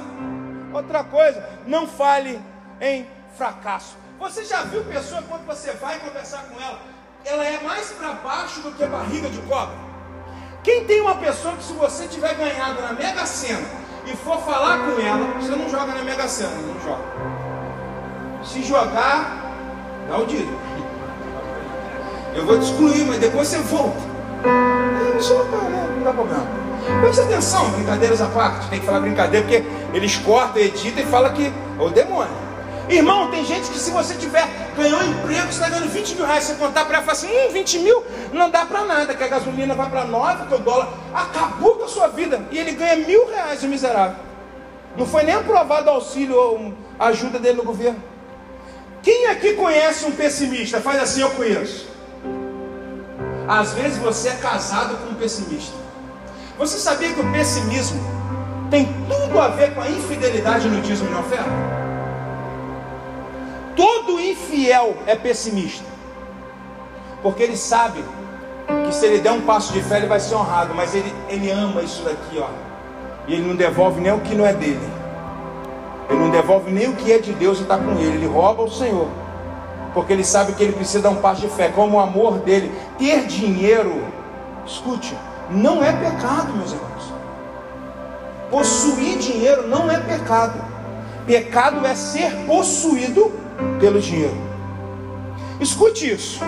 Outra 0.73 1.03
coisa, 1.03 1.49
não 1.65 1.87
fale 1.87 2.41
em 2.81 3.07
fracasso. 3.37 3.97
Você 4.19 4.43
já 4.43 4.63
viu 4.63 4.83
pessoa 4.83 5.23
quando 5.29 5.45
você 5.47 5.71
vai 5.71 5.97
conversar 5.97 6.43
com 6.49 6.59
ela, 6.59 6.79
ela 7.23 7.45
é 7.45 7.61
mais 7.63 7.87
para 7.91 8.11
baixo 8.15 8.59
do 8.59 8.71
que 8.71 8.85
barriga 8.85 9.29
de 9.29 9.39
cobra? 9.43 9.75
Quem 10.61 10.83
tem 10.83 10.99
uma 10.99 11.15
pessoa 11.15 11.55
que 11.55 11.63
se 11.63 11.71
você 11.71 12.05
tiver 12.05 12.35
ganhado 12.35 12.81
na 12.81 12.91
Mega 12.91 13.25
Sena 13.25 13.65
e 14.05 14.13
for 14.17 14.37
falar 14.41 14.79
com 14.79 14.99
ela, 14.99 15.25
você 15.39 15.51
não 15.51 15.69
joga 15.69 15.93
na 15.93 16.03
Mega 16.03 16.27
Sena, 16.27 16.51
não 16.51 16.81
joga. 16.81 17.03
Se 18.43 18.61
jogar, 18.61 19.55
dá 20.09 20.17
o 20.17 20.25
dito. 20.25 20.51
Eu 22.35 22.45
vou 22.45 22.59
te 22.59 22.65
excluir, 22.65 23.05
mas 23.05 23.19
depois 23.19 23.47
você 23.47 23.59
volta. 23.59 24.01
Não, 24.43 25.95
não 25.95 26.03
dá 26.03 26.11
problema. 26.11 26.45
Preste 26.99 27.21
atenção, 27.21 27.69
brincadeiras 27.71 28.21
à 28.21 28.27
parte. 28.27 28.67
Tem 28.67 28.81
que 28.81 28.85
falar 28.85 28.99
brincadeira, 28.99 29.47
porque 29.47 29.65
eles 29.93 30.17
cortam, 30.17 30.61
editam 30.61 31.03
e 31.03 31.05
falam 31.05 31.31
que 31.33 31.47
é 31.47 31.81
o 31.81 31.89
demônio. 31.89 32.48
Irmão, 32.89 33.29
tem 33.29 33.45
gente 33.45 33.69
que 33.69 33.77
se 33.77 33.91
você 33.91 34.15
tiver, 34.15 34.47
ganhou 34.75 34.99
um 34.99 35.11
emprego, 35.11 35.43
você 35.43 35.49
está 35.49 35.69
ganhando 35.69 35.89
20 35.89 36.15
mil 36.15 36.25
reais, 36.25 36.43
você 36.43 36.55
contar 36.55 36.85
para 36.85 36.95
ela 36.97 37.05
falar 37.05 37.13
assim, 37.13 37.27
hum, 37.27 37.51
20 37.51 37.79
mil 37.79 38.03
não 38.33 38.49
dá 38.49 38.65
para 38.65 38.83
nada, 38.83 39.13
que 39.13 39.23
a 39.23 39.27
gasolina 39.27 39.75
vai 39.75 39.87
para 39.87 40.05
9, 40.05 40.47
que 40.47 40.55
o 40.55 40.57
dólar 40.57 40.89
acabou 41.13 41.75
com 41.75 41.83
a 41.83 41.87
sua 41.87 42.07
vida. 42.07 42.41
E 42.49 42.57
ele 42.57 42.71
ganha 42.71 42.95
mil 42.95 43.27
reais, 43.27 43.61
o 43.61 43.67
miserável. 43.67 44.17
Não 44.97 45.05
foi 45.05 45.23
nem 45.23 45.35
aprovado 45.35 45.87
auxílio 45.87 46.35
ou 46.35 46.73
ajuda 46.99 47.37
dele 47.37 47.57
no 47.57 47.63
governo. 47.63 48.01
Quem 49.03 49.27
aqui 49.27 49.53
conhece 49.53 50.05
um 50.05 50.11
pessimista? 50.11 50.81
Faz 50.81 50.99
assim, 51.01 51.21
eu 51.21 51.29
conheço. 51.29 51.87
Às 53.47 53.73
vezes 53.73 53.97
você 53.99 54.29
é 54.29 54.33
casado 54.33 54.97
com 54.97 55.11
um 55.11 55.15
pessimista. 55.15 55.75
Você 56.57 56.79
sabia 56.79 57.13
que 57.13 57.19
o 57.21 57.31
pessimismo 57.31 58.01
tem 58.71 58.85
tudo 59.07 59.39
a 59.39 59.47
ver 59.49 59.75
com 59.75 59.81
a 59.81 59.89
infidelidade 59.89 60.67
no 60.67 60.81
dízimo 60.81 61.09
e 61.09 61.13
na 61.13 61.19
oferta? 61.19 61.88
Todo 63.79 64.19
infiel 64.19 64.97
é 65.07 65.15
pessimista. 65.15 65.85
Porque 67.23 67.41
ele 67.41 67.55
sabe 67.55 68.03
que 68.85 68.93
se 68.93 69.05
ele 69.05 69.19
der 69.19 69.31
um 69.31 69.41
passo 69.41 69.71
de 69.71 69.81
fé, 69.81 69.97
ele 69.97 70.07
vai 70.07 70.19
ser 70.19 70.35
honrado. 70.35 70.75
Mas 70.75 70.93
ele, 70.93 71.13
ele 71.29 71.49
ama 71.49 71.81
isso 71.81 72.03
daqui, 72.03 72.37
ó. 72.37 72.49
E 73.25 73.35
ele 73.35 73.47
não 73.47 73.55
devolve 73.55 74.01
nem 74.01 74.11
o 74.11 74.19
que 74.19 74.35
não 74.35 74.45
é 74.45 74.51
dele. 74.51 74.89
Ele 76.09 76.19
não 76.19 76.29
devolve 76.29 76.69
nem 76.69 76.89
o 76.89 76.95
que 76.95 77.13
é 77.13 77.19
de 77.19 77.31
Deus 77.31 77.59
e 77.59 77.61
está 77.61 77.77
com 77.77 77.91
ele. 77.91 78.17
Ele 78.17 78.27
rouba 78.27 78.63
o 78.63 78.69
Senhor. 78.69 79.07
Porque 79.93 80.11
ele 80.11 80.25
sabe 80.25 80.53
que 80.53 80.61
ele 80.61 80.73
precisa 80.73 81.03
dar 81.03 81.11
um 81.11 81.21
passo 81.21 81.39
de 81.39 81.47
fé. 81.47 81.69
Como 81.69 81.95
o 81.95 81.99
amor 82.01 82.39
dele. 82.39 82.69
Ter 82.97 83.27
dinheiro, 83.27 84.03
escute, 84.65 85.15
não 85.49 85.81
é 85.81 85.93
pecado, 85.93 86.51
meus 86.53 86.73
irmãos. 86.73 87.13
Possuir 88.51 89.17
dinheiro 89.19 89.69
não 89.69 89.89
é 89.89 89.99
pecado. 89.99 90.61
Pecado 91.25 91.85
é 91.85 91.95
ser 91.95 92.35
possuído 92.45 93.38
pelo 93.79 93.99
dinheiro. 93.99 94.37
Escute 95.59 96.11
isso. 96.11 96.39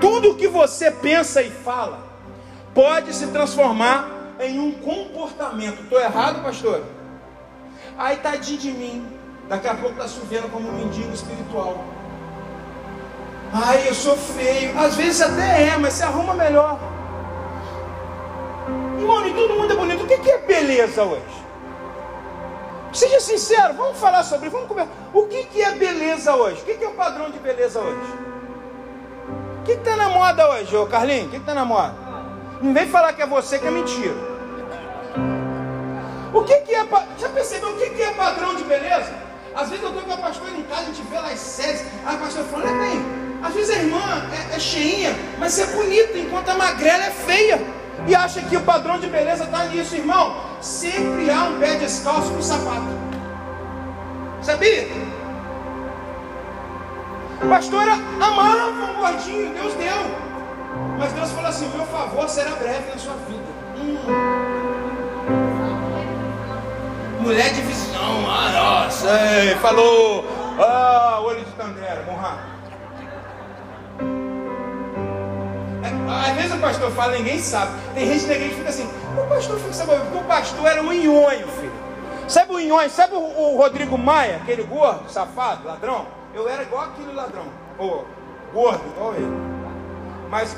Tudo 0.00 0.34
que 0.34 0.48
você 0.48 0.90
pensa 0.90 1.42
e 1.42 1.50
fala 1.50 2.00
pode 2.74 3.14
se 3.14 3.28
transformar 3.28 4.36
em 4.40 4.58
um 4.58 4.72
comportamento. 4.72 5.82
Estou 5.82 6.00
errado, 6.00 6.42
pastor? 6.42 6.82
Ai, 7.96 8.16
tadinho 8.16 8.58
de 8.58 8.70
mim. 8.70 9.06
Daqui 9.48 9.68
a 9.68 9.74
pouco 9.74 9.92
está 9.92 10.08
chovendo 10.08 10.48
como 10.48 10.68
um 10.68 10.72
mendigo 10.72 11.12
espiritual. 11.12 11.84
Ai, 13.52 13.88
eu 13.88 13.94
sou 13.94 14.16
feio. 14.16 14.76
Às 14.78 14.96
vezes 14.96 15.20
até 15.20 15.68
é, 15.68 15.76
mas 15.76 15.94
se 15.94 16.02
arruma 16.02 16.34
melhor. 16.34 16.78
Irmão, 18.98 19.26
e 19.26 19.34
todo 19.34 19.54
mundo 19.54 19.72
é 19.72 19.76
bonito. 19.76 20.04
O 20.04 20.06
que 20.06 20.30
é 20.30 20.38
beleza 20.38 21.04
hoje? 21.04 21.43
Seja 22.94 23.18
sincero, 23.18 23.74
vamos 23.74 23.98
falar 23.98 24.22
sobre, 24.22 24.48
vamos 24.48 24.68
conversar. 24.68 24.92
O 25.12 25.26
que, 25.26 25.44
que 25.46 25.60
é 25.60 25.72
beleza 25.72 26.34
hoje? 26.36 26.62
O 26.62 26.64
que, 26.64 26.74
que 26.74 26.84
é 26.84 26.88
o 26.88 26.92
padrão 26.92 27.28
de 27.28 27.40
beleza 27.40 27.80
hoje? 27.80 28.12
O 29.60 29.64
que 29.64 29.72
está 29.72 29.96
na 29.96 30.08
moda 30.10 30.48
hoje, 30.50 30.76
ô 30.76 30.86
Carlinhos? 30.86 31.26
O 31.26 31.30
que 31.30 31.36
está 31.38 31.54
na 31.54 31.64
moda? 31.64 31.92
Não 32.62 32.72
vem 32.72 32.86
falar 32.86 33.12
que 33.12 33.20
é 33.20 33.26
você 33.26 33.58
que 33.58 33.66
é 33.66 33.70
mentira. 33.70 34.14
O 36.32 36.44
que, 36.44 36.56
que 36.58 36.72
é. 36.72 36.86
Já 37.18 37.28
percebeu 37.30 37.70
o 37.70 37.76
que, 37.76 37.90
que 37.90 38.02
é 38.02 38.12
padrão 38.12 38.54
de 38.54 38.62
beleza? 38.62 39.12
Às 39.56 39.70
vezes 39.70 39.84
eu 39.84 39.90
estou 39.90 40.04
com 40.04 40.12
a 40.12 40.16
pastora 40.16 40.50
em 40.52 40.62
casa, 40.62 40.82
a 40.82 40.84
gente 40.84 41.02
vê 41.02 41.16
lá 41.16 41.28
as 41.28 41.40
séries, 41.40 41.84
a 42.06 42.14
pastora 42.14 42.44
fala, 42.46 42.64
olha 42.64 42.78
bem, 42.78 43.04
às 43.42 43.54
vezes 43.54 43.76
a 43.76 43.78
irmã 43.78 44.00
é, 44.52 44.56
é 44.56 44.58
cheinha, 44.60 45.14
mas 45.38 45.58
é 45.58 45.66
bonita, 45.66 46.16
enquanto 46.16 46.48
a 46.48 46.54
magrela 46.54 47.04
é 47.04 47.10
feia. 47.10 47.83
E 48.06 48.14
acha 48.14 48.42
que 48.42 48.56
o 48.56 48.60
padrão 48.60 48.98
de 48.98 49.06
beleza 49.06 49.44
está 49.44 49.64
nisso, 49.64 49.96
irmão. 49.96 50.36
Sempre 50.60 51.30
há 51.30 51.44
um 51.44 51.58
pé 51.58 51.76
descalço 51.76 52.30
com 52.32 52.42
sapato. 52.42 52.86
Sabia? 54.42 54.88
Pastora 57.48 57.92
amava 58.20 58.66
um 58.68 58.94
gordinho, 59.00 59.54
Deus 59.54 59.74
deu. 59.74 60.24
Mas 60.98 61.12
Deus 61.12 61.30
falou 61.30 61.48
assim: 61.48 61.68
meu 61.68 61.86
favor 61.86 62.28
será 62.28 62.50
breve 62.52 62.90
na 62.90 62.98
sua 62.98 63.14
vida. 63.26 63.42
Hum. 63.76 63.98
Mulher 67.20 67.54
de 67.54 67.62
visão, 67.62 68.30
ah, 68.30 68.84
nossa, 68.84 69.08
Ei, 69.08 69.54
falou. 69.56 70.24
Ah, 70.58 71.20
olho 71.22 71.42
de 71.42 71.50
Tandera, 71.52 72.04
morra. 72.06 72.53
Às 76.14 76.36
vezes 76.36 76.54
o 76.54 76.58
pastor 76.58 76.90
fala, 76.92 77.12
ninguém 77.12 77.38
sabe. 77.38 77.72
Tem 77.94 78.06
gente 78.06 78.26
que 78.26 78.54
fica 78.54 78.68
assim, 78.68 78.88
o 79.16 79.26
pastor 79.26 79.58
fica 79.58 79.72
sabendo, 79.72 80.02
porque 80.02 80.18
o 80.18 80.24
pastor 80.24 80.66
era 80.66 80.82
um 80.82 80.92
inhonho, 80.92 81.48
filho. 81.48 81.72
Sabe 82.28 82.52
o 82.52 82.60
inhonho, 82.60 82.88
sabe 82.88 83.14
o, 83.14 83.18
o, 83.18 83.56
Rodrigo 83.56 83.98
Maia, 83.98 84.36
aquele 84.36 84.62
gordo, 84.62 85.10
safado, 85.10 85.66
ladrão? 85.66 86.06
Eu 86.34 86.48
era 86.48 86.62
igual 86.62 86.84
aquele 86.84 87.12
ladrão, 87.12 87.44
ou 87.78 88.06
gordo, 88.52 88.82
igual 88.94 89.14
ele. 89.14 89.54
Mas, 90.30 90.56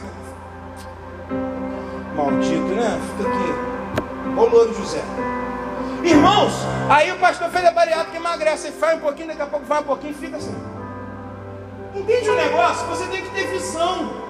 maldito, 2.14 2.68
né? 2.74 3.00
Fica 3.16 3.28
aqui. 3.28 4.38
Ô 4.38 4.44
louro 4.44 4.74
José. 4.74 5.02
Irmãos, 6.04 6.52
aí 6.88 7.10
o 7.10 7.18
pastor 7.18 7.50
fez 7.50 7.64
a 7.64 7.72
bariátrica 7.72 8.16
emagrece, 8.16 8.70
faz 8.70 8.96
um 8.96 9.00
pouquinho, 9.00 9.28
daqui 9.28 9.42
a 9.42 9.46
pouco 9.46 9.66
vai 9.66 9.80
um 9.80 9.84
pouquinho 9.84 10.14
fica 10.14 10.36
assim. 10.36 10.54
Entende 11.94 12.30
o 12.30 12.36
negócio? 12.36 12.86
Você 12.88 13.06
tem 13.06 13.22
que 13.22 13.30
ter 13.30 13.46
visão. 13.48 14.25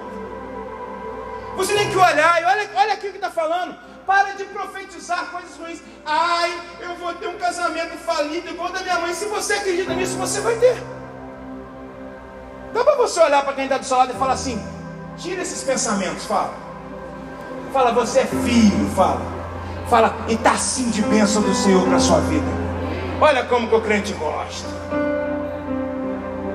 Você 1.57 1.73
tem 1.73 1.89
que 1.89 1.97
olhar, 1.97 2.41
e 2.41 2.45
olha, 2.45 2.69
olha 2.75 2.93
aqui 2.93 3.07
o 3.07 3.11
que 3.11 3.17
está 3.17 3.31
falando. 3.31 3.75
Para 4.05 4.33
de 4.33 4.45
profetizar 4.45 5.25
coisas 5.31 5.57
ruins. 5.57 5.81
Ai, 6.05 6.53
eu 6.79 6.95
vou 6.95 7.13
ter 7.15 7.27
um 7.27 7.37
casamento 7.37 7.97
falido 7.97 8.47
igual 8.47 8.71
da 8.71 8.79
minha 8.81 8.99
mãe. 8.99 9.13
Se 9.13 9.25
você 9.25 9.53
acredita 9.53 9.93
nisso, 9.95 10.17
você 10.17 10.39
vai 10.39 10.55
ter. 10.57 10.81
Dá 12.73 12.83
para 12.83 12.95
você 12.95 13.19
olhar 13.19 13.43
para 13.43 13.53
quem 13.53 13.63
está 13.63 13.79
do 13.79 13.85
seu 13.85 13.97
lado 13.97 14.13
e 14.13 14.15
falar 14.17 14.33
assim: 14.33 14.63
tira 15.17 15.41
esses 15.41 15.63
pensamentos, 15.63 16.25
fala. 16.25 16.53
Fala, 17.73 17.91
você 17.91 18.19
é 18.19 18.25
filho, 18.25 18.89
fala. 18.95 19.21
Fala, 19.89 20.15
e 20.27 20.35
está 20.35 20.51
assim 20.51 20.89
de 20.91 21.01
bênção 21.01 21.41
do 21.41 21.55
Senhor 21.55 21.85
para 21.87 21.99
sua 21.99 22.19
vida. 22.21 22.47
Olha 23.19 23.43
como 23.45 23.67
que 23.67 23.75
o 23.75 23.81
crente 23.81 24.13
gosta. 24.13 24.69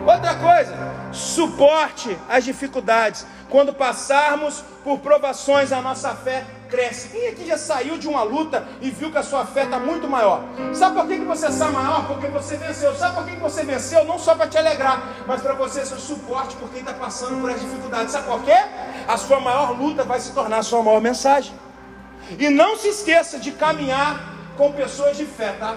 Outra 0.06 0.34
coisa, 0.36 0.74
suporte 1.12 2.16
as 2.28 2.44
dificuldades. 2.44 3.26
Quando 3.48 3.72
passarmos 3.74 4.64
por 4.82 4.98
provações, 5.00 5.72
a 5.72 5.80
nossa 5.82 6.14
fé 6.14 6.44
cresce. 6.70 7.10
Quem 7.10 7.28
aqui 7.28 7.46
já 7.46 7.58
saiu 7.58 7.98
de 7.98 8.08
uma 8.08 8.22
luta 8.22 8.66
e 8.80 8.90
viu 8.90 9.12
que 9.12 9.18
a 9.18 9.22
sua 9.22 9.44
fé 9.44 9.64
está 9.64 9.78
muito 9.78 10.08
maior? 10.08 10.42
Sabe 10.72 10.96
por 10.96 11.06
que, 11.06 11.18
que 11.18 11.24
você 11.24 11.48
está 11.48 11.68
maior? 11.68 12.06
Porque 12.06 12.28
você 12.28 12.56
venceu. 12.56 12.94
Sabe 12.94 13.14
por 13.14 13.26
que, 13.26 13.32
que 13.32 13.42
você 13.42 13.62
venceu? 13.62 14.04
Não 14.06 14.18
só 14.18 14.34
para 14.34 14.48
te 14.48 14.56
alegrar, 14.56 15.02
mas 15.26 15.42
para 15.42 15.52
você 15.52 15.84
ser 15.84 15.98
suporte 15.98 16.56
por 16.56 16.70
quem 16.70 16.80
está 16.80 16.94
passando 16.94 17.40
por 17.40 17.50
as 17.50 17.60
dificuldades. 17.60 18.12
Sabe 18.12 18.26
por 18.26 18.42
quê? 18.42 18.56
A 19.06 19.16
sua 19.18 19.38
maior 19.38 19.78
luta 19.78 20.02
vai 20.02 20.18
se 20.18 20.32
tornar 20.32 20.58
a 20.58 20.62
sua 20.62 20.82
maior 20.82 21.00
mensagem. 21.00 21.52
E 22.38 22.48
não 22.48 22.76
se 22.76 22.88
esqueça 22.88 23.38
de 23.38 23.52
caminhar 23.52 24.32
com 24.56 24.72
pessoas 24.72 25.16
de 25.16 25.26
fé, 25.26 25.52
tá? 25.52 25.76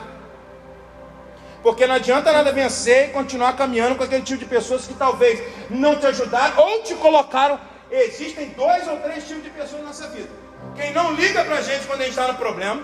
Porque 1.65 1.87
não 1.87 1.95
adianta 1.95 2.31
nada 2.31 2.51
vencer 2.51 3.09
e 3.09 3.11
continuar 3.11 3.53
caminhando 3.53 3.95
com 3.95 4.03
aquele 4.03 4.21
tipo 4.21 4.37
de 4.37 4.45
pessoas 4.45 4.85
que 4.85 4.93
talvez 4.93 5.41
não 5.67 5.95
te 5.95 6.05
ajudaram 6.05 6.63
ou 6.63 6.83
te 6.83 6.93
colocaram. 6.93 7.59
Existem 7.89 8.49
dois 8.49 8.87
ou 8.87 8.97
três 8.97 9.27
tipos 9.27 9.41
de 9.41 9.49
pessoas 9.49 9.81
na 9.81 9.87
nossa 9.87 10.07
vida. 10.09 10.29
Quem 10.75 10.93
não 10.93 11.13
liga 11.13 11.43
pra 11.43 11.63
gente 11.63 11.87
quando 11.87 12.01
a 12.01 12.03
gente 12.03 12.11
está 12.11 12.27
no 12.27 12.35
problema, 12.35 12.83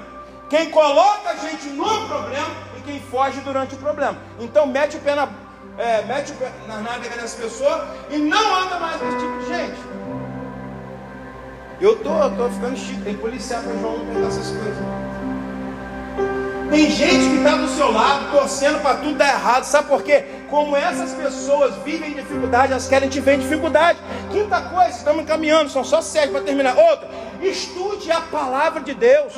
quem 0.50 0.72
coloca 0.72 1.30
a 1.30 1.36
gente 1.36 1.68
no 1.68 2.08
problema 2.08 2.48
e 2.76 2.82
quem 2.82 3.00
foge 3.00 3.40
durante 3.42 3.76
o 3.76 3.78
problema. 3.78 4.18
Então 4.40 4.66
mete 4.66 4.98
o 4.98 5.00
pé 5.00 5.14
na, 5.14 5.30
é, 5.78 6.02
mete 6.02 6.32
o 6.32 6.36
pé 6.38 6.52
na 6.68 6.78
nádega 6.78 7.18
dessa 7.18 7.40
pessoa 7.40 7.88
e 8.10 8.18
não 8.18 8.56
anda 8.64 8.80
mais 8.80 9.00
com 9.00 9.08
esse 9.10 9.18
tipo 9.20 9.38
de 9.38 9.46
gente. 9.46 9.80
Eu 11.80 11.98
tô, 11.98 12.10
tô 12.32 12.50
ficando 12.50 12.76
chique, 12.76 13.02
tem 13.04 13.16
policial 13.16 13.62
para 13.62 13.78
João 13.78 14.08
pegar 14.08 14.26
essas 14.26 14.48
coisas. 14.48 15.11
Tem 16.72 16.90
gente 16.90 17.30
que 17.30 17.36
está 17.36 17.58
do 17.58 17.68
seu 17.68 17.92
lado 17.92 18.32
torcendo 18.32 18.82
para 18.82 18.96
tudo 18.96 19.16
dar 19.16 19.28
errado. 19.28 19.66
Sabe 19.66 19.90
por 19.90 20.02
quê? 20.04 20.24
Como 20.50 20.74
essas 20.74 21.14
pessoas 21.14 21.76
vivem 21.84 22.14
dificuldade, 22.14 22.72
elas 22.72 22.88
querem 22.88 23.10
te 23.10 23.20
ver 23.20 23.34
em 23.34 23.40
dificuldade. 23.40 24.00
Quinta 24.32 24.62
coisa, 24.62 24.92
estamos 24.92 25.26
caminhando, 25.26 25.70
são 25.70 25.84
só 25.84 26.02
sete 26.02 26.32
para 26.32 26.40
terminar. 26.44 26.78
Outra, 26.78 27.10
estude 27.42 28.10
a 28.10 28.22
palavra 28.22 28.80
de 28.80 28.94
Deus. 28.94 29.34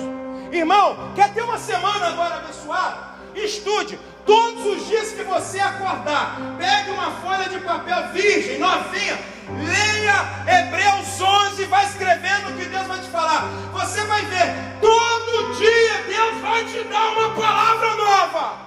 Irmão, 0.51 1.11
quer 1.15 1.33
ter 1.33 1.41
uma 1.41 1.57
semana 1.57 2.09
agora 2.09 2.35
abençoada? 2.35 2.97
Estude. 3.33 3.97
Todos 4.25 4.65
os 4.65 4.87
dias 4.87 5.11
que 5.11 5.23
você 5.23 5.59
acordar, 5.59 6.37
pegue 6.57 6.91
uma 6.91 7.11
folha 7.21 7.49
de 7.49 7.59
papel 7.59 8.07
virgem, 8.13 8.57
novinha, 8.57 9.19
leia 9.49 10.59
Hebreus 10.59 11.19
11, 11.19 11.65
vai 11.65 11.85
escrevendo 11.85 12.49
o 12.49 12.57
que 12.57 12.65
Deus 12.65 12.87
vai 12.87 12.99
te 12.99 13.09
falar. 13.09 13.47
Você 13.73 14.01
vai 14.05 14.21
ver, 14.25 14.79
todo 14.79 15.55
dia 15.57 16.03
Deus 16.07 16.41
vai 16.41 16.63
te 16.65 16.83
dar 16.85 17.11
uma 17.11 17.29
palavra 17.35 17.95
nova. 17.95 18.63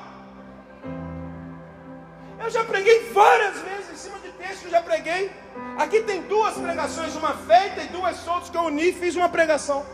Eu 2.39 2.51
já 2.51 2.63
preguei 2.63 3.11
várias 3.13 3.55
vezes 3.61 3.91
em 3.93 3.97
cima 3.97 4.19
de 4.19 4.31
texto, 4.33 4.69
já 4.69 4.83
preguei. 4.83 5.33
Aqui 5.79 6.03
tem 6.03 6.23
duas 6.23 6.55
pregações, 6.55 7.17
uma 7.17 7.33
feita 7.33 7.83
e 7.83 7.89
duas 7.89 8.17
soltas 8.19 8.51
que 8.51 8.57
eu 8.57 8.63
uni 8.63 8.91
e 8.91 8.93
fiz 8.93 9.17
uma 9.17 9.29
pregação. 9.29 9.85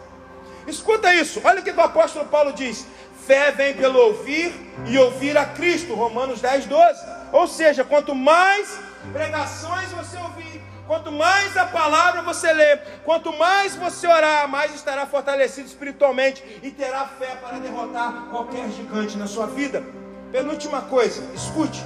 Escuta 0.66 1.14
isso, 1.14 1.40
olha 1.44 1.60
o 1.60 1.62
que 1.62 1.70
o 1.70 1.80
apóstolo 1.80 2.26
Paulo 2.26 2.52
diz: 2.52 2.86
Fé 3.27 3.53
vem 3.53 3.75
pelo 3.75 3.99
ouvir 3.99 4.53
e 4.87 4.99
ouvir 4.99 5.37
a 5.37 5.45
Cristo. 5.45 5.95
Romanos 5.95 6.41
10, 6.41 6.66
12. 6.66 7.01
Ou 7.33 7.47
seja, 7.47 7.85
quanto 7.85 8.14
mais 8.14 8.79
pregações 9.12 9.91
você 9.91 10.16
ouvir, 10.18 10.61
quanto 10.87 11.11
mais 11.12 11.57
a 11.57 11.66
palavra 11.66 12.23
você 12.23 12.53
ler, 12.53 12.83
quanto 13.05 13.33
mais 13.37 13.77
você 13.77 14.07
orar, 14.07 14.49
mais 14.49 14.75
estará 14.75 15.07
fortalecido 15.07 15.66
espiritualmente 15.66 16.43
e 16.62 16.70
terá 16.70 17.07
fé 17.07 17.37
para 17.41 17.59
derrotar 17.59 18.27
qualquer 18.31 18.68
gigante 18.70 19.16
na 19.16 19.27
sua 19.27 19.47
vida. 19.47 19.83
Penúltima 20.31 20.83
coisa, 20.83 21.23
escute. 21.35 21.83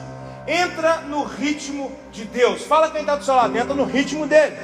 Entra 0.47 0.99
no 0.99 1.24
ritmo 1.24 1.91
de 2.12 2.24
Deus. 2.24 2.62
Fala 2.62 2.91
quem 2.91 3.01
está 3.01 3.16
do 3.16 3.24
seu 3.24 3.34
lado, 3.34 3.57
entra 3.57 3.74
no 3.74 3.84
ritmo 3.84 4.26
dele. 4.26 4.57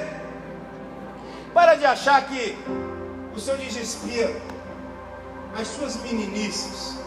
Para 1.53 1.75
de 1.75 1.85
achar 1.85 2.25
que 2.25 2.57
o 3.35 3.39
seu 3.39 3.57
desespero, 3.57 4.33
as 5.55 5.67
suas 5.67 5.95
meninices 6.01 6.97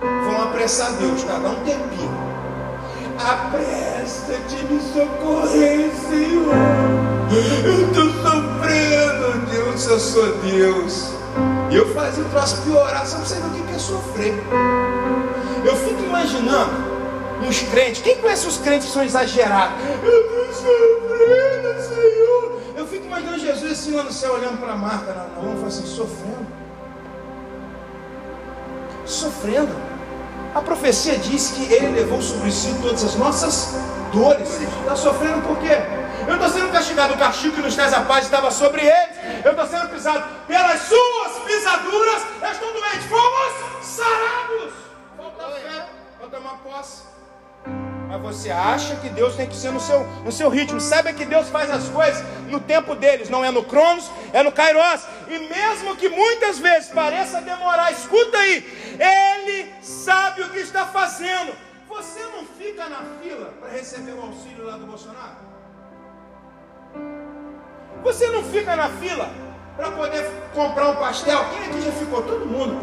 vão 0.00 0.42
apressar 0.44 0.92
Deus, 0.92 1.22
tá? 1.24 1.38
Dá 1.38 1.50
um 1.50 1.64
tempinho. 1.64 2.30
Apressa-te 3.18 4.64
me 4.64 4.80
socorrer, 4.80 5.90
Senhor. 6.08 6.54
Eu 7.64 7.86
estou 7.86 8.04
sofrendo, 8.22 9.46
Deus, 9.50 9.86
eu 9.86 9.98
sou 10.00 10.36
Deus. 10.38 11.10
E 11.70 11.76
eu 11.76 11.92
fazia 11.92 12.24
o 12.24 12.28
troço 12.28 12.62
piorar, 12.62 13.06
só 13.06 13.18
você 13.18 13.34
ver 13.34 13.60
o 13.60 13.64
que 13.64 13.74
é 13.74 13.78
sofrer. 13.78 14.34
Eu 15.64 15.76
fico 15.76 16.02
imaginando 16.02 16.90
uns 17.46 17.60
crentes, 17.62 18.00
quem 18.00 18.16
conhece 18.16 18.46
os 18.46 18.58
crentes 18.58 18.86
que 18.86 18.92
são 18.92 19.02
exagerados? 19.02 19.76
Eu 20.02 20.20
estou 20.20 20.46
sofrendo, 20.54 21.82
Senhor. 21.82 22.60
Eu 22.76 22.86
fico 22.86 23.06
imaginando 23.06 23.38
Jesus 23.38 23.72
assim 23.72 23.94
lá 23.94 24.04
no 24.04 24.12
céu, 24.12 24.34
olhando 24.34 24.58
para 24.58 24.72
a 24.72 24.76
marca 24.76 25.12
na 25.12 25.24
mão, 25.24 25.56
falando 25.56 25.66
assim, 25.66 25.86
sofrendo 25.86 26.59
sofrendo. 29.10 29.74
A 30.54 30.60
profecia 30.60 31.16
diz 31.18 31.52
que 31.52 31.72
ele 31.72 32.00
levou 32.00 32.20
sobre 32.20 32.50
si 32.50 32.74
todas 32.82 33.04
as 33.04 33.14
nossas 33.16 33.74
dores. 34.12 34.60
Está 34.60 34.96
sofrendo 34.96 35.42
por 35.42 35.58
quê? 35.58 35.76
Eu 36.26 36.34
estou 36.34 36.48
sendo 36.48 36.72
castigado, 36.72 37.14
o 37.14 37.18
castigo 37.18 37.56
que 37.56 37.62
nos 37.62 37.74
traz 37.74 37.92
a 37.92 38.02
paz 38.02 38.24
estava 38.24 38.50
sobre 38.50 38.82
eles. 38.82 39.44
Eu 39.44 39.52
estou 39.52 39.66
sendo 39.66 39.88
pisado 39.88 40.24
pelas 40.46 40.80
suas 40.82 41.32
pisaduras. 41.44 42.22
Eu 42.42 42.50
estou 42.50 42.72
doente. 42.72 43.08
Fomos 43.08 43.86
sarados. 43.86 44.72
Falta 45.16 45.50
fé, 45.56 45.88
falta 46.18 46.38
uma 46.38 46.54
posse. 46.58 47.02
Mas 48.10 48.20
você 48.22 48.50
acha 48.50 48.96
que 48.96 49.08
Deus 49.08 49.36
tem 49.36 49.46
que 49.46 49.54
ser 49.54 49.70
no 49.70 49.78
seu, 49.78 50.04
no 50.24 50.32
seu 50.32 50.48
ritmo. 50.48 50.80
Sabe 50.80 51.12
que 51.12 51.24
Deus 51.24 51.48
faz 51.48 51.70
as 51.70 51.88
coisas 51.88 52.24
no 52.48 52.58
tempo 52.58 52.96
deles, 52.96 53.30
não 53.30 53.44
é 53.44 53.52
no 53.52 53.62
Cronos, 53.62 54.10
é 54.32 54.42
no 54.42 54.50
Kairos. 54.50 55.06
E 55.28 55.38
mesmo 55.38 55.94
que 55.94 56.08
muitas 56.08 56.58
vezes 56.58 56.90
pareça 56.90 57.40
demorar, 57.40 57.92
escuta 57.92 58.36
aí, 58.36 58.98
Ele 58.98 59.72
sabe 59.80 60.42
o 60.42 60.50
que 60.50 60.58
está 60.58 60.86
fazendo. 60.86 61.54
Você 61.88 62.20
não 62.34 62.44
fica 62.58 62.88
na 62.88 63.04
fila 63.22 63.54
para 63.60 63.68
receber 63.70 64.12
o 64.12 64.22
auxílio 64.22 64.66
lá 64.66 64.76
do 64.76 64.86
Bolsonaro? 64.86 65.36
Você 68.02 68.26
não 68.28 68.42
fica 68.42 68.74
na 68.74 68.88
fila 68.88 69.30
para 69.76 69.92
poder 69.92 70.28
comprar 70.52 70.88
um 70.88 70.96
pastel? 70.96 71.44
Quem 71.50 71.70
aqui 71.70 71.82
já 71.82 71.92
ficou? 71.92 72.22
Todo 72.22 72.44
mundo. 72.44 72.76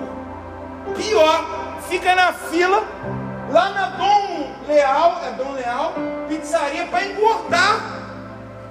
Pô. 0.86 0.94
Pior, 0.94 1.82
fica 1.90 2.16
na 2.16 2.32
fila 2.32 3.27
Lá 3.52 3.70
na 3.70 3.90
Dom 3.92 4.52
Leal, 4.68 5.22
é 5.26 5.32
Dom 5.32 5.54
Leal, 5.54 5.94
pizzaria 6.28 6.86
para 6.88 7.06
engordar. 7.06 7.98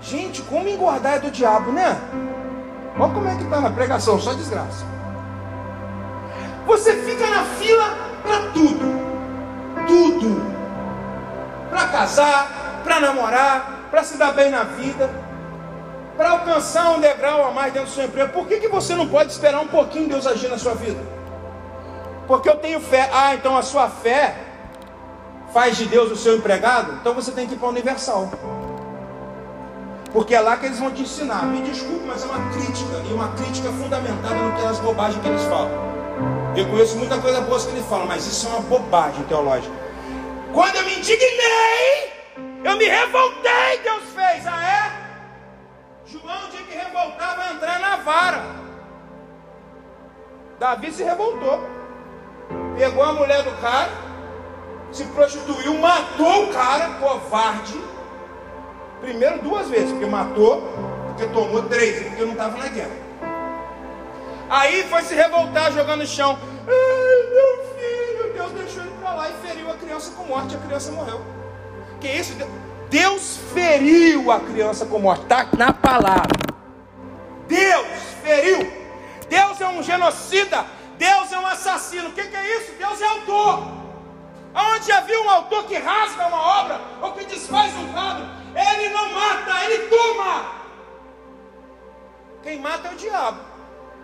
Gente, 0.00 0.42
como 0.42 0.68
engordar 0.68 1.14
é 1.14 1.18
do 1.18 1.30
diabo, 1.30 1.72
né? 1.72 1.98
Olha 2.98 3.12
como 3.12 3.28
é 3.28 3.34
que 3.36 3.42
está 3.42 3.60
na 3.60 3.70
pregação, 3.70 4.20
só 4.20 4.34
desgraça. 4.34 4.84
Você 6.66 6.94
fica 7.02 7.26
na 7.26 7.44
fila 7.44 7.84
para 8.22 8.50
tudo. 8.52 8.96
Tudo. 9.86 10.56
Para 11.70 11.88
casar, 11.88 12.80
para 12.84 13.00
namorar, 13.00 13.88
para 13.90 14.04
se 14.04 14.18
dar 14.18 14.32
bem 14.32 14.50
na 14.50 14.64
vida, 14.64 15.10
para 16.16 16.30
alcançar 16.30 16.90
um 16.90 17.00
degrau 17.00 17.46
a 17.48 17.50
mais 17.50 17.72
dentro 17.72 17.88
do 17.88 17.94
seu 17.94 18.04
emprego. 18.04 18.32
Por 18.32 18.46
que, 18.46 18.58
que 18.58 18.68
você 18.68 18.94
não 18.94 19.08
pode 19.08 19.32
esperar 19.32 19.60
um 19.60 19.68
pouquinho 19.68 20.08
Deus 20.08 20.26
agir 20.26 20.48
na 20.48 20.58
sua 20.58 20.74
vida? 20.74 21.00
Porque 22.26 22.48
eu 22.48 22.56
tenho 22.56 22.80
fé. 22.80 23.08
Ah, 23.12 23.34
então 23.34 23.56
a 23.56 23.62
sua 23.62 23.88
fé 23.88 24.45
faz 25.57 25.78
de 25.78 25.86
Deus 25.86 26.12
o 26.12 26.16
seu 26.16 26.36
empregado? 26.36 26.98
Então 27.00 27.14
você 27.14 27.32
tem 27.32 27.46
que 27.46 27.54
ir 27.54 27.57
para 27.57 27.68
a 27.68 27.70
Universal. 27.70 28.30
Porque 30.12 30.34
é 30.34 30.40
lá 30.40 30.59
que 30.59 30.66
eles 30.66 30.78
vão 30.78 30.90
te 30.90 31.00
ensinar. 31.00 31.46
Me 31.46 31.62
desculpe, 31.62 32.04
mas 32.07 32.22
é 32.22 32.26
uma 32.26 32.50
crítica. 32.52 33.02
E 33.09 33.12
uma 33.14 33.28
crítica 33.28 33.70
fundamentada 33.70 34.34
no 34.34 34.54
que 34.54 34.66
as 34.66 34.78
bobagens 34.80 35.18
que 35.22 35.26
eles 35.26 35.42
falam. 35.44 35.70
Eu 36.54 36.68
conheço 36.68 36.98
muita 36.98 37.18
coisa 37.18 37.40
boa 37.40 37.59
que 37.59 37.68
eles 37.68 37.86
falam, 37.86 38.07
mas 38.07 38.26
isso 38.26 38.46
é 38.46 38.50
uma 38.50 38.61
bobagem 38.61 39.24
teológica. 39.24 39.74
Quando 40.52 40.76
eu 40.76 40.84
me 40.84 40.98
indignei, 40.98 42.12
eu 42.62 42.76
me 42.76 42.84
revoltei, 42.84 43.80
Deus 43.82 44.04
fez. 44.14 44.46
Ah, 44.46 44.62
é? 44.62 44.92
João 46.04 46.50
tinha 46.50 46.64
que 46.64 46.76
revoltar, 46.76 47.34
vai 47.34 47.54
entrar 47.54 47.80
na 47.80 47.96
vara. 47.96 48.42
Davi 50.59 50.92
se 50.92 51.02
revoltou. 51.02 51.66
Pegou 52.76 53.02
a 53.02 53.12
mulher 53.14 53.42
do 53.42 53.52
cara, 53.62 54.05
se 54.93 55.05
prostituiu, 55.05 55.74
matou 55.78 56.45
o 56.45 56.53
cara, 56.53 56.95
covarde. 57.01 57.78
Primeiro 59.01 59.41
duas 59.41 59.68
vezes, 59.68 59.91
porque 59.91 60.07
matou, 60.07 60.62
porque 61.09 61.26
tomou 61.26 61.62
três, 61.64 62.07
porque 62.07 62.24
não 62.24 62.32
estava 62.32 62.57
na 62.57 62.68
guerra. 62.68 63.07
Aí 64.49 64.84
foi 64.84 65.03
se 65.03 65.14
revoltar 65.14 65.72
jogando 65.72 66.01
no 66.01 66.07
chão. 66.07 66.39
Ai, 66.66 67.30
meu 67.30 67.64
filho, 67.74 68.32
Deus 68.32 68.53
deixou 68.53 68.82
ele 68.82 68.93
para 69.01 69.14
lá 69.14 69.30
e 69.30 69.47
feriu 69.47 69.70
a 69.70 69.74
criança 69.74 70.12
com 70.12 70.24
morte, 70.24 70.57
a 70.57 70.59
criança 70.59 70.93
morreu. 70.93 71.20
Que 72.01 72.09
isso? 72.09 72.34
Deus 72.89 73.39
feriu 73.53 74.30
a 74.30 74.41
criança 74.41 74.87
com 74.87 74.99
morte, 74.99 75.22
está 75.22 75.49
na 75.57 75.72
palavra. 75.72 76.47
Deus 77.49 77.87
feriu. 78.22 78.87
Deus 79.28 79.61
é 79.61 79.68
um 79.68 79.82
genocida. 79.82 80.64
Deus 80.97 81.32
é 81.32 81.39
um 81.39 81.47
assassino. 81.47 82.09
O 82.09 82.12
que, 82.12 82.22
que 82.22 82.37
é 82.37 82.57
isso? 82.59 82.72
Deus 82.78 83.01
é 83.01 83.07
autor. 83.07 83.86
Onde 84.57 84.86
já 84.86 85.02
viu 85.02 85.22
um 85.22 85.28
autor 85.28 85.64
que 85.64 85.76
rasga 85.76 86.28
uma 86.28 86.61
obra 86.61 86.80
ou 87.02 87.12
que 87.12 87.26
desfaz 87.26 87.74
um 87.76 87.92
quadro? 87.92 88.24
Ele 88.54 88.88
não 88.88 89.12
mata, 89.12 89.64
ele 89.64 89.88
toma. 89.88 90.44
Quem 92.42 92.59
mata 92.59 92.88
é 92.88 92.92
o 92.92 92.96
diabo, 92.96 93.38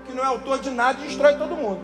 que 0.05 0.13
não 0.13 0.23
é 0.23 0.27
autor 0.27 0.59
de 0.59 0.69
nada 0.69 1.01
e 1.01 1.07
destrói 1.07 1.37
todo 1.37 1.57
mundo. 1.57 1.81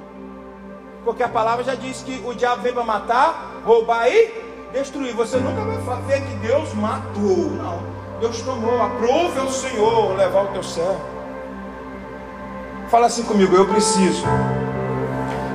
Porque 1.03 1.23
a 1.23 1.29
palavra 1.29 1.65
já 1.65 1.75
diz 1.75 2.03
que 2.03 2.23
o 2.27 2.35
diabo 2.35 2.61
veio 2.61 2.75
para 2.75 2.85
matar, 2.85 3.63
roubar 3.65 4.07
e 4.09 4.35
destruir. 4.75 5.15
Você 5.15 5.39
nunca 5.39 5.63
vai 5.63 6.03
ver 6.03 6.27
que 6.27 6.35
Deus 6.37 6.75
matou. 6.75 7.51
Não. 7.53 7.83
Deus 8.21 8.43
tomou. 8.43 8.83
Aprove 8.83 9.41
ao 9.41 9.49
Senhor 9.49 10.15
levar 10.15 10.43
o 10.43 10.49
teu 10.49 10.63
servo. 10.63 11.01
Fala 12.91 13.07
assim 13.07 13.23
comigo, 13.23 13.55
eu 13.55 13.67
preciso 13.67 14.25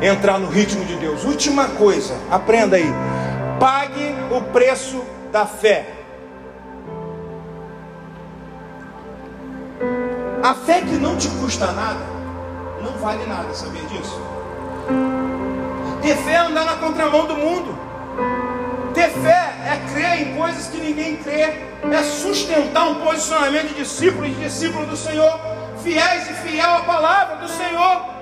entrar 0.03 0.37
no 0.39 0.47
ritmo 0.47 0.83
de 0.85 0.95
Deus. 0.97 1.23
Última 1.23 1.69
coisa, 1.69 2.13
aprenda 2.29 2.75
aí. 2.75 2.91
Pague 3.59 4.15
o 4.31 4.41
preço 4.51 5.03
da 5.31 5.45
fé. 5.45 5.93
A 10.43 10.53
fé 10.53 10.81
que 10.81 10.95
não 10.95 11.15
te 11.15 11.29
custa 11.29 11.71
nada, 11.71 12.01
não 12.81 12.91
vale 12.97 13.25
nada, 13.25 13.53
sabia 13.53 13.83
disso? 13.83 14.21
Ter 16.01 16.17
fé 16.17 16.33
é 16.33 16.37
andar 16.37 16.65
na 16.65 16.73
contramão 16.73 17.25
do 17.25 17.37
mundo. 17.37 17.73
Ter 18.93 19.09
fé 19.09 19.53
é 19.65 19.93
crer 19.93 20.21
em 20.21 20.35
coisas 20.35 20.67
que 20.67 20.77
ninguém 20.77 21.15
crê, 21.15 21.41
é 21.89 22.03
sustentar 22.03 22.89
um 22.89 22.95
posicionamento 22.95 23.69
de 23.69 23.75
discípulo 23.75 24.25
e 24.25 24.31
de 24.31 24.41
discípulo 24.41 24.85
do 24.85 24.97
Senhor, 24.97 25.39
fiéis 25.81 26.29
e 26.29 26.33
fiel 26.33 26.75
à 26.75 26.79
palavra 26.81 27.37
do 27.37 27.47
Senhor. 27.47 28.12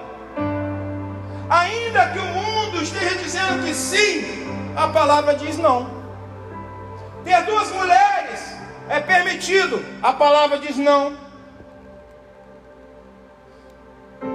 Ainda 1.51 2.07
que 2.13 2.19
o 2.19 2.23
mundo 2.23 2.81
esteja 2.81 3.13
dizendo 3.15 3.65
que 3.65 3.73
sim, 3.73 4.47
a 4.73 4.87
palavra 4.87 5.35
diz 5.35 5.57
não. 5.57 6.01
Ter 7.25 7.43
duas 7.43 7.69
mulheres 7.73 8.55
é 8.87 9.01
permitido, 9.01 9.83
a 10.01 10.13
palavra 10.13 10.59
diz 10.59 10.77
não. 10.77 11.17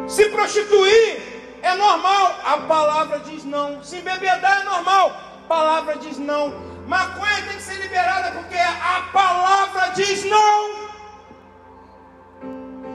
Se 0.06 0.28
prostituir 0.28 1.58
é 1.62 1.74
normal, 1.74 2.38
a 2.44 2.58
palavra 2.58 3.18
diz 3.20 3.44
não. 3.44 3.82
Se 3.82 3.96
embebedar 3.96 4.60
é 4.60 4.64
normal, 4.64 5.18
palavra 5.48 5.96
diz 5.96 6.18
não. 6.18 6.50
Maconha 6.86 7.42
tem 7.48 7.56
que 7.56 7.62
ser 7.62 7.76
liberada 7.80 8.32
porque 8.32 8.58
a 8.58 9.08
palavra 9.10 9.88
diz 9.94 10.22
não. 10.24 10.90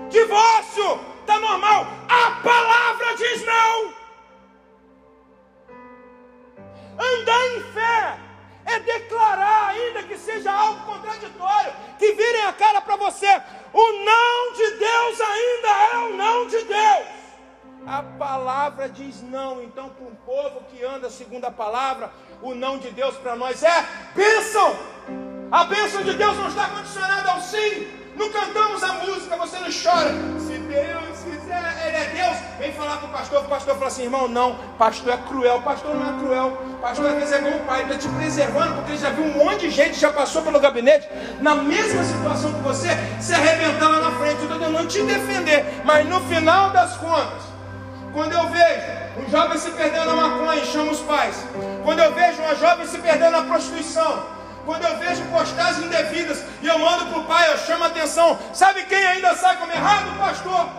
Divórcio 0.09 0.99
está 1.21 1.39
normal, 1.39 1.87
a 2.07 2.31
palavra 2.43 3.17
diz 3.17 3.43
não. 3.43 4.00
Andar 6.97 7.47
em 7.55 7.61
fé 7.73 8.17
é 8.65 8.79
declarar, 8.79 9.69
ainda 9.69 10.03
que 10.03 10.17
seja 10.17 10.51
algo 10.51 10.85
contraditório, 10.85 11.73
que 11.97 12.11
virem 12.13 12.43
a 12.43 12.53
cara 12.53 12.81
para 12.81 12.95
você. 12.95 13.41
O 13.73 13.91
não 14.03 14.53
de 14.53 14.71
Deus 14.77 15.21
ainda 15.21 15.67
é 15.93 15.97
o 15.97 16.17
não 16.17 16.47
de 16.47 16.63
Deus. 16.63 17.21
A 17.87 18.03
palavra 18.03 18.89
diz 18.89 19.21
não. 19.23 19.61
Então, 19.63 19.89
para 19.89 20.05
um 20.05 20.15
povo 20.15 20.63
que 20.69 20.83
anda 20.83 21.09
segundo 21.09 21.45
a 21.45 21.51
palavra, 21.51 22.11
o 22.41 22.53
não 22.53 22.77
de 22.77 22.91
Deus 22.91 23.15
para 23.17 23.35
nós 23.35 23.63
é 23.63 23.87
bênção. 24.13 24.75
A 25.51 25.63
bênção 25.65 26.03
de 26.03 26.13
Deus 26.13 26.37
não 26.37 26.47
está 26.47 26.69
condicionada 26.69 27.31
ao 27.31 27.41
sim. 27.41 28.00
Não 28.21 28.29
cantamos 28.29 28.83
a 28.83 28.93
música, 28.93 29.35
você 29.35 29.57
não 29.57 29.69
chora. 29.71 30.11
Se 30.37 30.53
Deus 30.59 31.23
fizer, 31.23 31.87
Ele 31.87 31.97
é 31.97 32.11
Deus. 32.13 32.37
Vem 32.59 32.71
falar 32.71 32.97
com 32.97 33.07
o 33.07 33.09
pastor. 33.09 33.41
O 33.41 33.45
pastor 33.45 33.73
fala 33.73 33.87
assim: 33.87 34.03
irmão, 34.03 34.27
não. 34.27 34.59
Pastor 34.77 35.13
é 35.13 35.17
cruel. 35.17 35.59
Pastor 35.63 35.95
não 35.95 36.07
é 36.07 36.19
cruel. 36.19 36.61
Pastor 36.79 37.07
às 37.07 37.15
vezes 37.15 37.31
é 37.33 37.39
o 37.39 37.65
pai, 37.65 37.81
está 37.81 37.97
te 37.97 38.07
preservando, 38.09 38.75
porque 38.75 38.95
já 38.95 39.09
viu 39.09 39.23
um 39.23 39.43
monte 39.43 39.61
de 39.61 39.71
gente, 39.71 39.99
já 39.99 40.13
passou 40.13 40.43
pelo 40.43 40.59
gabinete, 40.59 41.09
na 41.39 41.55
mesma 41.55 42.03
situação 42.03 42.53
que 42.53 42.59
você, 42.59 42.89
se 43.19 43.33
arrebentar 43.33 43.89
lá 43.89 44.01
na 44.01 44.11
frente. 44.19 44.43
Estou 44.43 44.59
tentando 44.59 44.87
te 44.87 45.01
defender. 45.01 45.81
Mas 45.83 46.07
no 46.07 46.19
final 46.19 46.69
das 46.69 46.97
contas, 46.97 47.41
quando 48.13 48.33
eu 48.33 48.47
vejo 48.49 49.01
um 49.17 49.31
jovem 49.31 49.57
se 49.57 49.71
perdendo 49.71 50.05
na 50.05 50.15
maconha, 50.15 50.63
chamo 50.63 50.91
os 50.91 50.99
pais. 50.99 51.43
Quando 51.83 51.97
eu 51.97 52.13
vejo 52.13 52.39
uma 52.39 52.53
jovem 52.53 52.85
se 52.85 52.99
perdendo 52.99 53.31
na 53.31 53.41
prostituição, 53.41 54.40
quando 54.71 54.85
eu 54.85 54.97
vejo 54.99 55.21
postagens 55.25 55.85
indevidas 55.85 56.45
e 56.61 56.65
eu 56.65 56.79
mando 56.79 57.07
para 57.07 57.19
o 57.19 57.25
pai, 57.25 57.51
eu 57.51 57.57
chamo 57.57 57.83
a 57.83 57.87
atenção. 57.87 58.39
Sabe 58.53 58.85
quem 58.85 59.05
ainda 59.05 59.35
sai 59.35 59.57
como 59.57 59.69
errado? 59.69 60.15
O 60.15 60.17
pastor. 60.17 60.69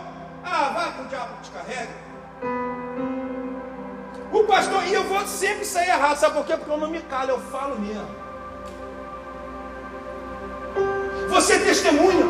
Ah, 0.43 0.71
vai 0.73 0.91
para 0.93 1.03
o 1.03 1.07
diabo 1.07 1.33
te 1.43 1.51
carrega. 1.51 1.91
O 4.31 4.43
pastor, 4.45 4.83
e 4.87 4.93
eu 4.95 5.03
vou 5.03 5.27
sempre 5.27 5.63
sair 5.63 5.89
errado, 5.89 6.17
sabe 6.17 6.33
por 6.33 6.43
quê? 6.43 6.57
Porque 6.57 6.71
eu 6.71 6.77
não 6.77 6.89
me 6.89 7.01
calo, 7.01 7.29
eu 7.29 7.39
falo 7.39 7.79
mesmo. 7.79 8.09
Você 11.29 11.59
testemunha. 11.59 12.25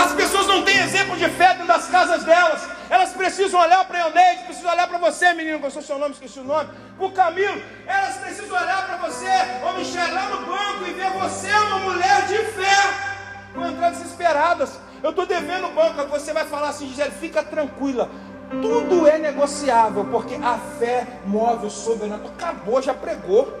As 0.00 0.12
pessoas 0.12 0.46
não 0.46 0.62
têm 0.62 0.78
exemplo 0.78 1.16
de 1.16 1.28
fé 1.30 1.48
dentro 1.48 1.66
das 1.66 1.88
casas 1.88 2.22
delas. 2.22 2.77
Elas 2.90 3.10
precisam 3.10 3.60
olhar 3.60 3.84
para 3.84 4.00
Euneide, 4.00 4.44
precisam 4.44 4.70
olhar 4.70 4.88
para 4.88 4.98
você, 4.98 5.34
menino, 5.34 5.58
gostou 5.58 5.82
seu 5.82 5.98
nome, 5.98 6.12
esqueci 6.12 6.40
o 6.40 6.44
nome. 6.44 6.70
O 6.98 7.10
Camilo, 7.10 7.60
elas 7.86 8.16
precisam 8.16 8.56
olhar 8.56 8.86
para 8.86 8.96
você, 8.96 9.30
ou 9.64 9.74
Michel, 9.74 10.14
lá 10.14 10.28
no 10.30 10.46
banco 10.46 10.86
e 10.86 10.92
ver 10.94 11.10
você 11.10 11.50
uma 11.50 11.78
mulher 11.80 12.26
de 12.26 12.38
fé. 12.38 13.18
Vão 13.54 13.70
entrar 13.70 13.90
desesperadas. 13.90 14.78
Eu 15.02 15.10
estou 15.10 15.26
devendo 15.26 15.66
o 15.66 15.72
banco, 15.72 16.06
você 16.08 16.32
vai 16.32 16.46
falar 16.46 16.70
assim, 16.70 16.88
Gisele, 16.88 17.10
fica 17.10 17.42
tranquila. 17.42 18.10
Tudo 18.50 19.06
é 19.06 19.18
negociável, 19.18 20.06
porque 20.06 20.34
a 20.36 20.58
fé 20.78 21.06
move 21.26 21.66
o 21.66 21.70
sobrenatural. 21.70 22.32
Acabou, 22.38 22.80
já 22.80 22.94
pregou. 22.94 23.52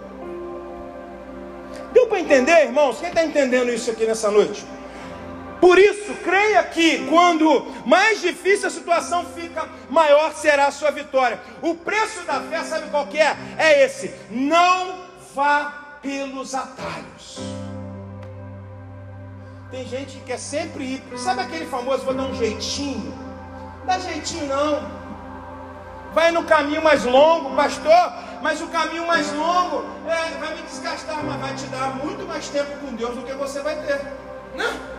Deu 1.92 2.06
para 2.06 2.20
entender, 2.20 2.64
irmãos? 2.64 2.98
Quem 2.98 3.10
está 3.10 3.22
entendendo 3.22 3.70
isso 3.70 3.90
aqui 3.90 4.06
nessa 4.06 4.30
noite? 4.30 4.64
Por 5.60 5.78
isso, 5.78 6.14
creia 6.22 6.62
que 6.62 7.06
quando 7.08 7.66
mais 7.84 8.20
difícil 8.20 8.68
a 8.68 8.70
situação 8.70 9.24
fica, 9.24 9.68
maior 9.90 10.32
será 10.34 10.66
a 10.66 10.70
sua 10.70 10.90
vitória. 10.90 11.40
O 11.60 11.74
preço 11.74 12.22
da 12.22 12.40
fé, 12.40 12.62
sabe 12.62 12.90
qual 12.90 13.08
é? 13.12 13.36
É 13.56 13.84
esse: 13.84 14.14
não 14.30 15.00
vá 15.34 15.98
pelos 16.00 16.54
atalhos. 16.54 17.38
Tem 19.70 19.86
gente 19.86 20.16
que 20.18 20.24
quer 20.24 20.38
sempre 20.38 20.84
ir, 20.84 21.18
sabe 21.18 21.42
aquele 21.42 21.66
famoso, 21.66 22.04
vou 22.04 22.14
dar 22.14 22.22
um 22.22 22.34
jeitinho? 22.34 23.12
Dá 23.84 23.98
jeitinho 23.98 24.46
não. 24.46 24.98
Vai 26.14 26.30
no 26.30 26.44
caminho 26.44 26.82
mais 26.82 27.04
longo, 27.04 27.54
pastor, 27.54 28.12
mas 28.42 28.62
o 28.62 28.68
caminho 28.68 29.06
mais 29.06 29.30
longo 29.32 29.84
é, 30.06 30.38
vai 30.38 30.54
me 30.54 30.62
desgastar, 30.62 31.22
mas 31.22 31.40
vai 31.40 31.54
te 31.54 31.66
dar 31.66 31.94
muito 31.96 32.26
mais 32.26 32.48
tempo 32.48 32.78
com 32.78 32.94
Deus 32.94 33.14
do 33.14 33.22
que 33.22 33.32
você 33.34 33.60
vai 33.60 33.76
ter. 33.82 34.00
Não. 34.54 34.97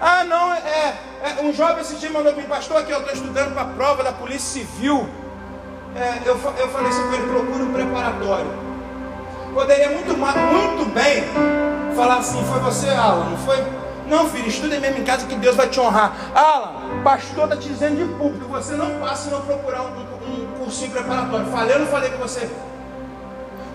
Ah, 0.00 0.24
não, 0.24 0.52
é, 0.52 0.94
é 1.22 1.42
um 1.42 1.52
jovem 1.52 1.80
esse 1.80 1.96
dia 1.96 2.10
mandou 2.10 2.32
para 2.32 2.42
mim, 2.42 2.48
pastor, 2.48 2.76
aqui 2.76 2.92
eu 2.92 3.00
estou 3.00 3.12
estudando 3.12 3.52
para 3.52 3.62
a 3.62 3.66
prova 3.66 4.04
da 4.04 4.12
Polícia 4.12 4.60
Civil. 4.60 5.08
É, 5.96 6.20
eu, 6.24 6.34
eu 6.34 6.68
falei 6.68 6.88
assim 6.88 7.02
para 7.08 7.16
ele, 7.16 7.26
procura 7.26 7.64
um 7.64 7.72
preparatório. 7.72 8.68
Poderia 9.52 9.90
muito, 9.90 10.16
muito 10.16 10.94
bem 10.94 11.24
falar 11.96 12.18
assim, 12.18 12.44
foi 12.44 12.60
você, 12.60 12.88
Alan, 12.90 13.30
não 13.30 13.38
foi? 13.38 13.56
Não, 14.06 14.28
filho, 14.28 14.46
estuda 14.46 14.78
mesmo 14.78 14.98
em 14.98 15.04
casa 15.04 15.26
que 15.26 15.34
Deus 15.34 15.56
vai 15.56 15.68
te 15.68 15.80
honrar. 15.80 16.12
Alan, 16.32 17.02
pastor 17.02 17.44
está 17.44 17.56
te 17.56 17.68
dizendo 17.68 17.96
de 17.96 18.14
público, 18.14 18.46
você 18.46 18.74
não 18.74 19.00
passa 19.00 19.30
não 19.30 19.40
procurar 19.40 19.82
um, 19.82 19.88
um 19.88 20.46
cursinho 20.58 20.92
preparatório. 20.92 21.46
Falei 21.46 21.74
ou 21.74 21.80
não 21.80 21.86
falei 21.88 22.10
com 22.10 22.18
você? 22.18 22.48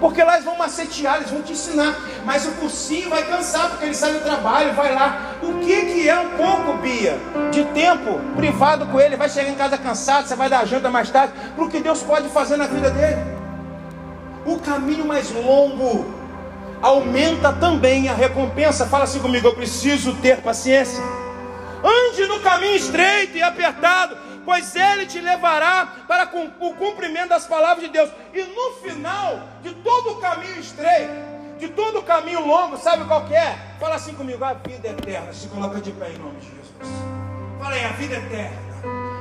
Porque 0.04 0.22
lá 0.22 0.34
eles 0.34 0.44
vão 0.44 0.58
macetear, 0.58 1.16
eles 1.16 1.30
vão 1.30 1.42
te 1.42 1.54
ensinar. 1.54 1.96
Mas 2.26 2.46
o 2.46 2.52
cursinho 2.56 3.10
vai 3.10 3.26
cansar, 3.26 3.70
porque 3.70 3.86
ele 3.86 3.94
sai 3.94 4.12
do 4.12 4.20
trabalho, 4.20 4.74
vai 4.74 4.94
lá. 4.94 5.38
O 5.42 5.60
que, 5.60 5.86
que 5.86 6.10
é 6.10 6.20
um 6.20 6.32
pouco, 6.32 6.74
Bia, 6.80 7.18
de 7.54 7.64
tempo 7.68 8.20
privado 8.36 8.86
com 8.88 9.00
ele? 9.00 9.16
Vai 9.16 9.30
chegar 9.30 9.50
em 9.50 9.56
casa 9.56 9.78
cansado, 9.78 10.28
você 10.28 10.36
vai 10.36 10.50
dar 10.50 10.68
janta 10.68 10.90
mais 10.90 11.10
tarde. 11.10 11.32
Para 11.56 11.64
o 11.64 11.70
que 11.70 11.80
Deus 11.80 12.04
pode 12.04 12.28
fazer 12.28 12.58
na 12.58 12.68
vida 12.68 12.90
dele. 12.90 13.22
O 14.46 14.60
caminho 14.60 15.06
mais 15.06 15.32
longo 15.32 16.14
aumenta 16.82 17.54
também 17.54 18.10
a 18.10 18.14
recompensa. 18.14 18.86
Fala 18.86 19.06
assim 19.06 19.20
comigo, 19.20 19.48
eu 19.48 19.56
preciso 19.56 20.16
ter 20.16 20.42
paciência. 20.42 21.02
Ande 21.82 22.28
no 22.28 22.42
caminho 22.42 22.76
estreito 22.76 23.38
e 23.38 23.42
apertado, 23.42 24.18
pois 24.46 24.76
ele 24.76 25.06
te 25.06 25.20
levará 25.20 26.06
para 26.08 26.30
o 26.60 26.74
cumprimento 26.76 27.30
das 27.30 27.46
palavras 27.48 27.86
de 27.86 27.92
Deus. 27.92 28.10
E 28.34 28.44
no 28.44 28.72
final 28.82 29.42
de 29.62 29.74
todo 29.76 30.12
o 30.12 30.16
caminho 30.22 30.60
estreito, 30.60 31.14
de 31.60 31.70
todo 31.70 32.00
o 32.00 32.04
caminho 32.04 32.46
longo, 32.46 32.78
sabe 32.78 33.06
qual 33.06 33.26
é? 33.28 33.58
Fala 33.80 33.96
assim 33.96 34.14
comigo, 34.14 34.44
a 34.44 34.54
vida 34.54 34.90
eterna. 34.90 35.32
Se 35.34 35.48
coloca 35.48 35.80
de 35.80 35.92
pé 35.92 36.10
em 36.12 36.18
nome 36.18 36.40
de 36.40 36.48
Jesus. 36.48 37.04
Fala 37.60 37.76
aí, 37.76 37.86
a 37.86 37.90
vida 37.90 38.16
eterna. 38.16 38.58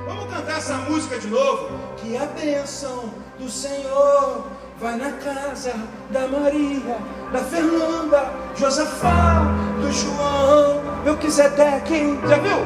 Vamos 0.07 0.25
cantar 0.33 0.59
essa 0.59 0.75
música 0.79 1.19
de 1.19 1.29
novo? 1.29 1.69
Que 1.97 2.17
a 2.17 2.27
bênção 2.27 3.15
do 3.39 3.49
Senhor 3.49 4.47
vai 4.79 4.97
na 4.97 5.13
casa 5.13 5.73
da 6.11 6.27
Maria, 6.27 6.99
da 7.33 7.39
Fernanda, 7.39 8.33
Josafá, 8.57 9.45
do 9.81 9.93
João, 9.93 10.83
Melquisedeque. 11.05 12.19
Já 12.27 12.39
viu? 12.39 12.59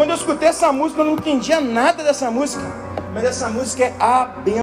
Quando 0.00 0.12
eu 0.12 0.16
escutei 0.16 0.48
essa 0.48 0.72
música, 0.72 1.02
eu 1.02 1.04
não 1.04 1.12
entendia 1.12 1.60
nada 1.60 2.02
dessa 2.02 2.30
música. 2.30 2.64
Mas 3.12 3.22
essa 3.22 3.50
música 3.50 3.84
é 3.84 3.94
a 4.00 4.24